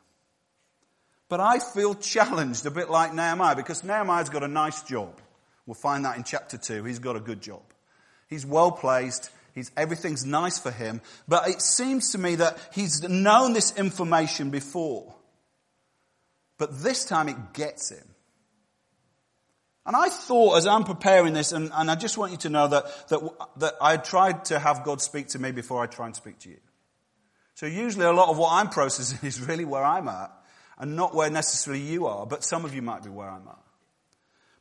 But 1.29 1.41
I 1.41 1.59
feel 1.59 1.95
challenged 1.95 2.65
a 2.67 2.71
bit 2.71 2.91
like 2.91 3.15
Nehemiah 3.15 3.57
because 3.57 3.85
Nehemiah's 3.85 4.31
got 4.31 4.43
a 4.43 4.49
nice 4.49 4.83
job. 4.83 5.21
We'll 5.67 5.75
find 5.75 6.05
that 6.05 6.17
in 6.17 6.25
chapter 6.25 6.57
2. 6.57 6.85
He's 6.85 6.99
got 6.99 7.17
a 7.17 7.21
good 7.21 7.43
job. 7.43 7.63
He's 8.29 8.47
well 8.47 8.73
placed. 8.73 9.31
He's, 9.55 9.71
everything's 9.77 10.25
nice 10.25 10.59
for 10.59 10.71
him. 10.71 11.03
But 11.27 11.49
it 11.49 11.61
seems 11.61 12.13
to 12.13 12.19
me 12.19 12.37
that 12.37 12.57
he's 12.73 13.03
known 13.03 13.53
this 13.53 13.77
information 13.77 14.51
before. 14.51 15.15
But 16.57 16.83
this 16.83 17.05
time 17.05 17.29
it 17.29 17.53
gets 17.53 17.91
him. 17.91 18.07
And 19.89 19.97
I 19.97 20.11
thought 20.11 20.59
as 20.59 20.67
I'm 20.67 20.85
preparing 20.85 21.33
this, 21.33 21.53
and, 21.53 21.71
and 21.73 21.91
I 21.91 21.95
just 21.95 22.19
want 22.19 22.33
you 22.33 22.39
to 22.39 22.51
know 22.51 22.69
that, 22.69 23.09
that, 23.09 23.21
that 23.57 23.75
I 23.81 23.97
tried 23.97 24.45
to 24.47 24.59
have 24.59 24.85
God 24.85 25.01
speak 25.01 25.29
to 25.29 25.39
me 25.39 25.51
before 25.51 25.83
I 25.83 25.87
try 25.87 26.05
and 26.05 26.15
speak 26.15 26.39
to 26.41 26.51
you. 26.51 26.59
So 27.55 27.65
usually 27.65 28.05
a 28.05 28.13
lot 28.13 28.29
of 28.29 28.37
what 28.37 28.53
I'm 28.53 28.69
processing 28.69 29.19
is 29.27 29.41
really 29.41 29.65
where 29.65 29.83
I'm 29.83 30.07
at, 30.09 30.31
and 30.77 30.95
not 30.95 31.15
where 31.15 31.31
necessarily 31.31 31.83
you 31.83 32.07
are, 32.07 32.27
but 32.27 32.45
some 32.45 32.67
of 32.67 32.75
you 32.75 32.83
might 32.83 33.03
be 33.03 33.09
where 33.09 33.31
I'm 33.31 33.49
at. 33.49 33.59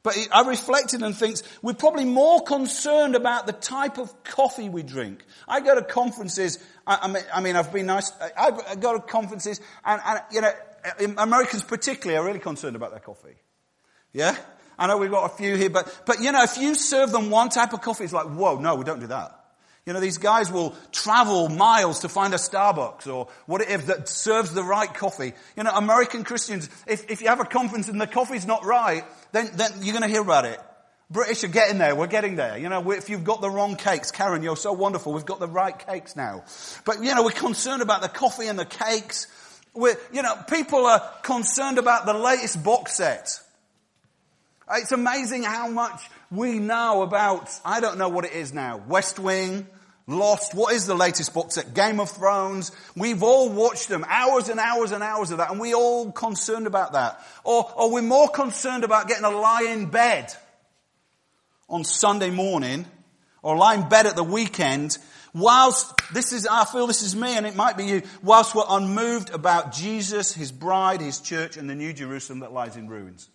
But 0.01 0.17
I 0.31 0.47
reflected 0.47 1.03
and 1.03 1.13
thinks 1.13 1.43
we're 1.61 1.73
probably 1.73 2.05
more 2.05 2.41
concerned 2.43 3.17
about 3.17 3.47
the 3.47 3.53
type 3.53 3.97
of 3.97 4.23
coffee 4.23 4.69
we 4.69 4.81
drink. 4.81 5.25
I 5.45 5.59
go 5.59 5.75
to 5.75 5.81
conferences. 5.81 6.57
I, 6.87 7.21
I, 7.33 7.41
mean, 7.41 7.57
I've 7.57 7.73
been 7.73 7.87
nice. 7.87 8.13
I, 8.21 8.51
I 8.69 8.75
go 8.75 8.93
to 8.93 9.01
conferences, 9.01 9.59
and, 9.83 10.01
and 10.05 10.21
you 10.31 10.39
know, 10.39 10.53
Americans 11.17 11.63
particularly 11.63 12.17
are 12.17 12.25
really 12.25 12.39
concerned 12.39 12.77
about 12.77 12.91
their 12.91 13.01
coffee. 13.01 13.35
Yeah, 14.13 14.37
I 14.77 14.87
know 14.87 14.97
we've 14.97 15.11
got 15.11 15.31
a 15.31 15.35
few 15.35 15.55
here, 15.55 15.69
but 15.69 16.03
but 16.05 16.21
you 16.21 16.31
know, 16.31 16.43
if 16.43 16.57
you 16.57 16.75
serve 16.75 17.11
them 17.11 17.29
one 17.29 17.49
type 17.49 17.73
of 17.73 17.81
coffee, 17.81 18.03
it's 18.03 18.13
like, 18.13 18.27
whoa, 18.27 18.59
no, 18.59 18.75
we 18.75 18.83
don't 18.83 18.99
do 18.99 19.07
that. 19.07 19.37
You 19.87 19.93
know, 19.93 20.01
these 20.01 20.17
guys 20.17 20.51
will 20.51 20.75
travel 20.91 21.47
miles 21.47 21.99
to 21.99 22.09
find 22.09 22.33
a 22.33 22.37
Starbucks 22.37 23.07
or 23.07 23.29
whatever 23.45 23.83
that 23.83 24.09
serves 24.09 24.53
the 24.53 24.61
right 24.61 24.93
coffee. 24.93 25.31
You 25.55 25.63
know, 25.63 25.71
American 25.71 26.25
Christians, 26.25 26.69
if, 26.85 27.09
if 27.09 27.21
you 27.21 27.29
have 27.29 27.39
a 27.39 27.45
conference 27.45 27.87
and 27.87 27.99
the 27.99 28.05
coffee's 28.05 28.45
not 28.45 28.65
right, 28.65 29.05
then, 29.31 29.49
then 29.55 29.71
you're 29.81 29.93
going 29.93 30.03
to 30.03 30.09
hear 30.09 30.21
about 30.21 30.43
it. 30.43 30.59
British 31.09 31.45
are 31.45 31.47
getting 31.47 31.77
there. 31.77 31.95
We're 31.95 32.07
getting 32.07 32.35
there. 32.35 32.57
You 32.57 32.67
know, 32.67 32.91
if 32.91 33.09
you've 33.09 33.23
got 33.23 33.39
the 33.39 33.49
wrong 33.49 33.77
cakes, 33.77 34.11
Karen, 34.11 34.43
you're 34.43 34.57
so 34.57 34.73
wonderful. 34.73 35.13
We've 35.13 35.25
got 35.25 35.39
the 35.39 35.47
right 35.47 35.79
cakes 35.87 36.17
now. 36.17 36.43
But, 36.83 37.01
you 37.01 37.15
know, 37.15 37.23
we're 37.23 37.31
concerned 37.31 37.81
about 37.81 38.01
the 38.01 38.09
coffee 38.09 38.47
and 38.47 38.59
the 38.59 38.65
cakes. 38.65 39.27
We're, 39.73 39.95
you 40.11 40.21
know, 40.21 40.35
people 40.49 40.85
are 40.85 40.99
concerned 41.23 41.77
about 41.77 42.05
the 42.05 42.13
latest 42.13 42.61
box 42.61 42.95
set. 42.95 43.39
It's 44.71 44.91
amazing 44.91 45.43
how 45.43 45.69
much 45.69 46.09
we 46.29 46.59
know 46.59 47.01
about, 47.01 47.49
I 47.63 47.79
don't 47.79 47.97
know 47.97 48.09
what 48.09 48.25
it 48.25 48.33
is 48.33 48.53
now, 48.53 48.77
West 48.87 49.17
Wing, 49.17 49.67
Lost, 50.09 50.55
what 50.55 50.73
is 50.73 50.85
the 50.85 50.95
latest 50.95 51.33
book 51.33 51.51
set? 51.51 51.73
Game 51.73 51.99
of 51.99 52.09
Thrones. 52.09 52.71
We've 52.95 53.23
all 53.23 53.49
watched 53.49 53.89
them, 53.89 54.05
hours 54.07 54.47
and 54.47 54.57
hours 54.57 54.93
and 54.93 55.03
hours 55.03 55.31
of 55.31 55.39
that, 55.39 55.51
and 55.51 55.59
we're 55.59 55.75
all 55.75 56.13
concerned 56.13 56.65
about 56.65 56.93
that. 56.93 57.21
Or, 57.43 57.69
or 57.75 57.91
we're 57.91 58.01
more 58.01 58.29
concerned 58.29 58.85
about 58.85 59.09
getting 59.09 59.25
a 59.25 59.29
lie 59.29 59.67
in 59.69 59.87
bed 59.87 60.33
on 61.67 61.83
Sunday 61.83 62.29
morning, 62.29 62.85
or 63.41 63.57
lie 63.57 63.75
in 63.75 63.89
bed 63.89 64.05
at 64.05 64.15
the 64.15 64.23
weekend, 64.23 64.97
whilst, 65.33 65.91
this 66.13 66.31
is, 66.31 66.47
I 66.47 66.63
feel 66.63 66.87
this 66.87 67.01
is 67.01 67.13
me, 67.13 67.35
and 67.35 67.45
it 67.45 67.57
might 67.57 67.75
be 67.75 67.83
you, 67.83 68.01
whilst 68.23 68.55
we're 68.55 68.63
unmoved 68.65 69.29
about 69.31 69.73
Jesus, 69.73 70.33
His 70.33 70.53
bride, 70.53 71.01
His 71.01 71.19
church, 71.19 71.57
and 71.57 71.69
the 71.69 71.75
New 71.75 71.91
Jerusalem 71.91 72.39
that 72.39 72.53
lies 72.53 72.77
in 72.77 72.87
ruins. 72.87 73.27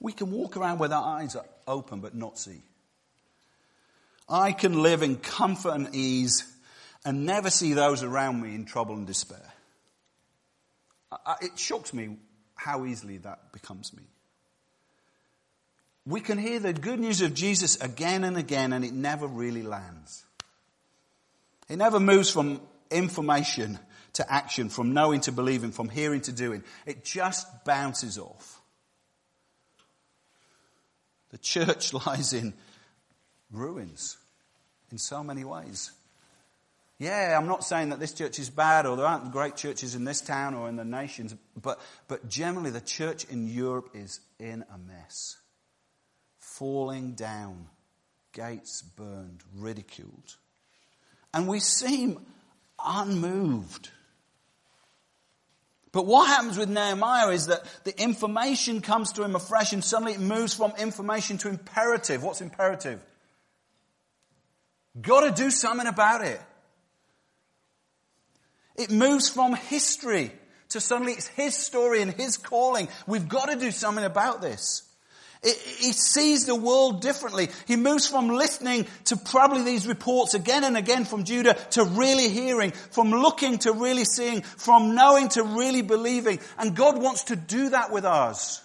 We 0.00 0.12
can 0.12 0.30
walk 0.30 0.56
around 0.56 0.78
with 0.78 0.92
our 0.92 1.18
eyes 1.18 1.36
open 1.66 2.00
but 2.00 2.14
not 2.14 2.38
see. 2.38 2.62
I 4.28 4.52
can 4.52 4.82
live 4.82 5.02
in 5.02 5.16
comfort 5.16 5.74
and 5.74 5.94
ease 5.94 6.44
and 7.04 7.24
never 7.24 7.50
see 7.50 7.72
those 7.72 8.02
around 8.02 8.42
me 8.42 8.54
in 8.54 8.64
trouble 8.64 8.94
and 8.94 9.06
despair. 9.06 9.52
It 11.40 11.58
shocks 11.58 11.94
me 11.94 12.16
how 12.54 12.84
easily 12.84 13.18
that 13.18 13.52
becomes 13.52 13.94
me. 13.94 14.02
We 16.04 16.20
can 16.20 16.38
hear 16.38 16.58
the 16.58 16.72
good 16.72 17.00
news 17.00 17.20
of 17.22 17.34
Jesus 17.34 17.76
again 17.80 18.24
and 18.24 18.36
again 18.36 18.72
and 18.72 18.84
it 18.84 18.92
never 18.92 19.26
really 19.26 19.62
lands. 19.62 20.24
It 21.68 21.76
never 21.76 22.00
moves 22.00 22.30
from 22.30 22.60
information 22.90 23.78
to 24.14 24.32
action, 24.32 24.68
from 24.68 24.94
knowing 24.94 25.20
to 25.22 25.32
believing, 25.32 25.70
from 25.70 25.88
hearing 25.88 26.22
to 26.22 26.32
doing. 26.32 26.64
It 26.86 27.04
just 27.04 27.46
bounces 27.64 28.18
off. 28.18 28.60
The 31.30 31.38
church 31.38 31.92
lies 32.06 32.32
in 32.32 32.54
ruins 33.50 34.16
in 34.90 34.98
so 34.98 35.22
many 35.22 35.44
ways. 35.44 35.92
Yeah, 36.98 37.38
I'm 37.38 37.46
not 37.46 37.62
saying 37.62 37.90
that 37.90 38.00
this 38.00 38.12
church 38.12 38.40
is 38.40 38.50
bad 38.50 38.84
or 38.84 38.96
there 38.96 39.06
aren't 39.06 39.30
great 39.30 39.54
churches 39.54 39.94
in 39.94 40.04
this 40.04 40.20
town 40.20 40.54
or 40.54 40.68
in 40.68 40.74
the 40.74 40.84
nations, 40.84 41.34
but, 41.60 41.80
but 42.08 42.28
generally 42.28 42.70
the 42.70 42.80
church 42.80 43.24
in 43.24 43.46
Europe 43.46 43.90
is 43.94 44.20
in 44.40 44.64
a 44.74 44.78
mess. 44.78 45.36
Falling 46.40 47.12
down, 47.12 47.68
gates 48.32 48.82
burned, 48.82 49.44
ridiculed. 49.54 50.34
And 51.32 51.46
we 51.46 51.60
seem 51.60 52.18
unmoved. 52.84 53.90
But 55.92 56.06
what 56.06 56.26
happens 56.26 56.58
with 56.58 56.68
Nehemiah 56.68 57.30
is 57.30 57.46
that 57.46 57.62
the 57.84 57.98
information 58.00 58.80
comes 58.80 59.12
to 59.12 59.24
him 59.24 59.34
afresh 59.34 59.72
and 59.72 59.82
suddenly 59.82 60.12
it 60.12 60.20
moves 60.20 60.54
from 60.54 60.72
information 60.78 61.38
to 61.38 61.48
imperative. 61.48 62.22
What's 62.22 62.40
imperative? 62.40 63.02
Got 65.00 65.20
to 65.20 65.42
do 65.42 65.50
something 65.50 65.86
about 65.86 66.24
it. 66.24 66.40
It 68.76 68.90
moves 68.90 69.28
from 69.28 69.54
history 69.54 70.32
to 70.70 70.80
suddenly 70.80 71.12
it's 71.12 71.26
his 71.28 71.56
story 71.56 72.02
and 72.02 72.12
his 72.12 72.36
calling. 72.36 72.88
We've 73.06 73.28
got 73.28 73.46
to 73.46 73.56
do 73.56 73.70
something 73.70 74.04
about 74.04 74.40
this. 74.40 74.87
He 75.42 75.92
sees 75.92 76.46
the 76.46 76.54
world 76.54 77.00
differently. 77.00 77.48
He 77.66 77.76
moves 77.76 78.08
from 78.08 78.28
listening 78.28 78.86
to 79.04 79.16
probably 79.16 79.62
these 79.62 79.86
reports 79.86 80.34
again 80.34 80.64
and 80.64 80.76
again 80.76 81.04
from 81.04 81.24
Judah 81.24 81.54
to 81.72 81.84
really 81.84 82.28
hearing, 82.28 82.72
from 82.72 83.10
looking 83.10 83.58
to 83.58 83.72
really 83.72 84.04
seeing, 84.04 84.42
from 84.42 84.96
knowing 84.96 85.28
to 85.30 85.44
really 85.44 85.82
believing. 85.82 86.40
And 86.58 86.74
God 86.74 87.00
wants 87.00 87.24
to 87.24 87.36
do 87.36 87.70
that 87.70 87.92
with 87.92 88.04
us. 88.04 88.62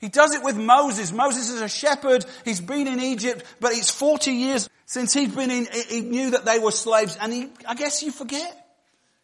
He 0.00 0.08
does 0.08 0.34
it 0.34 0.42
with 0.42 0.56
Moses. 0.56 1.12
Moses 1.12 1.50
is 1.50 1.60
a 1.60 1.68
shepherd. 1.68 2.24
He's 2.44 2.60
been 2.60 2.88
in 2.88 3.00
Egypt, 3.00 3.44
but 3.60 3.72
it's 3.72 3.90
40 3.90 4.32
years 4.32 4.68
since 4.86 5.12
he'd 5.12 5.34
been 5.34 5.50
in, 5.50 5.66
he 5.88 6.00
knew 6.02 6.30
that 6.32 6.44
they 6.44 6.58
were 6.58 6.70
slaves. 6.70 7.16
And 7.20 7.32
he, 7.32 7.48
I 7.66 7.74
guess 7.74 8.02
you 8.02 8.10
forget. 8.10 8.63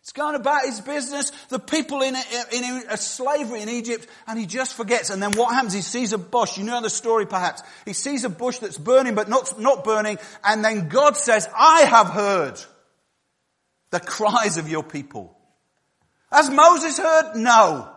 He's 0.03 0.13
going 0.13 0.35
about 0.35 0.65
his 0.65 0.81
business, 0.81 1.31
the 1.51 1.59
people 1.59 2.01
in, 2.01 2.17
in, 2.53 2.65
in 2.65 2.83
a 2.89 2.97
slavery 2.97 3.61
in 3.61 3.69
Egypt, 3.69 4.07
and 4.27 4.39
he 4.39 4.47
just 4.47 4.75
forgets. 4.75 5.11
And 5.11 5.23
then 5.23 5.33
what 5.33 5.53
happens? 5.53 5.75
He 5.75 5.83
sees 5.83 6.15
a 6.15 6.19
bush. 6.19 6.57
You 6.57 6.65
know 6.65 6.81
the 6.81 6.89
story 6.89 7.27
perhaps. 7.27 7.63
He 7.85 7.93
sees 7.93 8.25
a 8.25 8.31
bush 8.31 8.59
that's 8.59 8.79
burning 8.79 9.15
but 9.15 9.29
not, 9.29 9.61
not 9.61 9.85
burning. 9.85 10.19
And 10.43 10.65
then 10.65 10.89
God 10.89 11.17
says, 11.17 11.49
I 11.55 11.83
have 11.83 12.09
heard 12.09 12.59
the 13.91 14.01
cries 14.01 14.57
of 14.57 14.71
your 14.71 14.83
people. 14.83 15.37
Has 16.33 16.49
Moses 16.49 16.99
heard? 16.99 17.37
No. 17.37 17.89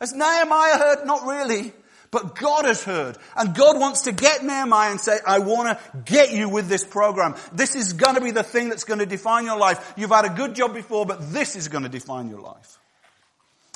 Has 0.00 0.12
Nehemiah 0.12 0.78
heard? 0.78 1.06
Not 1.06 1.26
really. 1.26 1.72
But 2.12 2.36
God 2.36 2.66
has 2.66 2.84
heard. 2.84 3.16
And 3.34 3.54
God 3.54 3.80
wants 3.80 4.02
to 4.02 4.12
get 4.12 4.44
Nehemiah 4.44 4.90
and 4.90 5.00
say, 5.00 5.18
I 5.26 5.40
want 5.40 5.76
to 5.76 5.98
get 6.04 6.32
you 6.32 6.48
with 6.48 6.68
this 6.68 6.84
program. 6.84 7.34
This 7.52 7.74
is 7.74 7.94
going 7.94 8.14
to 8.14 8.20
be 8.20 8.30
the 8.30 8.42
thing 8.44 8.68
that's 8.68 8.84
going 8.84 9.00
to 9.00 9.06
define 9.06 9.46
your 9.46 9.58
life. 9.58 9.94
You've 9.96 10.10
had 10.10 10.26
a 10.26 10.34
good 10.34 10.54
job 10.54 10.74
before, 10.74 11.06
but 11.06 11.32
this 11.32 11.56
is 11.56 11.68
going 11.68 11.84
to 11.84 11.88
define 11.88 12.28
your 12.28 12.40
life. 12.40 12.78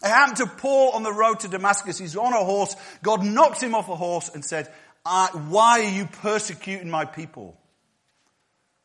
It 0.05 0.09
happened 0.09 0.37
to 0.37 0.47
Paul 0.47 0.91
on 0.91 1.03
the 1.03 1.13
road 1.13 1.41
to 1.41 1.49
Damascus. 1.49 1.99
He's 1.99 2.15
on 2.15 2.35
a 2.35 2.45
horse. 2.45 2.77
God 3.03 3.25
knocks 3.25 3.63
him 3.63 3.75
off 3.75 3.89
a 3.89 3.97
horse 3.97 4.31
and 4.33 4.45
said, 4.45 4.71
why 5.05 5.81
are 5.81 5.91
you 5.91 6.07
persecuting 6.07 6.91
my 6.91 7.07
people? 7.07 7.59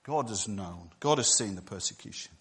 God 0.04 0.30
has 0.30 0.48
known. 0.48 0.92
God 1.02 1.18
has 1.18 1.28
seen 1.28 1.56
the 1.56 1.62
persecution. 1.62 2.32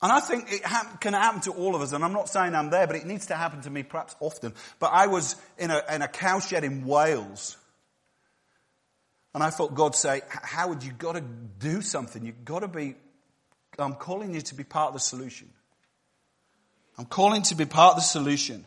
And 0.00 0.12
I 0.12 0.20
think 0.20 0.52
it 0.52 0.64
ha- 0.64 0.96
can 1.00 1.12
happen 1.12 1.40
to 1.42 1.50
all 1.52 1.74
of 1.74 1.82
us, 1.82 1.92
and 1.92 2.04
I'm 2.04 2.12
not 2.12 2.28
saying 2.28 2.54
I'm 2.54 2.70
there, 2.70 2.86
but 2.86 2.96
it 2.96 3.04
needs 3.04 3.26
to 3.26 3.34
happen 3.34 3.62
to 3.62 3.70
me 3.70 3.82
perhaps 3.82 4.14
often. 4.20 4.54
But 4.78 4.92
I 4.92 5.08
was 5.08 5.34
in 5.58 5.70
a, 5.70 5.82
in 5.92 6.02
a 6.02 6.08
cowshed 6.08 6.52
in 6.52 6.84
Wales, 6.84 7.56
and 9.34 9.42
I 9.42 9.50
felt 9.50 9.74
God 9.74 9.96
say, 9.96 10.22
Howard, 10.28 10.84
you've 10.84 10.98
got 10.98 11.16
to 11.16 11.20
do 11.20 11.82
something. 11.82 12.24
You've 12.24 12.44
got 12.44 12.60
to 12.60 12.68
be, 12.68 12.94
I'm 13.78 13.94
calling 13.94 14.34
you 14.34 14.40
to 14.40 14.54
be 14.54 14.64
part 14.64 14.88
of 14.88 14.94
the 14.94 15.00
solution. 15.00 15.48
I'm 16.96 17.04
calling 17.04 17.42
to 17.42 17.54
be 17.54 17.64
part 17.64 17.92
of 17.92 17.96
the 17.96 18.06
solution. 18.06 18.64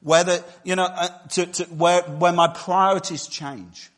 Whether, 0.00 0.42
you 0.62 0.76
know, 0.76 0.84
uh, 0.84 1.08
to, 1.30 1.46
to, 1.46 1.64
where, 1.64 2.02
where 2.02 2.32
my 2.32 2.48
priorities 2.48 3.26
change. 3.26 3.90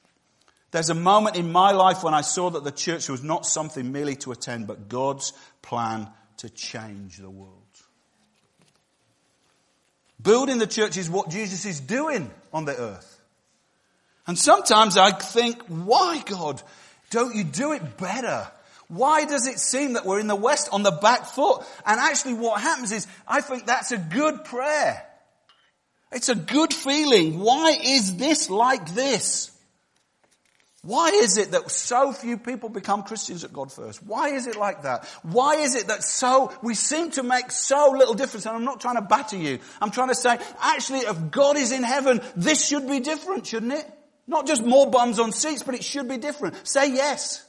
There's 0.71 0.89
a 0.89 0.95
moment 0.95 1.37
in 1.37 1.53
my 1.53 1.73
life 1.73 2.03
when 2.03 2.15
I 2.15 2.21
saw 2.23 2.49
that 2.51 2.65
the 2.65 2.71
church 2.71 3.09
was 3.09 3.23
not 3.23 3.45
something 3.45 3.93
merely 3.93 4.17
to 4.17 4.33
attend, 4.33 4.67
but 4.67 4.89
God's 4.89 5.33
plan 5.63 6.09
to 6.41 6.51
change 6.51 7.17
the 7.17 7.31
world. 7.31 7.55
Building 10.23 10.59
the 10.59 10.67
church 10.67 10.97
is 10.97 11.09
what 11.09 11.31
Jesus 11.31 11.65
is 11.65 11.81
doing 11.81 12.31
on 12.53 12.65
the 12.67 12.77
earth. 12.77 13.21
And 14.27 14.39
sometimes 14.39 14.97
I 14.97 15.13
think, 15.13 15.63
why 15.67 16.23
God? 16.27 16.63
Don't 17.11 17.35
you 17.35 17.45
do 17.45 17.73
it 17.73 17.97
better? 17.97 18.47
Why 18.89 19.25
does 19.25 19.47
it 19.47 19.59
seem 19.59 19.95
that 19.95 20.05
we're 20.05 20.21
in 20.21 20.27
the 20.27 20.37
West 20.37 20.69
on 20.73 20.83
the 20.83 20.91
back 20.91 21.27
foot? 21.27 21.63
And 21.87 21.99
actually 21.99 22.35
what 22.35 22.61
happens 22.61 22.93
is, 22.93 23.07
I 23.27 23.41
think 23.41 23.67
that's 23.67 23.93
a 23.93 23.99
good 23.99 24.45
prayer. 24.45 25.07
It's 26.13 26.29
a 26.29 26.35
good 26.35 26.73
feeling. 26.73 27.39
Why 27.39 27.79
is 27.83 28.17
this 28.17 28.51
like 28.51 28.95
this? 28.95 29.51
Why 30.83 31.09
is 31.09 31.37
it 31.37 31.51
that 31.51 31.71
so 31.71 32.11
few 32.13 32.39
people 32.39 32.71
become 32.71 33.03
Christians 33.03 33.45
at 33.45 33.53
God 33.53 33.71
first? 33.71 34.03
Why 34.03 34.31
is 34.31 34.47
it 34.47 34.57
like 34.57 34.85
that? 34.85 35.05
Why 35.23 35.57
is 35.57 35.75
it 35.75 35.89
that 35.89 36.03
so, 36.03 36.53
we 36.63 36.75
seem 36.75 37.11
to 37.13 37.23
make 37.23 37.51
so 37.51 37.91
little 37.91 38.15
difference? 38.15 38.47
And 38.47 38.57
I'm 38.57 38.65
not 38.65 38.81
trying 38.81 38.95
to 38.95 39.03
batter 39.03 39.37
you. 39.37 39.59
I'm 39.83 39.91
trying 39.91 40.09
to 40.09 40.15
say, 40.15 40.39
actually, 40.59 41.01
if 41.01 41.31
God 41.31 41.59
is 41.59 41.71
in 41.71 41.83
heaven, 41.83 42.23
this 42.35 42.67
should 42.67 42.89
be 42.89 43.01
different, 43.01 43.47
shouldn't 43.47 43.75
it? 43.75 43.87
Not 44.27 44.47
just 44.47 44.65
more 44.65 44.91
bums 44.91 45.19
on 45.19 45.33
seats, 45.33 45.63
but 45.63 45.75
it 45.75 45.85
should 45.85 46.09
be 46.09 46.17
different. 46.17 46.67
Say 46.67 46.93
yes. 46.95 47.45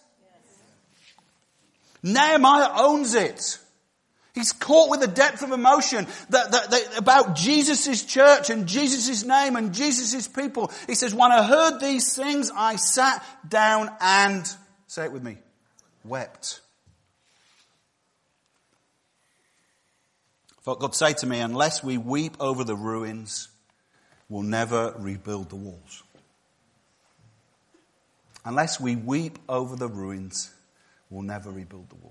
yes. 2.03 2.13
Nehemiah 2.13 2.71
owns 2.75 3.15
it. 3.15 3.59
He's 4.33 4.53
caught 4.53 4.89
with 4.89 5.03
a 5.03 5.07
depth 5.07 5.43
of 5.43 5.51
emotion 5.51 6.07
that, 6.29 6.51
that, 6.51 6.71
that 6.71 6.97
about 6.97 7.35
Jesus' 7.35 8.03
church 8.05 8.49
and 8.49 8.65
Jesus' 8.65 9.25
name 9.25 9.57
and 9.57 9.73
Jesus' 9.73 10.27
people. 10.27 10.71
He 10.87 10.95
says, 10.95 11.13
when 11.13 11.31
I 11.31 11.43
heard 11.43 11.79
these 11.79 12.15
things, 12.15 12.49
I 12.55 12.77
sat 12.77 13.25
down 13.47 13.91
and, 13.99 14.47
say 14.87 15.05
it 15.05 15.11
with 15.11 15.23
me, 15.23 15.37
wept. 16.05 16.61
God 20.63 20.95
say 20.95 21.13
to 21.13 21.27
me, 21.27 21.39
unless 21.39 21.83
we 21.83 21.97
weep 21.97 22.37
over 22.39 22.63
the 22.63 22.75
ruins, 22.75 23.49
we'll 24.29 24.43
never 24.43 24.93
rebuild 24.97 25.49
the 25.49 25.55
walls. 25.57 26.03
Unless 28.45 28.79
we 28.79 28.95
weep 28.95 29.39
over 29.49 29.75
the 29.75 29.87
ruins, 29.87 30.53
we'll 31.09 31.23
never 31.23 31.51
rebuild 31.51 31.89
the 31.89 31.95
walls. 31.95 32.10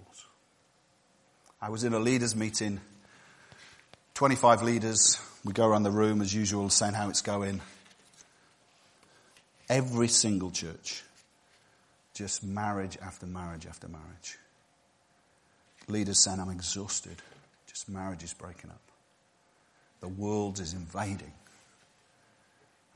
I 1.62 1.68
was 1.68 1.84
in 1.84 1.92
a 1.92 1.98
leaders 1.98 2.34
meeting, 2.34 2.80
25 4.14 4.62
leaders. 4.62 5.20
We 5.44 5.52
go 5.52 5.66
around 5.66 5.82
the 5.82 5.90
room 5.90 6.22
as 6.22 6.32
usual, 6.32 6.70
saying 6.70 6.94
how 6.94 7.10
it's 7.10 7.20
going. 7.20 7.60
Every 9.68 10.08
single 10.08 10.50
church, 10.50 11.02
just 12.14 12.42
marriage 12.42 12.96
after 13.02 13.26
marriage 13.26 13.66
after 13.66 13.88
marriage. 13.88 14.38
Leaders 15.86 16.18
saying, 16.18 16.40
I'm 16.40 16.50
exhausted. 16.50 17.16
Just 17.66 17.88
marriage 17.88 18.22
is 18.22 18.32
breaking 18.32 18.70
up. 18.70 18.80
The 20.00 20.08
world 20.08 20.60
is 20.60 20.72
invading. 20.72 21.32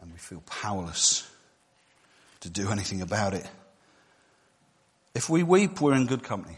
And 0.00 0.10
we 0.10 0.18
feel 0.18 0.42
powerless 0.46 1.30
to 2.40 2.50
do 2.50 2.70
anything 2.70 3.02
about 3.02 3.34
it. 3.34 3.46
If 5.14 5.28
we 5.28 5.42
weep, 5.42 5.80
we're 5.80 5.94
in 5.94 6.06
good 6.06 6.22
company. 6.22 6.56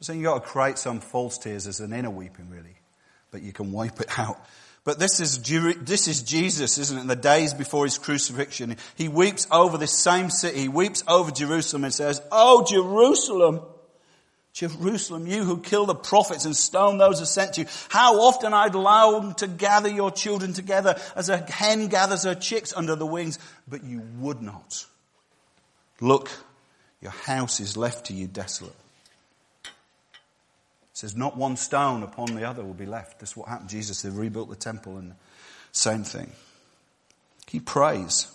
So 0.00 0.12
you've 0.12 0.24
got 0.24 0.42
to 0.42 0.48
create 0.48 0.78
some 0.78 1.00
false 1.00 1.38
tears 1.38 1.66
as 1.66 1.80
an 1.80 1.92
inner 1.92 2.10
weeping, 2.10 2.50
really. 2.50 2.76
But 3.30 3.42
you 3.42 3.52
can 3.52 3.72
wipe 3.72 4.00
it 4.00 4.18
out. 4.18 4.38
But 4.84 4.98
this 4.98 5.18
is, 5.20 5.38
this 5.38 6.08
is 6.08 6.22
Jesus, 6.22 6.76
isn't 6.76 6.98
it? 6.98 7.00
In 7.00 7.06
the 7.06 7.16
days 7.16 7.54
before 7.54 7.84
his 7.84 7.96
crucifixion, 7.96 8.76
he 8.96 9.08
weeps 9.08 9.46
over 9.50 9.78
this 9.78 9.92
same 9.92 10.28
city. 10.28 10.60
He 10.60 10.68
weeps 10.68 11.02
over 11.08 11.30
Jerusalem 11.30 11.84
and 11.84 11.94
says, 11.94 12.20
Oh, 12.30 12.64
Jerusalem! 12.68 13.62
Jerusalem, 14.52 15.26
you 15.26 15.42
who 15.42 15.58
kill 15.58 15.84
the 15.84 15.96
prophets 15.96 16.44
and 16.44 16.54
stone 16.54 16.96
those 16.96 17.18
who 17.18 17.24
sent 17.24 17.58
you, 17.58 17.66
how 17.88 18.20
often 18.20 18.54
I'd 18.54 18.76
long 18.76 19.34
to 19.36 19.48
gather 19.48 19.88
your 19.88 20.12
children 20.12 20.52
together 20.52 20.96
as 21.16 21.28
a 21.28 21.38
hen 21.38 21.88
gathers 21.88 22.22
her 22.22 22.36
chicks 22.36 22.72
under 22.72 22.94
the 22.94 23.06
wings, 23.06 23.40
but 23.66 23.82
you 23.82 24.00
would 24.20 24.40
not. 24.40 24.86
Look, 26.00 26.30
your 27.00 27.10
house 27.10 27.58
is 27.58 27.76
left 27.76 28.06
to 28.06 28.12
you 28.12 28.28
desolate. 28.28 28.76
It 30.94 30.98
says, 30.98 31.16
not 31.16 31.36
one 31.36 31.56
stone 31.56 32.04
upon 32.04 32.36
the 32.36 32.48
other 32.48 32.62
will 32.62 32.72
be 32.72 32.86
left. 32.86 33.18
That's 33.18 33.36
what 33.36 33.48
happened. 33.48 33.68
Jesus, 33.68 34.02
they 34.02 34.10
rebuilt 34.10 34.48
the 34.48 34.54
temple 34.54 34.96
and 34.96 35.14
same 35.72 36.04
thing. 36.04 36.30
He 37.48 37.58
prays. 37.58 38.28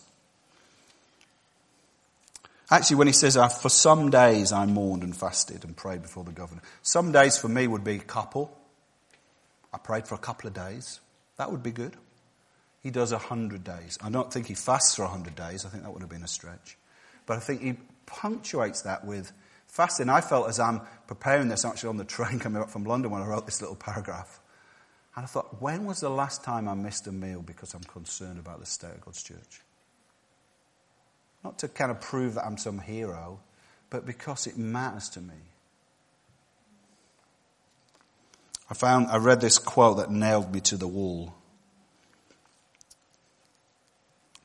Actually, 2.70 2.98
when 2.98 3.08
he 3.08 3.14
says, 3.14 3.38
ah, 3.38 3.48
for 3.48 3.70
some 3.70 4.10
days 4.10 4.52
I 4.52 4.66
mourned 4.66 5.04
and 5.04 5.16
fasted 5.16 5.64
and 5.64 5.76
prayed 5.76 6.02
before 6.02 6.26
the 6.26 6.34
governor. 6.34 6.62
Some 6.82 7.14
days 7.14 7.38
for 7.38 7.48
me 7.48 7.66
would 7.66 7.86
be 7.86 7.96
a 7.96 8.00
couple. 8.00 8.54
I 9.74 9.78
prayed 9.78 10.06
for 10.06 10.16
a 10.16 10.20
couple 10.20 10.50
of 10.50 10.54
days. 10.54 11.00
That 11.38 11.54
would 11.54 11.64
be 11.64 11.72
good. 11.72 11.96
He 12.84 12.92
does 12.92 13.14
a 13.14 13.18
hundred 13.18 13.64
days. 13.64 13.98
I 14.02 14.10
don't 14.10 14.34
think 14.34 14.48
he 14.48 14.54
fasts 14.54 14.96
for 14.96 15.04
a 15.04 15.08
hundred 15.08 15.36
days. 15.36 15.66
I 15.66 15.70
think 15.70 15.84
that 15.84 15.94
would 15.94 16.02
have 16.02 16.10
been 16.10 16.24
a 16.24 16.28
stretch. 16.28 16.78
But 17.26 17.38
I 17.38 17.40
think 17.40 17.62
he 17.62 17.78
punctuates 18.06 18.82
that 18.82 19.06
with 19.06 19.32
fasting. 19.70 20.10
I 20.10 20.20
felt 20.20 20.50
as 20.50 20.60
I'm 20.60 20.82
preparing 21.08 21.48
this 21.48 21.64
actually 21.64 21.90
on 21.90 21.98
the 21.98 22.04
train 22.04 22.40
coming 22.40 22.62
up 22.62 22.70
from 22.70 22.84
London 22.84 23.12
when 23.12 23.22
I 23.22 23.28
wrote 23.28 23.46
this 23.46 23.62
little 23.62 23.76
paragraph. 23.76 24.42
And 25.16 25.24
I 25.24 25.28
thought, 25.28 25.62
when 25.62 25.86
was 25.86 26.02
the 26.02 26.10
last 26.10 26.44
time 26.44 26.68
I 26.68 26.76
missed 26.76 27.08
a 27.08 27.12
meal 27.12 27.42
because 27.42 27.74
I'm 27.74 27.84
concerned 27.84 28.40
about 28.40 28.60
the 28.60 28.66
state 28.66 28.92
of 28.92 29.02
God's 29.02 29.24
church? 29.24 29.62
Not 31.44 31.60
to 31.60 31.68
kind 31.68 31.90
of 31.90 32.02
prove 32.02 32.36
that 32.36 32.46
I'm 32.46 32.58
some 32.58 32.80
hero, 32.80 33.40
but 33.90 34.06
because 34.06 34.46
it 34.46 34.58
matters 34.58 35.10
to 35.10 35.22
me. 35.22 35.34
I 38.70 38.76
found, 38.76 39.08
I 39.08 39.18
read 39.18 39.42
this 39.42 39.58
quote 39.58 39.98
that 39.98 40.12
nailed 40.12 40.54
me 40.54 40.60
to 40.62 40.78
the 40.78 40.88
wall. 40.88 41.34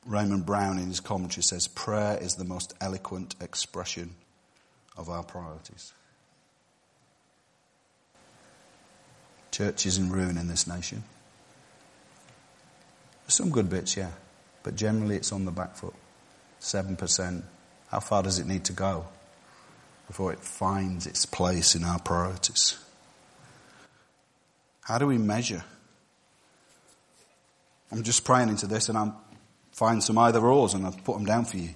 Raymond 0.05 0.45
Brown 0.45 0.79
in 0.79 0.87
his 0.87 0.99
commentary 0.99 1.43
says, 1.43 1.67
prayer 1.67 2.17
is 2.19 2.35
the 2.35 2.43
most 2.43 2.73
eloquent 2.81 3.35
expression 3.39 4.15
of 4.97 5.09
our 5.09 5.23
priorities. 5.23 5.93
Church 9.51 9.85
is 9.85 9.97
in 9.97 10.11
ruin 10.11 10.37
in 10.37 10.47
this 10.47 10.67
nation. 10.67 11.03
Some 13.27 13.49
good 13.49 13.69
bits, 13.69 13.97
yeah, 13.97 14.11
but 14.63 14.75
generally 14.75 15.15
it's 15.15 15.31
on 15.31 15.45
the 15.45 15.51
back 15.51 15.75
foot. 15.75 15.93
7%. 16.59 17.43
How 17.89 17.99
far 17.99 18.23
does 18.23 18.39
it 18.39 18.47
need 18.47 18.65
to 18.65 18.73
go 18.73 19.07
before 20.07 20.33
it 20.33 20.39
finds 20.39 21.07
its 21.07 21.25
place 21.25 21.75
in 21.75 21.83
our 21.83 21.99
priorities? 21.99 22.77
How 24.81 24.97
do 24.97 25.07
we 25.07 25.17
measure? 25.17 25.63
I'm 27.91 28.03
just 28.03 28.25
praying 28.25 28.49
into 28.49 28.67
this 28.67 28.89
and 28.89 28.97
I'm 28.97 29.13
find 29.75 30.01
some 30.01 30.17
either 30.17 30.39
ors 30.39 30.73
and 30.73 30.87
I've 30.87 31.03
put 31.03 31.15
them 31.15 31.25
down 31.25 31.43
for 31.43 31.57
you. 31.57 31.69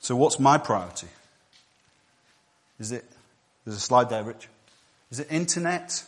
So 0.00 0.16
what's 0.16 0.40
my 0.40 0.56
priority? 0.56 1.06
Is 2.82 2.90
it, 2.90 3.04
there's 3.64 3.76
a 3.76 3.80
slide 3.80 4.10
there, 4.10 4.24
Rich. 4.24 4.48
Is 5.12 5.20
it 5.20 5.28
internet 5.30 6.02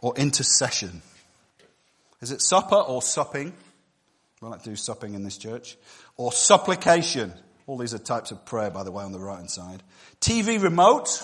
or 0.00 0.12
intercession? 0.16 1.00
Is 2.20 2.32
it 2.32 2.42
supper 2.42 2.74
or 2.74 3.00
supping? 3.02 3.52
We 4.42 4.48
like 4.48 4.64
to 4.64 4.70
do 4.70 4.74
supping 4.74 5.14
in 5.14 5.22
this 5.22 5.38
church. 5.38 5.76
Or 6.16 6.32
supplication. 6.32 7.32
All 7.68 7.78
these 7.78 7.94
are 7.94 7.98
types 7.98 8.32
of 8.32 8.44
prayer, 8.44 8.72
by 8.72 8.82
the 8.82 8.90
way, 8.90 9.04
on 9.04 9.12
the 9.12 9.20
right 9.20 9.36
hand 9.36 9.48
side. 9.48 9.80
TV 10.20 10.60
remote 10.60 11.22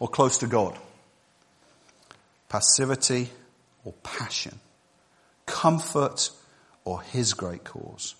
or 0.00 0.08
close 0.08 0.38
to 0.38 0.48
God? 0.48 0.76
Passivity 2.48 3.28
or 3.84 3.92
passion? 4.02 4.58
Comfort 5.46 6.30
or 6.84 7.02
His 7.02 7.34
great 7.34 7.62
cause? 7.62 8.16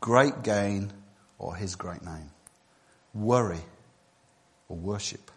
Great 0.00 0.44
gain 0.44 0.92
or 1.36 1.56
His 1.56 1.74
great 1.74 2.04
name? 2.04 2.30
Worry 3.12 3.58
or 4.68 4.76
worship? 4.76 5.30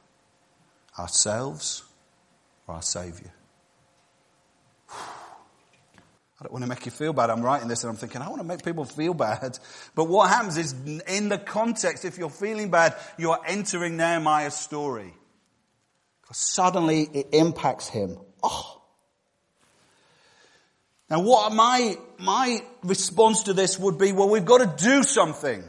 Ourselves 0.97 1.83
or 2.67 2.75
our 2.75 2.81
Saviour? 2.81 3.31
I 6.41 6.43
don't 6.43 6.53
want 6.53 6.63
to 6.63 6.69
make 6.69 6.85
you 6.85 6.91
feel 6.91 7.13
bad. 7.13 7.29
I'm 7.29 7.43
writing 7.43 7.67
this 7.67 7.83
and 7.83 7.91
I'm 7.91 7.97
thinking, 7.97 8.21
I 8.21 8.27
want 8.27 8.41
to 8.41 8.47
make 8.47 8.65
people 8.65 8.83
feel 8.83 9.13
bad. 9.13 9.59
But 9.93 10.05
what 10.05 10.29
happens 10.29 10.57
is, 10.57 10.73
in 11.07 11.29
the 11.29 11.37
context, 11.37 12.03
if 12.03 12.17
you're 12.17 12.31
feeling 12.31 12.71
bad, 12.71 12.95
you're 13.17 13.39
entering 13.45 13.95
Nehemiah's 13.95 14.55
story. 14.55 15.13
Because 16.21 16.37
suddenly 16.37 17.03
it 17.13 17.27
impacts 17.33 17.89
him. 17.89 18.17
Oh. 18.41 18.81
Now 21.11 21.19
what 21.19 21.51
my, 21.53 21.97
my 22.17 22.63
response 22.83 23.43
to 23.43 23.53
this 23.53 23.77
would 23.77 23.97
be, 23.97 24.11
well, 24.13 24.29
we've 24.29 24.45
got 24.45 24.59
to 24.59 24.83
do 24.83 25.03
something. 25.03 25.63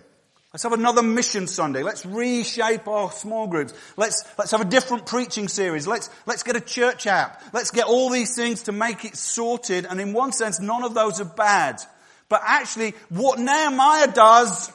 Let's 0.52 0.64
have 0.64 0.74
another 0.74 1.02
mission 1.02 1.46
Sunday. 1.46 1.82
Let's 1.82 2.04
reshape 2.04 2.86
our 2.86 3.10
small 3.10 3.46
groups. 3.46 3.72
Let's, 3.96 4.22
let's 4.36 4.50
have 4.50 4.60
a 4.60 4.66
different 4.66 5.06
preaching 5.06 5.48
series. 5.48 5.86
Let's, 5.86 6.10
let's 6.26 6.42
get 6.42 6.56
a 6.56 6.60
church 6.60 7.06
app. 7.06 7.42
Let's 7.54 7.70
get 7.70 7.86
all 7.86 8.10
these 8.10 8.36
things 8.36 8.64
to 8.64 8.72
make 8.72 9.06
it 9.06 9.16
sorted. 9.16 9.86
And 9.86 9.98
in 9.98 10.12
one 10.12 10.32
sense, 10.32 10.60
none 10.60 10.84
of 10.84 10.92
those 10.92 11.22
are 11.22 11.24
bad. 11.24 11.80
But 12.28 12.42
actually, 12.44 12.92
what 13.08 13.38
Nehemiah 13.38 14.12
does, 14.12 14.70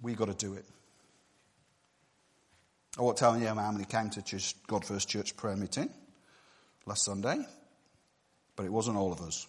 we 0.00 0.14
got 0.14 0.28
to 0.28 0.34
do 0.34 0.54
it. 0.54 0.64
I 2.98 3.02
won't 3.02 3.18
tell 3.18 3.36
you 3.36 3.46
how 3.46 3.72
many 3.72 3.84
came 3.84 4.08
to 4.08 4.54
God 4.68 4.86
First 4.86 5.10
Church 5.10 5.36
prayer 5.36 5.56
meeting 5.56 5.90
last 6.86 7.04
Sunday. 7.04 7.44
But 8.56 8.64
it 8.64 8.72
wasn't 8.72 8.96
all 8.96 9.12
of 9.12 9.20
us. 9.20 9.46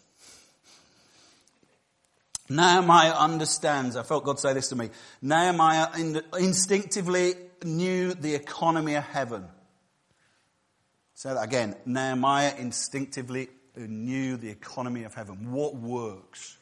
Nehemiah 2.48 3.14
understands, 3.14 3.96
I 3.96 4.04
felt 4.04 4.24
God 4.24 4.40
say 4.40 4.54
this 4.54 4.70
to 4.70 4.76
me. 4.76 4.90
Nehemiah 5.22 5.88
instinctively 6.38 7.34
knew 7.64 8.14
the 8.14 8.36
economy 8.36 8.96
of 8.96 9.04
heaven. 9.04 9.46
Say 11.16 11.34
that 11.34 11.42
again. 11.42 11.76
Nehemiah 11.86 12.54
instinctively 12.58 13.50
knew 13.76 14.38
the 14.38 14.50
economy 14.50 15.06
of 15.06 15.14
heaven. 15.16 15.52
What 15.52 15.76
works? 15.76 16.58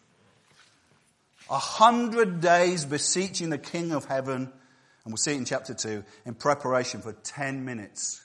A 1.49 1.57
hundred 1.57 2.39
days 2.39 2.85
beseeching 2.85 3.49
the 3.49 3.57
King 3.57 3.91
of 3.91 4.05
heaven, 4.05 4.43
and 4.43 4.51
we'll 5.05 5.17
see 5.17 5.33
it 5.33 5.37
in 5.37 5.45
chapter 5.45 5.73
2, 5.73 6.03
in 6.25 6.33
preparation 6.35 7.01
for 7.01 7.11
10 7.11 7.65
minutes 7.65 8.23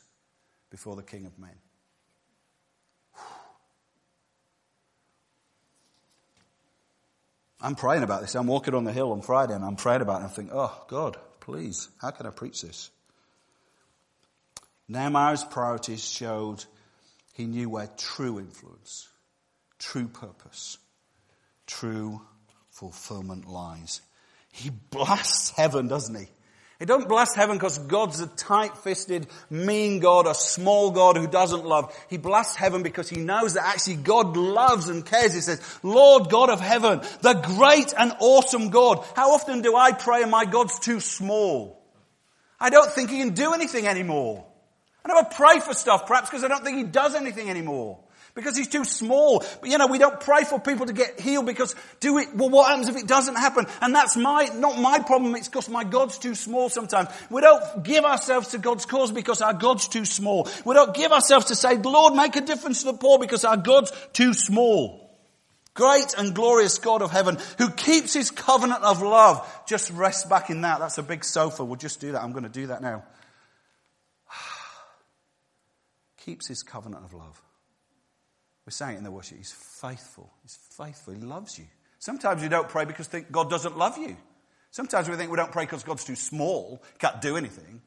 before 0.70 0.94
the 0.94 1.02
King 1.02 1.26
of 1.26 1.36
men. 1.38 1.56
I'm 7.60 7.74
praying 7.74 8.02
about 8.02 8.20
this. 8.20 8.34
I'm 8.34 8.46
walking 8.46 8.74
on 8.74 8.84
the 8.84 8.92
hill 8.92 9.12
on 9.12 9.22
Friday 9.22 9.54
and 9.54 9.64
I'm 9.64 9.76
praying 9.76 10.02
about 10.02 10.20
it 10.20 10.24
and 10.24 10.26
I 10.26 10.34
think, 10.34 10.50
oh 10.52 10.84
God, 10.88 11.16
please, 11.40 11.88
how 12.00 12.10
can 12.10 12.26
I 12.26 12.30
preach 12.30 12.62
this? 12.62 12.90
Nehemiah's 14.88 15.44
priorities 15.44 16.04
showed 16.04 16.64
he 17.34 17.46
knew 17.46 17.68
where 17.68 17.88
true 17.96 18.38
influence, 18.38 19.08
true 19.78 20.08
purpose, 20.08 20.78
true 21.66 22.20
fulfillment 22.70 23.46
lies. 23.46 24.00
He 24.52 24.70
blasts 24.70 25.50
heaven, 25.50 25.88
doesn't 25.88 26.14
he? 26.14 26.28
He 26.78 26.84
don't 26.84 27.08
bless 27.08 27.34
heaven 27.34 27.56
because 27.56 27.76
God's 27.78 28.20
a 28.20 28.28
tight-fisted, 28.28 29.26
mean 29.50 29.98
God, 29.98 30.28
a 30.28 30.34
small 30.34 30.92
God 30.92 31.16
who 31.16 31.26
doesn't 31.26 31.64
love. 31.64 31.92
He 32.08 32.18
blasts 32.18 32.54
heaven 32.54 32.84
because 32.84 33.08
he 33.08 33.20
knows 33.20 33.54
that 33.54 33.66
actually 33.66 33.96
God 33.96 34.36
loves 34.36 34.88
and 34.88 35.04
cares. 35.04 35.34
He 35.34 35.40
says, 35.40 35.60
Lord 35.82 36.30
God 36.30 36.50
of 36.50 36.60
heaven, 36.60 37.00
the 37.20 37.34
great 37.34 37.92
and 37.98 38.12
awesome 38.20 38.70
God. 38.70 39.04
How 39.16 39.32
often 39.32 39.60
do 39.60 39.74
I 39.74 39.90
pray 39.90 40.22
and 40.22 40.30
my 40.30 40.44
God's 40.44 40.78
too 40.78 41.00
small? 41.00 41.82
I 42.60 42.70
don't 42.70 42.90
think 42.92 43.10
he 43.10 43.18
can 43.18 43.34
do 43.34 43.54
anything 43.54 43.88
anymore. 43.88 44.44
I 45.04 45.08
never 45.08 45.28
pray 45.32 45.58
for 45.58 45.74
stuff, 45.74 46.06
perhaps 46.06 46.30
because 46.30 46.44
I 46.44 46.48
don't 46.48 46.64
think 46.64 46.76
he 46.76 46.84
does 46.84 47.16
anything 47.16 47.50
anymore 47.50 47.98
because 48.38 48.56
he's 48.56 48.68
too 48.68 48.84
small. 48.84 49.44
But 49.60 49.68
you 49.68 49.78
know, 49.78 49.88
we 49.88 49.98
don't 49.98 50.20
pray 50.20 50.44
for 50.44 50.60
people 50.60 50.86
to 50.86 50.92
get 50.92 51.18
healed 51.18 51.44
because 51.44 51.74
do 51.98 52.18
it, 52.18 52.28
well 52.36 52.48
what 52.48 52.68
happens 52.68 52.88
if 52.88 52.94
it 52.94 53.08
doesn't 53.08 53.34
happen? 53.34 53.66
And 53.80 53.92
that's 53.92 54.16
my, 54.16 54.44
not 54.54 54.78
my 54.78 55.00
problem, 55.00 55.34
it's 55.34 55.48
because 55.48 55.68
my 55.68 55.82
God's 55.82 56.18
too 56.18 56.36
small 56.36 56.68
sometimes. 56.68 57.08
We 57.30 57.40
don't 57.40 57.82
give 57.82 58.04
ourselves 58.04 58.48
to 58.48 58.58
God's 58.58 58.86
cause 58.86 59.10
because 59.10 59.42
our 59.42 59.54
God's 59.54 59.88
too 59.88 60.04
small. 60.04 60.48
We 60.64 60.76
don't 60.76 60.94
give 60.94 61.10
ourselves 61.10 61.46
to 61.46 61.56
say, 61.56 61.78
Lord, 61.78 62.14
make 62.14 62.36
a 62.36 62.40
difference 62.40 62.84
to 62.84 62.92
the 62.92 62.98
poor 62.98 63.18
because 63.18 63.44
our 63.44 63.56
God's 63.56 63.90
too 64.12 64.32
small. 64.34 65.04
Great 65.74 66.14
and 66.16 66.32
glorious 66.32 66.78
God 66.78 67.02
of 67.02 67.10
heaven 67.10 67.38
who 67.58 67.70
keeps 67.70 68.14
his 68.14 68.30
covenant 68.30 68.84
of 68.84 69.02
love. 69.02 69.44
Just 69.66 69.90
rest 69.90 70.28
back 70.28 70.48
in 70.48 70.60
that. 70.60 70.78
That's 70.78 70.98
a 70.98 71.02
big 71.02 71.24
sofa. 71.24 71.64
We'll 71.64 71.74
just 71.74 72.00
do 72.00 72.12
that. 72.12 72.22
I'm 72.22 72.30
going 72.30 72.44
to 72.44 72.48
do 72.48 72.68
that 72.68 72.82
now. 72.82 73.02
keeps 76.24 76.46
his 76.46 76.62
covenant 76.62 77.04
of 77.04 77.14
love. 77.14 77.42
We're 78.68 78.72
saying 78.72 78.96
it 78.96 78.98
in 78.98 79.04
the 79.04 79.10
worship. 79.10 79.38
He's 79.38 79.50
faithful. 79.50 80.30
He's 80.42 80.58
faithful. 80.76 81.14
He 81.14 81.20
loves 81.20 81.58
you. 81.58 81.64
Sometimes 81.98 82.42
we 82.42 82.50
don't 82.50 82.68
pray 82.68 82.84
because 82.84 83.06
think 83.06 83.32
God 83.32 83.48
doesn't 83.48 83.78
love 83.78 83.96
you. 83.96 84.14
Sometimes 84.72 85.08
we 85.08 85.16
think 85.16 85.30
we 85.30 85.38
don't 85.38 85.50
pray 85.50 85.64
because 85.64 85.84
God's 85.84 86.04
too 86.04 86.14
small, 86.14 86.82
can't 86.98 87.18
do 87.22 87.38
anything. 87.38 87.80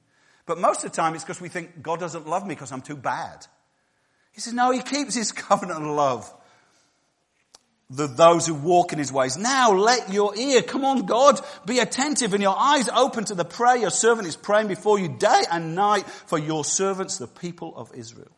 But 0.48 0.58
most 0.58 0.84
of 0.84 0.89
the 0.89 0.96
time 0.96 1.13
it's 1.13 1.24
because 1.24 1.39
we 1.39 1.50
think 1.50 1.84
God 1.84 2.00
doesn't 2.00 2.28
love 2.28 2.48
me 2.48 2.56
because 2.56 2.72
I'm 2.72 2.82
too 2.82 2.96
bad. 2.96 3.46
He 4.32 4.41
says, 4.41 4.54
no, 4.54 4.72
he 4.72 4.82
keeps 4.82 5.13
his 5.13 5.32
covenant 5.32 5.84
of 5.84 5.86
love. 5.86 6.34
The, 7.91 8.08
those 8.08 8.48
who 8.48 8.56
walk 8.56 8.91
in 8.91 8.98
his 8.98 9.13
ways. 9.13 9.38
Now 9.38 9.74
let 9.74 10.12
your 10.12 10.36
ear, 10.36 10.63
come 10.63 10.84
on 10.84 11.06
God, 11.06 11.39
be 11.63 11.78
attentive 11.78 12.34
and 12.34 12.41
your 12.41 12.58
eyes 12.58 12.89
open 12.89 13.26
to 13.26 13.36
the 13.36 13.46
prayer 13.46 13.76
your 13.76 13.91
servant 13.91 14.28
is 14.28 14.36
praying 14.36 14.67
before 14.67 14.98
you 14.98 15.10
day 15.10 15.44
and 15.52 15.76
night 15.76 16.08
for 16.08 16.39
your 16.39 16.65
servants, 16.65 17.20
the 17.20 17.28
people 17.28 17.72
of 17.78 17.94
Israel. 17.94 18.32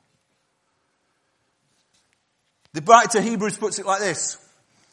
The 2.73 2.81
writer 2.81 3.09
to 3.09 3.21
Hebrews 3.21 3.57
puts 3.57 3.79
it 3.79 3.86
like 3.86 4.01
this. 4.01 4.38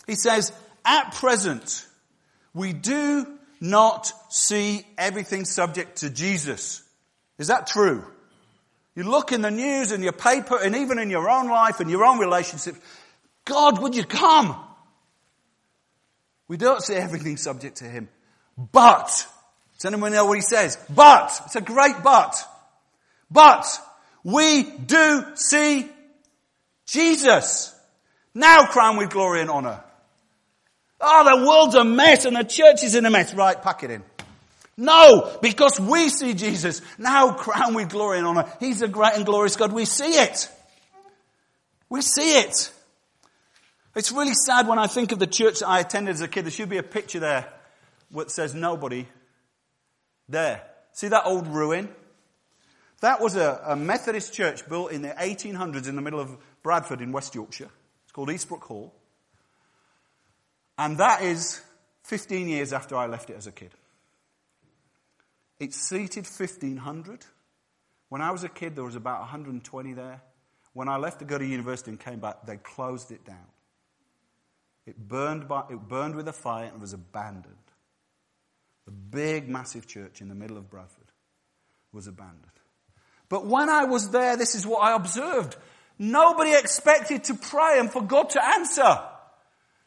He 0.06 0.14
says, 0.14 0.52
at 0.84 1.14
present, 1.14 1.86
we 2.54 2.72
do 2.72 3.26
not 3.60 4.12
see 4.28 4.84
everything 4.96 5.44
subject 5.44 5.98
to 5.98 6.10
Jesus. 6.10 6.82
Is 7.38 7.48
that 7.48 7.66
true? 7.66 8.04
You 8.94 9.04
look 9.04 9.32
in 9.32 9.40
the 9.40 9.50
news 9.50 9.92
and 9.92 10.02
your 10.02 10.12
paper 10.12 10.58
and 10.62 10.76
even 10.76 10.98
in 10.98 11.10
your 11.10 11.30
own 11.30 11.48
life 11.48 11.80
and 11.80 11.90
your 11.90 12.04
own 12.04 12.18
relationships, 12.18 12.78
God, 13.44 13.80
would 13.80 13.94
you 13.94 14.04
come? 14.04 14.56
We 16.48 16.56
don't 16.56 16.82
see 16.82 16.94
everything 16.94 17.36
subject 17.36 17.78
to 17.78 17.84
Him. 17.84 18.08
But, 18.72 19.26
does 19.78 19.84
anyone 19.86 20.12
know 20.12 20.26
what 20.26 20.36
he 20.36 20.42
says? 20.42 20.76
But, 20.94 21.40
it's 21.46 21.56
a 21.56 21.60
great 21.60 22.02
but. 22.02 22.36
But, 23.30 23.66
we 24.22 24.64
do 24.64 25.24
see 25.36 25.88
Jesus. 26.90 27.74
Now 28.35 28.66
crown 28.66 28.96
with 28.96 29.11
glory 29.11 29.40
and 29.40 29.50
honor. 29.50 29.83
Oh, 31.00 31.38
the 31.38 31.46
world's 31.46 31.74
a 31.74 31.85
mess 31.85 32.24
and 32.24 32.37
the 32.37 32.44
church 32.44 32.83
is 32.83 32.94
in 32.94 33.07
a 33.07 33.11
mess. 33.11 33.33
Right, 33.33 33.61
pack 33.61 33.83
it 33.83 33.90
in. 33.90 34.03
No, 34.76 35.37
because 35.42 35.79
we 35.79 36.09
see 36.09 36.35
Jesus 36.35 36.81
now 36.98 37.33
crown 37.33 37.74
with 37.74 37.90
glory 37.90 38.18
and 38.18 38.26
honor. 38.26 38.50
He's 38.61 38.83
a 38.83 38.88
great 38.88 39.14
and 39.14 39.26
glorious 39.26 39.57
God. 39.57 39.72
We 39.72 39.85
see 39.85 40.18
it. 40.18 40.48
We 41.88 42.03
see 42.03 42.38
it. 42.38 42.72
It's 43.94 44.12
really 44.12 44.35
sad 44.35 44.68
when 44.68 44.79
I 44.79 44.87
think 44.87 45.12
of 45.12 45.18
the 45.18 45.26
church 45.26 45.61
that 45.61 45.68
I 45.68 45.81
attended 45.81 46.14
as 46.14 46.20
a 46.20 46.29
kid. 46.29 46.44
There 46.44 46.50
should 46.50 46.68
be 46.68 46.79
a 46.79 46.83
picture 46.83 47.20
there 47.20 47.48
that 48.12 48.31
says 48.31 48.55
nobody 48.55 49.07
there. 50.29 50.62
See 50.92 51.09
that 51.09 51.26
old 51.26 51.46
ruin? 51.46 51.88
That 53.00 53.20
was 53.20 53.36
a, 53.36 53.60
a 53.64 53.76
Methodist 53.76 54.32
church 54.32 54.68
built 54.68 54.92
in 54.92 55.02
the 55.02 55.08
1800s 55.08 55.88
in 55.88 55.96
the 55.96 56.02
middle 56.02 56.20
of 56.20 56.36
Bradford 56.62 57.00
in 57.00 57.12
West 57.12 57.34
Yorkshire. 57.34 57.70
It's 58.04 58.12
called 58.12 58.28
Eastbrook 58.28 58.62
Hall. 58.62 58.94
And 60.78 60.98
that 60.98 61.22
is 61.22 61.60
15 62.04 62.48
years 62.48 62.72
after 62.72 62.96
I 62.96 63.06
left 63.06 63.30
it 63.30 63.36
as 63.36 63.46
a 63.46 63.52
kid. 63.52 63.70
It 65.58 65.74
seated 65.74 66.26
1,500. 66.26 67.24
When 68.08 68.22
I 68.22 68.30
was 68.30 68.44
a 68.44 68.48
kid, 68.48 68.74
there 68.74 68.84
was 68.84 68.96
about 68.96 69.20
120 69.20 69.92
there. 69.92 70.20
When 70.72 70.88
I 70.88 70.96
left 70.96 71.18
to 71.20 71.24
go 71.24 71.38
to 71.38 71.44
university 71.44 71.90
and 71.90 72.00
came 72.00 72.20
back, 72.20 72.46
they 72.46 72.56
closed 72.56 73.12
it 73.12 73.24
down. 73.24 73.46
It 74.86 74.96
burned, 74.98 75.48
by, 75.48 75.64
it 75.70 75.88
burned 75.88 76.16
with 76.16 76.28
a 76.28 76.32
fire 76.32 76.70
and 76.72 76.80
was 76.80 76.92
abandoned. 76.92 77.54
The 78.86 78.92
big, 78.92 79.48
massive 79.48 79.86
church 79.86 80.20
in 80.20 80.28
the 80.28 80.34
middle 80.34 80.56
of 80.56 80.70
Bradford 80.70 81.12
was 81.92 82.06
abandoned. 82.06 82.60
But 83.30 83.46
when 83.46 83.70
I 83.70 83.84
was 83.84 84.10
there, 84.10 84.36
this 84.36 84.54
is 84.54 84.66
what 84.66 84.82
I 84.82 84.94
observed. 84.94 85.56
Nobody 85.98 86.52
expected 86.52 87.24
to 87.24 87.34
pray 87.34 87.78
and 87.78 87.90
for 87.90 88.02
God 88.02 88.30
to 88.30 88.44
answer. 88.44 89.00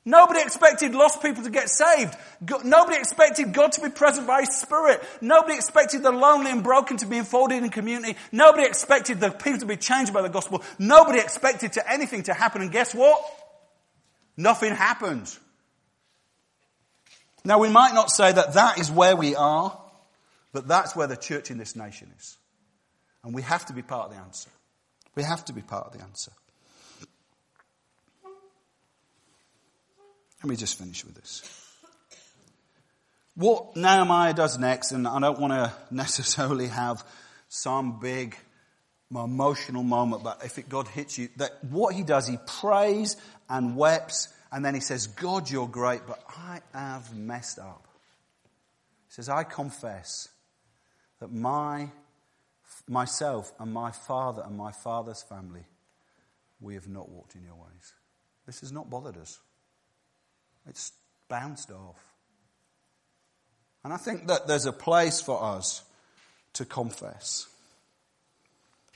Nobody 0.05 0.41
expected 0.41 0.95
lost 0.95 1.21
people 1.21 1.43
to 1.43 1.49
get 1.49 1.69
saved. 1.69 2.15
Nobody 2.63 2.97
expected 2.97 3.53
God 3.53 3.73
to 3.73 3.81
be 3.81 3.89
present 3.89 4.27
by 4.27 4.41
His 4.41 4.59
Spirit. 4.59 5.01
Nobody 5.21 5.55
expected 5.55 6.03
the 6.03 6.11
lonely 6.11 6.51
and 6.51 6.63
broken 6.63 6.97
to 6.97 7.05
be 7.05 7.17
enfolded 7.17 7.63
in 7.63 7.69
community. 7.69 8.17
Nobody 8.31 8.65
expected 8.65 9.19
the 9.19 9.29
people 9.29 9.59
to 9.59 9.65
be 9.65 9.77
changed 9.77 10.13
by 10.13 10.21
the 10.21 10.29
gospel. 10.29 10.61
Nobody 10.79 11.19
expected 11.19 11.73
to 11.73 11.91
anything 11.91 12.23
to 12.23 12.33
happen. 12.33 12.61
And 12.61 12.71
guess 12.71 12.93
what? 12.93 13.21
Nothing 14.35 14.73
happened. 14.75 15.33
Now 17.45 17.59
we 17.59 17.69
might 17.69 17.93
not 17.93 18.09
say 18.09 18.31
that 18.31 18.53
that 18.53 18.79
is 18.79 18.89
where 18.89 19.15
we 19.15 19.35
are, 19.35 19.77
but 20.53 20.67
that's 20.67 20.95
where 20.95 21.07
the 21.07 21.17
church 21.17 21.51
in 21.51 21.57
this 21.57 21.75
nation 21.75 22.11
is. 22.17 22.37
And 23.23 23.33
we 23.33 23.41
have 23.41 23.65
to 23.67 23.73
be 23.73 23.81
part 23.81 24.09
of 24.09 24.15
the 24.15 24.21
answer. 24.21 24.49
We 25.15 25.23
have 25.23 25.45
to 25.45 25.53
be 25.53 25.61
part 25.61 25.87
of 25.87 25.93
the 25.93 26.01
answer. 26.01 26.31
Let 30.43 30.49
me 30.49 30.55
just 30.57 30.77
finish 30.77 31.05
with 31.05 31.15
this. 31.15 31.63
What 33.35 33.75
Nehemiah 33.75 34.33
does 34.33 34.59
next, 34.59 34.91
and 34.91 35.07
I 35.07 35.19
don't 35.19 35.39
want 35.39 35.53
to 35.53 35.73
necessarily 35.91 36.67
have 36.67 37.03
some 37.47 37.99
big 37.99 38.35
emotional 39.09 39.83
moment, 39.83 40.23
but 40.23 40.43
if 40.43 40.57
it, 40.57 40.67
God 40.67 40.87
hits 40.87 41.17
you, 41.17 41.29
that 41.37 41.63
what 41.63 41.95
he 41.95 42.03
does, 42.03 42.27
he 42.27 42.37
prays 42.45 43.15
and 43.49 43.77
weeps, 43.77 44.27
and 44.51 44.65
then 44.65 44.73
he 44.73 44.81
says, 44.81 45.07
God, 45.07 45.49
you're 45.49 45.67
great, 45.67 46.01
but 46.05 46.21
I 46.27 46.61
have 46.73 47.15
messed 47.15 47.59
up. 47.59 47.87
He 49.07 49.13
says, 49.13 49.29
I 49.29 49.43
confess 49.43 50.29
that 51.19 51.31
my 51.31 51.89
myself 52.87 53.51
and 53.59 53.73
my 53.73 53.91
father 53.91 54.43
and 54.45 54.57
my 54.57 54.71
father's 54.71 55.23
family, 55.23 55.65
we 56.59 56.75
have 56.75 56.87
not 56.87 57.09
walked 57.09 57.35
in 57.35 57.43
your 57.43 57.55
ways. 57.55 57.93
This 58.45 58.61
has 58.61 58.71
not 58.71 58.89
bothered 58.89 59.17
us. 59.17 59.39
It's 60.67 60.91
bounced 61.27 61.71
off. 61.71 62.03
And 63.83 63.91
I 63.91 63.97
think 63.97 64.27
that 64.27 64.47
there's 64.47 64.65
a 64.65 64.73
place 64.73 65.19
for 65.21 65.41
us 65.43 65.83
to 66.53 66.65
confess. 66.65 67.47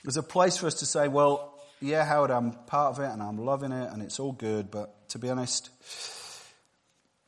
There's 0.02 0.16
a 0.16 0.22
place 0.22 0.56
for 0.56 0.66
us 0.66 0.74
to 0.74 0.86
say, 0.86 1.08
well, 1.08 1.54
yeah, 1.80 2.04
Howard, 2.04 2.30
I'm 2.30 2.52
part 2.52 2.96
of 2.96 3.04
it 3.04 3.10
and 3.12 3.22
I'm 3.22 3.38
loving 3.38 3.72
it 3.72 3.92
and 3.92 4.02
it's 4.02 4.18
all 4.18 4.32
good, 4.32 4.70
but 4.70 5.08
to 5.10 5.18
be 5.18 5.28
honest, 5.28 5.70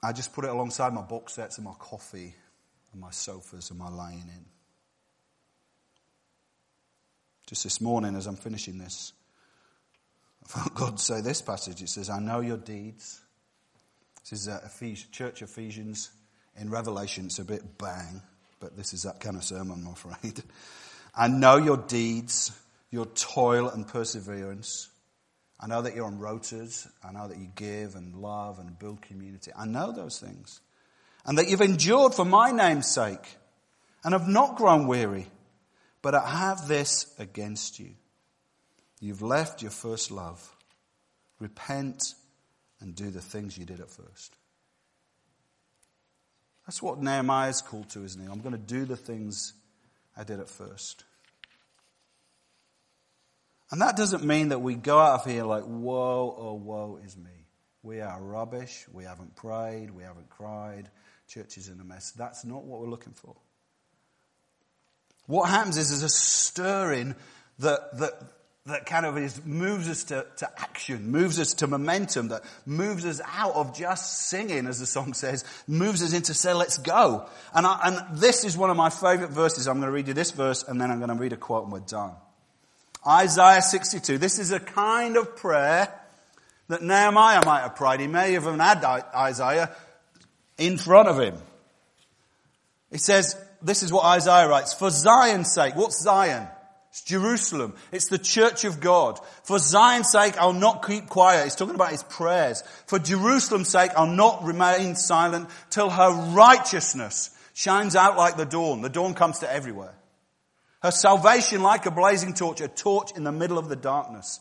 I 0.02 0.12
just 0.12 0.32
put 0.32 0.44
it 0.44 0.50
alongside 0.50 0.92
my 0.94 1.02
box 1.02 1.34
sets 1.34 1.58
and 1.58 1.64
my 1.66 1.74
coffee 1.78 2.34
and 2.92 3.00
my 3.00 3.10
sofas 3.10 3.70
and 3.70 3.78
my 3.78 3.88
lying 3.88 4.24
in. 4.34 4.44
Just 7.50 7.64
this 7.64 7.80
morning, 7.80 8.14
as 8.14 8.28
I'm 8.28 8.36
finishing 8.36 8.78
this, 8.78 9.12
I 10.44 10.48
felt 10.48 10.72
God 10.72 11.00
say 11.00 11.20
this 11.20 11.42
passage. 11.42 11.82
It 11.82 11.88
says, 11.88 12.08
I 12.08 12.20
know 12.20 12.38
your 12.38 12.58
deeds. 12.58 13.20
This 14.22 14.42
is 14.42 14.48
uh, 14.48 14.60
Church 15.10 15.42
Ephesians. 15.42 16.10
In 16.56 16.70
Revelation, 16.70 17.24
it's 17.24 17.40
a 17.40 17.44
bit 17.44 17.76
bang, 17.76 18.22
but 18.60 18.76
this 18.76 18.94
is 18.94 19.02
that 19.02 19.18
kind 19.18 19.34
of 19.34 19.42
sermon, 19.42 19.84
I'm 19.84 19.92
afraid. 19.94 20.44
I 21.16 21.26
know 21.26 21.56
your 21.56 21.76
deeds, 21.76 22.56
your 22.92 23.06
toil 23.06 23.68
and 23.68 23.84
perseverance. 23.84 24.88
I 25.58 25.66
know 25.66 25.82
that 25.82 25.96
you're 25.96 26.06
on 26.06 26.20
rotas. 26.20 26.88
I 27.02 27.10
know 27.10 27.26
that 27.26 27.38
you 27.38 27.50
give 27.56 27.96
and 27.96 28.14
love 28.14 28.60
and 28.60 28.78
build 28.78 29.02
community. 29.02 29.50
I 29.58 29.66
know 29.66 29.90
those 29.90 30.20
things. 30.20 30.60
And 31.26 31.36
that 31.36 31.48
you've 31.48 31.62
endured 31.62 32.14
for 32.14 32.24
my 32.24 32.52
name's 32.52 32.86
sake 32.86 33.38
and 34.04 34.12
have 34.12 34.28
not 34.28 34.54
grown 34.54 34.86
weary. 34.86 35.26
But 36.02 36.14
I 36.14 36.28
have 36.28 36.66
this 36.66 37.14
against 37.18 37.78
you. 37.78 37.90
You've 39.00 39.22
left 39.22 39.62
your 39.62 39.70
first 39.70 40.10
love. 40.10 40.54
Repent 41.38 42.14
and 42.80 42.94
do 42.94 43.10
the 43.10 43.20
things 43.20 43.56
you 43.58 43.64
did 43.64 43.80
at 43.80 43.90
first. 43.90 44.36
That's 46.66 46.82
what 46.82 47.02
Nehemiah's 47.02 47.62
called 47.62 47.88
to, 47.90 48.04
isn't 48.04 48.20
he? 48.20 48.30
I'm 48.30 48.40
going 48.40 48.52
to 48.52 48.58
do 48.58 48.84
the 48.84 48.96
things 48.96 49.54
I 50.16 50.24
did 50.24 50.40
at 50.40 50.48
first. 50.48 51.04
And 53.70 53.80
that 53.82 53.96
doesn't 53.96 54.24
mean 54.24 54.48
that 54.48 54.60
we 54.60 54.74
go 54.74 54.98
out 54.98 55.20
of 55.20 55.30
here 55.30 55.44
like, 55.44 55.64
woe, 55.66 56.34
oh, 56.36 56.54
woe 56.54 57.00
is 57.04 57.16
me. 57.16 57.30
We 57.82 58.00
are 58.00 58.20
rubbish. 58.20 58.86
We 58.92 59.04
haven't 59.04 59.36
prayed. 59.36 59.90
We 59.90 60.02
haven't 60.02 60.28
cried. 60.28 60.90
Church 61.28 61.56
is 61.56 61.68
in 61.68 61.80
a 61.80 61.84
mess. 61.84 62.10
That's 62.12 62.44
not 62.44 62.64
what 62.64 62.80
we're 62.80 62.90
looking 62.90 63.14
for. 63.14 63.36
What 65.30 65.48
happens 65.48 65.78
is 65.78 65.90
there's 65.90 66.02
a 66.02 66.08
stirring 66.08 67.14
that, 67.60 67.96
that, 67.98 68.20
that 68.66 68.84
kind 68.84 69.06
of 69.06 69.16
is, 69.16 69.40
moves 69.44 69.88
us 69.88 70.02
to, 70.04 70.26
to 70.38 70.60
action, 70.60 71.12
moves 71.12 71.38
us 71.38 71.54
to 71.54 71.68
momentum, 71.68 72.30
that 72.30 72.42
moves 72.66 73.06
us 73.06 73.20
out 73.24 73.54
of 73.54 73.78
just 73.78 74.26
singing, 74.26 74.66
as 74.66 74.80
the 74.80 74.86
song 74.86 75.14
says, 75.14 75.44
moves 75.68 76.02
us 76.02 76.14
into 76.14 76.34
say, 76.34 76.52
let's 76.52 76.78
go. 76.78 77.28
And, 77.54 77.64
I, 77.64 77.80
and 77.84 78.18
this 78.18 78.42
is 78.44 78.56
one 78.56 78.70
of 78.70 78.76
my 78.76 78.90
favorite 78.90 79.30
verses. 79.30 79.68
I'm 79.68 79.76
going 79.76 79.86
to 79.86 79.92
read 79.92 80.08
you 80.08 80.14
this 80.14 80.32
verse 80.32 80.64
and 80.64 80.80
then 80.80 80.90
I'm 80.90 80.98
going 80.98 81.10
to 81.10 81.14
read 81.14 81.32
a 81.32 81.36
quote 81.36 81.62
and 81.62 81.72
we're 81.72 81.78
done. 81.78 82.10
Isaiah 83.06 83.62
62. 83.62 84.18
This 84.18 84.40
is 84.40 84.50
a 84.50 84.58
kind 84.58 85.16
of 85.16 85.36
prayer 85.36 85.94
that 86.66 86.82
Nehemiah 86.82 87.46
might 87.46 87.60
have 87.60 87.76
prayed. 87.76 88.00
He 88.00 88.08
may 88.08 88.32
have 88.32 88.46
had 88.46 88.84
Isaiah 89.14 89.76
in 90.58 90.76
front 90.76 91.08
of 91.08 91.20
him. 91.20 91.36
He 92.90 92.98
says, 92.98 93.36
this 93.62 93.82
is 93.82 93.92
what 93.92 94.04
Isaiah 94.04 94.48
writes. 94.48 94.74
For 94.74 94.90
Zion's 94.90 95.52
sake, 95.52 95.76
what's 95.76 96.00
Zion? 96.00 96.46
It's 96.90 97.02
Jerusalem. 97.02 97.74
It's 97.92 98.08
the 98.08 98.18
church 98.18 98.64
of 98.64 98.80
God. 98.80 99.20
For 99.44 99.58
Zion's 99.58 100.10
sake, 100.10 100.36
I'll 100.38 100.52
not 100.52 100.84
keep 100.84 101.08
quiet. 101.08 101.44
He's 101.44 101.54
talking 101.54 101.76
about 101.76 101.92
his 101.92 102.02
prayers. 102.02 102.64
For 102.86 102.98
Jerusalem's 102.98 103.68
sake, 103.68 103.92
I'll 103.96 104.06
not 104.06 104.42
remain 104.42 104.96
silent 104.96 105.48
till 105.70 105.88
her 105.88 106.10
righteousness 106.32 107.30
shines 107.54 107.94
out 107.94 108.16
like 108.16 108.36
the 108.36 108.44
dawn. 108.44 108.82
The 108.82 108.88
dawn 108.88 109.14
comes 109.14 109.40
to 109.40 109.52
everywhere. 109.52 109.94
Her 110.82 110.90
salvation 110.90 111.62
like 111.62 111.86
a 111.86 111.90
blazing 111.90 112.34
torch, 112.34 112.60
a 112.60 112.68
torch 112.68 113.12
in 113.16 113.22
the 113.22 113.32
middle 113.32 113.58
of 113.58 113.68
the 113.68 113.76
darkness. 113.76 114.40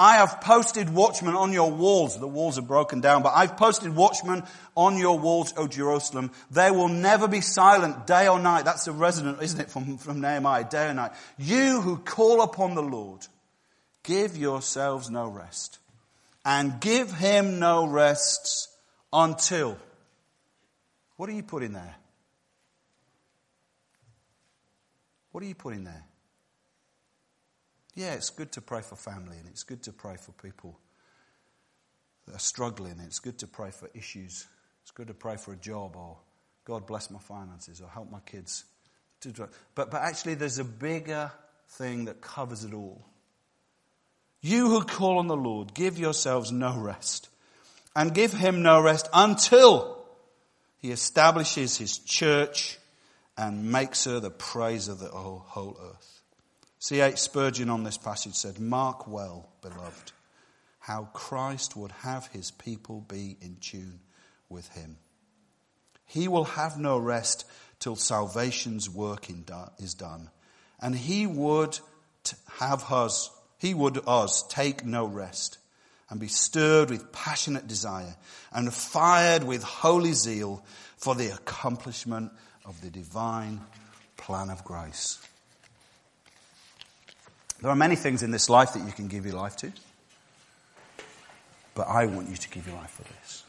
I 0.00 0.16
have 0.16 0.40
posted 0.40 0.88
watchmen 0.88 1.34
on 1.34 1.52
your 1.52 1.70
walls. 1.70 2.18
The 2.18 2.26
walls 2.26 2.56
are 2.56 2.62
broken 2.62 3.02
down, 3.02 3.22
but 3.22 3.34
I've 3.36 3.58
posted 3.58 3.94
watchmen 3.94 4.44
on 4.74 4.96
your 4.96 5.18
walls, 5.18 5.52
O 5.58 5.66
Jerusalem. 5.66 6.30
They 6.50 6.70
will 6.70 6.88
never 6.88 7.28
be 7.28 7.42
silent 7.42 8.06
day 8.06 8.26
or 8.26 8.38
night. 8.38 8.64
That's 8.64 8.86
a 8.86 8.92
resident, 8.92 9.42
isn't 9.42 9.60
it, 9.60 9.68
from, 9.70 9.98
from 9.98 10.22
Nehemiah, 10.22 10.64
day 10.64 10.88
or 10.88 10.94
night. 10.94 11.12
You 11.36 11.82
who 11.82 11.98
call 11.98 12.40
upon 12.40 12.74
the 12.74 12.82
Lord, 12.82 13.26
give 14.02 14.38
yourselves 14.38 15.10
no 15.10 15.28
rest. 15.28 15.78
And 16.46 16.80
give 16.80 17.12
him 17.12 17.58
no 17.58 17.86
rest 17.86 18.70
until. 19.12 19.76
What 21.18 21.28
are 21.28 21.34
you 21.34 21.42
putting 21.42 21.74
there? 21.74 21.96
What 25.32 25.44
are 25.44 25.46
you 25.46 25.54
putting 25.54 25.84
there? 25.84 26.04
Yeah, 28.00 28.14
it's 28.14 28.30
good 28.30 28.50
to 28.52 28.62
pray 28.62 28.80
for 28.80 28.96
family 28.96 29.36
and 29.36 29.46
it's 29.46 29.62
good 29.62 29.82
to 29.82 29.92
pray 29.92 30.16
for 30.16 30.32
people 30.32 30.80
that 32.26 32.34
are 32.34 32.38
struggling. 32.38 32.98
It's 33.00 33.18
good 33.18 33.36
to 33.40 33.46
pray 33.46 33.70
for 33.72 33.90
issues. 33.92 34.46
It's 34.80 34.90
good 34.90 35.08
to 35.08 35.14
pray 35.14 35.36
for 35.36 35.52
a 35.52 35.56
job 35.56 35.96
or 35.96 36.16
God 36.64 36.86
bless 36.86 37.10
my 37.10 37.18
finances 37.18 37.82
or 37.82 37.88
help 37.88 38.10
my 38.10 38.20
kids. 38.20 38.64
But, 39.34 39.50
but 39.74 39.94
actually, 39.96 40.32
there's 40.32 40.58
a 40.58 40.64
bigger 40.64 41.30
thing 41.72 42.06
that 42.06 42.22
covers 42.22 42.64
it 42.64 42.72
all. 42.72 43.04
You 44.40 44.70
who 44.70 44.84
call 44.84 45.18
on 45.18 45.26
the 45.26 45.36
Lord, 45.36 45.74
give 45.74 45.98
yourselves 45.98 46.50
no 46.50 46.78
rest 46.78 47.28
and 47.94 48.14
give 48.14 48.32
him 48.32 48.62
no 48.62 48.80
rest 48.80 49.10
until 49.12 50.02
he 50.78 50.90
establishes 50.90 51.76
his 51.76 51.98
church 51.98 52.78
and 53.36 53.70
makes 53.70 54.06
her 54.06 54.20
the 54.20 54.30
praise 54.30 54.88
of 54.88 55.00
the 55.00 55.08
whole 55.08 55.78
earth. 55.82 56.19
C.H. 56.82 57.18
Spurgeon 57.18 57.68
on 57.68 57.84
this 57.84 57.98
passage 57.98 58.34
said, 58.34 58.58
Mark 58.58 59.06
well, 59.06 59.50
beloved, 59.60 60.12
how 60.78 61.10
Christ 61.12 61.76
would 61.76 61.92
have 61.92 62.26
his 62.28 62.50
people 62.50 63.04
be 63.06 63.36
in 63.42 63.58
tune 63.60 64.00
with 64.48 64.66
him. 64.68 64.96
He 66.06 66.26
will 66.26 66.44
have 66.44 66.78
no 66.78 66.96
rest 66.96 67.44
till 67.80 67.96
salvation's 67.96 68.88
work 68.88 69.28
is 69.78 69.92
done. 69.92 70.30
And 70.80 70.94
he 70.94 71.26
would 71.26 71.78
have 72.58 72.90
us, 72.90 73.30
he 73.58 73.74
would 73.74 74.00
us 74.06 74.42
take 74.48 74.82
no 74.82 75.04
rest 75.04 75.58
and 76.08 76.18
be 76.18 76.28
stirred 76.28 76.88
with 76.88 77.12
passionate 77.12 77.68
desire 77.68 78.16
and 78.52 78.72
fired 78.72 79.44
with 79.44 79.62
holy 79.62 80.14
zeal 80.14 80.64
for 80.96 81.14
the 81.14 81.30
accomplishment 81.30 82.32
of 82.64 82.80
the 82.80 82.90
divine 82.90 83.60
plan 84.16 84.48
of 84.48 84.64
grace. 84.64 85.18
There 87.62 87.70
are 87.70 87.76
many 87.76 87.96
things 87.96 88.22
in 88.22 88.30
this 88.30 88.48
life 88.48 88.72
that 88.72 88.84
you 88.84 88.92
can 88.92 89.08
give 89.08 89.26
your 89.26 89.34
life 89.34 89.56
to. 89.56 89.72
But 91.74 91.88
I 91.88 92.06
want 92.06 92.28
you 92.28 92.36
to 92.36 92.48
give 92.48 92.66
your 92.66 92.76
life 92.76 92.90
for 92.90 93.02
this. 93.02 93.44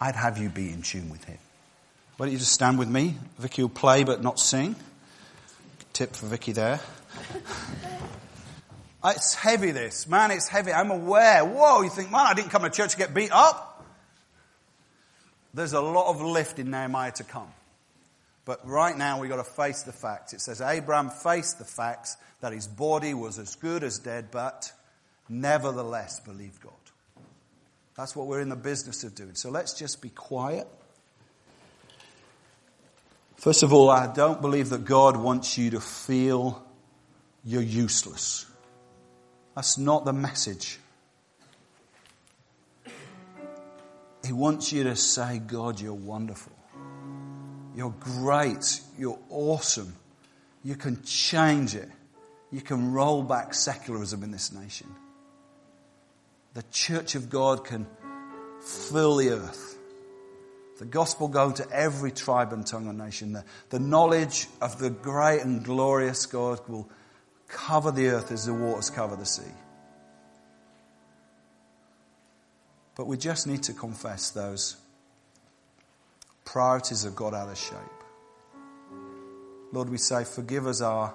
I'd 0.00 0.14
have 0.14 0.38
you 0.38 0.48
be 0.48 0.70
in 0.72 0.82
tune 0.82 1.10
with 1.10 1.24
Him. 1.24 1.38
Why 2.16 2.26
don't 2.26 2.32
you 2.32 2.38
just 2.38 2.52
stand 2.52 2.78
with 2.78 2.88
me? 2.88 3.16
Vicky 3.38 3.62
will 3.62 3.68
play 3.68 4.04
but 4.04 4.22
not 4.22 4.38
sing. 4.38 4.76
Tip 5.92 6.14
for 6.14 6.26
Vicky 6.26 6.52
there. 6.52 6.80
it's 9.04 9.34
heavy 9.34 9.72
this. 9.72 10.06
Man, 10.08 10.30
it's 10.30 10.48
heavy. 10.48 10.72
I'm 10.72 10.90
aware. 10.90 11.44
Whoa, 11.44 11.82
you 11.82 11.90
think, 11.90 12.10
man, 12.10 12.26
I 12.26 12.34
didn't 12.34 12.50
come 12.50 12.62
to 12.62 12.70
church 12.70 12.92
to 12.92 12.98
get 12.98 13.14
beat 13.14 13.32
up. 13.32 13.84
There's 15.54 15.72
a 15.72 15.80
lot 15.80 16.10
of 16.10 16.20
lift 16.20 16.58
in 16.58 16.70
Nehemiah 16.70 17.12
to 17.12 17.24
come. 17.24 17.48
But 18.44 18.66
right 18.66 18.96
now 18.96 19.20
we've 19.20 19.30
got 19.30 19.44
to 19.44 19.44
face 19.44 19.82
the 19.82 19.92
facts. 19.92 20.32
It 20.32 20.40
says 20.40 20.60
Abraham 20.60 21.10
faced 21.10 21.58
the 21.58 21.64
facts 21.64 22.16
that 22.40 22.52
his 22.52 22.66
body 22.66 23.14
was 23.14 23.38
as 23.38 23.56
good 23.56 23.82
as 23.82 23.98
dead, 23.98 24.30
but 24.30 24.72
nevertheless 25.28 26.20
believed 26.20 26.62
God. 26.62 26.72
That's 27.96 28.14
what 28.14 28.26
we're 28.26 28.40
in 28.40 28.48
the 28.48 28.56
business 28.56 29.02
of 29.02 29.14
doing. 29.14 29.34
So 29.34 29.50
let's 29.50 29.74
just 29.74 30.00
be 30.00 30.10
quiet. 30.10 30.68
First 33.36 33.62
of 33.62 33.72
all, 33.72 33.90
I 33.90 34.12
don't 34.12 34.40
believe 34.40 34.70
that 34.70 34.84
God 34.84 35.16
wants 35.16 35.58
you 35.58 35.70
to 35.70 35.80
feel 35.80 36.64
you're 37.44 37.62
useless. 37.62 38.46
That's 39.54 39.78
not 39.78 40.04
the 40.04 40.12
message. 40.12 40.78
He 44.24 44.32
wants 44.32 44.72
you 44.72 44.84
to 44.84 44.94
say, 44.94 45.38
God, 45.38 45.80
you're 45.80 45.94
wonderful. 45.94 46.52
You're 47.74 47.94
great. 47.98 48.80
You're 48.98 49.18
awesome. 49.30 49.94
You 50.62 50.74
can 50.76 51.02
change 51.02 51.74
it. 51.74 51.88
You 52.50 52.60
can 52.60 52.92
roll 52.92 53.22
back 53.22 53.54
secularism 53.54 54.22
in 54.22 54.30
this 54.30 54.52
nation. 54.52 54.88
The 56.54 56.64
church 56.70 57.14
of 57.14 57.28
God 57.28 57.64
can 57.64 57.86
fill 58.62 59.16
the 59.16 59.30
earth. 59.30 59.78
The 60.78 60.86
gospel 60.86 61.28
go 61.28 61.50
to 61.52 61.70
every 61.70 62.12
tribe 62.12 62.52
and 62.52 62.66
tongue 62.66 62.88
and 62.88 62.98
nation. 62.98 63.32
The, 63.32 63.44
the 63.70 63.78
knowledge 63.78 64.46
of 64.60 64.78
the 64.78 64.90
great 64.90 65.42
and 65.42 65.64
glorious 65.64 66.26
God 66.26 66.60
will 66.68 66.88
cover 67.48 67.90
the 67.90 68.08
earth 68.08 68.30
as 68.30 68.46
the 68.46 68.54
waters 68.54 68.88
cover 68.88 69.16
the 69.16 69.26
sea. 69.26 69.42
But 72.94 73.06
we 73.06 73.16
just 73.16 73.46
need 73.46 73.62
to 73.64 73.72
confess 73.72 74.30
those 74.30 74.76
priorities 76.44 77.04
have 77.04 77.14
got 77.14 77.34
out 77.34 77.48
of 77.48 77.58
shape. 77.58 77.76
Lord, 79.72 79.90
we 79.90 79.98
say, 79.98 80.24
forgive 80.24 80.66
us 80.66 80.80
our 80.80 81.14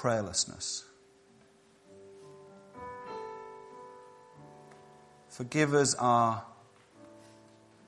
prayerlessness. 0.00 0.82
Forgive 5.28 5.74
us 5.74 5.94
our 5.96 6.44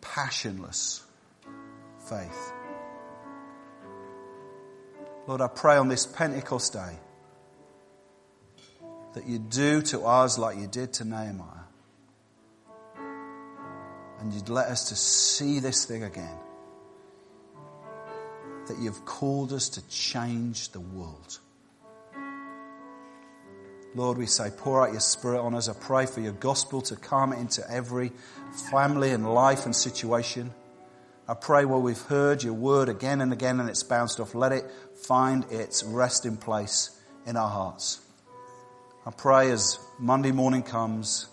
passionless 0.01 1.05
faith. 2.09 2.53
Lord, 5.27 5.41
I 5.41 5.49
pray 5.49 5.77
on 5.77 5.89
this 5.89 6.07
Pentecost 6.07 6.73
day 6.73 6.97
that 9.15 9.27
you 9.27 9.39
do 9.39 9.83
to 9.83 10.03
us 10.03 10.39
like 10.39 10.59
you 10.59 10.67
did 10.67 10.93
to 10.95 11.05
Nehemiah. 11.05 11.47
And 14.21 14.33
you'd 14.33 14.49
let 14.49 14.69
us 14.69 14.89
to 14.89 14.97
see 14.97 15.61
this 15.61 15.85
thing 15.85 16.03
again. 16.03 16.39
That 18.69 18.79
you've 18.79 19.05
called 19.05 19.53
us 19.53 19.69
to 19.71 19.89
change 19.89 20.71
the 20.71 20.81
world. 20.81 21.39
Lord, 23.97 24.19
we 24.19 24.27
say, 24.27 24.51
pour 24.55 24.87
out 24.87 24.93
your 24.93 25.01
spirit 25.01 25.41
on 25.41 25.55
us. 25.55 25.71
I 25.71 25.73
pray 25.73 26.05
for 26.05 26.21
your 26.21 26.35
gospel 26.35 26.83
to 26.83 26.97
come 26.97 27.33
into 27.33 27.69
every 27.71 28.13
family 28.71 29.11
and 29.11 29.33
life 29.33 29.65
and 29.65 29.75
situation. 29.75 30.53
I 31.27 31.33
pray 31.33 31.65
while 31.65 31.81
we've 31.81 31.99
heard 32.03 32.43
your 32.43 32.53
word 32.53 32.91
again 32.91 33.23
and 33.23 33.33
again 33.33 33.59
and 33.59 33.71
it's 33.71 33.83
bounced 33.83 34.21
off, 34.21 34.35
let 34.35 34.53
it 34.53 34.71
find 34.95 35.51
its 35.51 35.83
resting 35.83 36.37
place 36.37 36.91
in 37.25 37.39
our 37.39 37.49
hearts. 37.49 38.01
I 39.07 39.13
pray 39.13 39.51
as 39.51 39.79
Monday 39.99 40.31
morning 40.31 40.63
comes, 40.63 41.29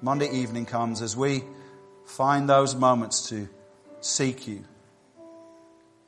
Monday 0.00 0.30
evening 0.30 0.64
comes, 0.64 1.02
as 1.02 1.16
we 1.16 1.42
find 2.04 2.48
those 2.48 2.76
moments 2.76 3.30
to 3.30 3.48
seek 4.00 4.46
you, 4.46 4.64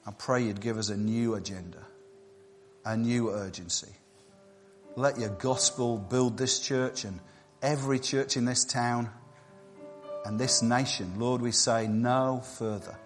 I 0.06 0.12
pray 0.12 0.44
you'd 0.44 0.60
give 0.60 0.78
us 0.78 0.90
a 0.90 0.96
new 0.96 1.34
agenda, 1.34 1.84
a 2.84 2.96
new 2.96 3.30
urgency. 3.30 3.90
Let 4.98 5.16
your 5.16 5.28
gospel 5.28 5.96
build 5.96 6.36
this 6.36 6.58
church 6.58 7.04
and 7.04 7.20
every 7.62 8.00
church 8.00 8.36
in 8.36 8.44
this 8.44 8.64
town 8.64 9.08
and 10.24 10.40
this 10.40 10.60
nation. 10.60 11.20
Lord, 11.20 11.40
we 11.40 11.52
say 11.52 11.86
no 11.86 12.42
further. 12.58 12.98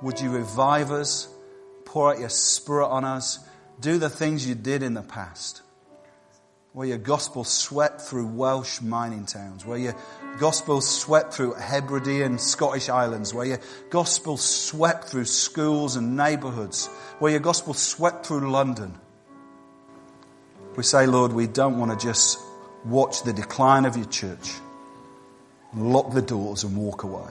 Would 0.00 0.20
you 0.20 0.30
revive 0.30 0.92
us, 0.92 1.26
pour 1.84 2.12
out 2.12 2.20
your 2.20 2.28
spirit 2.28 2.86
on 2.86 3.04
us, 3.04 3.40
do 3.80 3.98
the 3.98 4.08
things 4.08 4.46
you 4.46 4.54
did 4.54 4.84
in 4.84 4.94
the 4.94 5.02
past? 5.02 5.62
Where 6.72 6.86
your 6.86 6.98
gospel 6.98 7.42
swept 7.42 8.02
through 8.02 8.28
Welsh 8.28 8.80
mining 8.80 9.26
towns, 9.26 9.66
where 9.66 9.78
your 9.78 9.96
gospel 10.38 10.80
swept 10.80 11.34
through 11.34 11.54
Hebridean 11.54 12.38
Scottish 12.38 12.88
islands, 12.88 13.34
where 13.34 13.46
your 13.46 13.60
gospel 13.90 14.36
swept 14.36 15.08
through 15.08 15.24
schools 15.24 15.96
and 15.96 16.16
neighborhoods, 16.16 16.86
where 17.18 17.32
your 17.32 17.40
gospel 17.40 17.74
swept 17.74 18.24
through 18.24 18.52
London, 18.52 18.94
we 20.76 20.82
say, 20.82 21.06
Lord, 21.06 21.32
we 21.32 21.46
don't 21.46 21.78
want 21.78 21.98
to 21.98 22.06
just 22.06 22.40
watch 22.84 23.22
the 23.22 23.32
decline 23.32 23.84
of 23.84 23.96
your 23.96 24.06
church, 24.06 24.54
lock 25.74 26.12
the 26.12 26.22
doors 26.22 26.64
and 26.64 26.76
walk 26.76 27.04
away. 27.04 27.30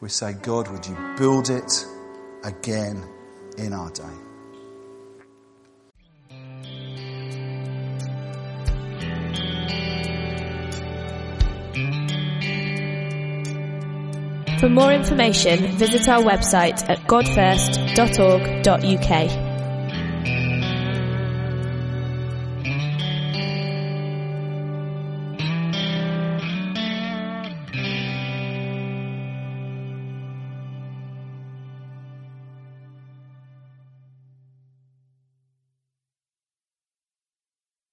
We 0.00 0.08
say, 0.08 0.34
God, 0.34 0.68
would 0.68 0.86
you 0.86 0.96
build 1.18 1.50
it 1.50 1.84
again 2.44 3.04
in 3.56 3.72
our 3.72 3.90
day? 3.90 4.04
For 14.60 14.68
more 14.70 14.92
information, 14.92 15.76
visit 15.76 16.08
our 16.08 16.22
website 16.22 16.88
at 16.88 17.00
godfirst.org.uk. 17.06 19.43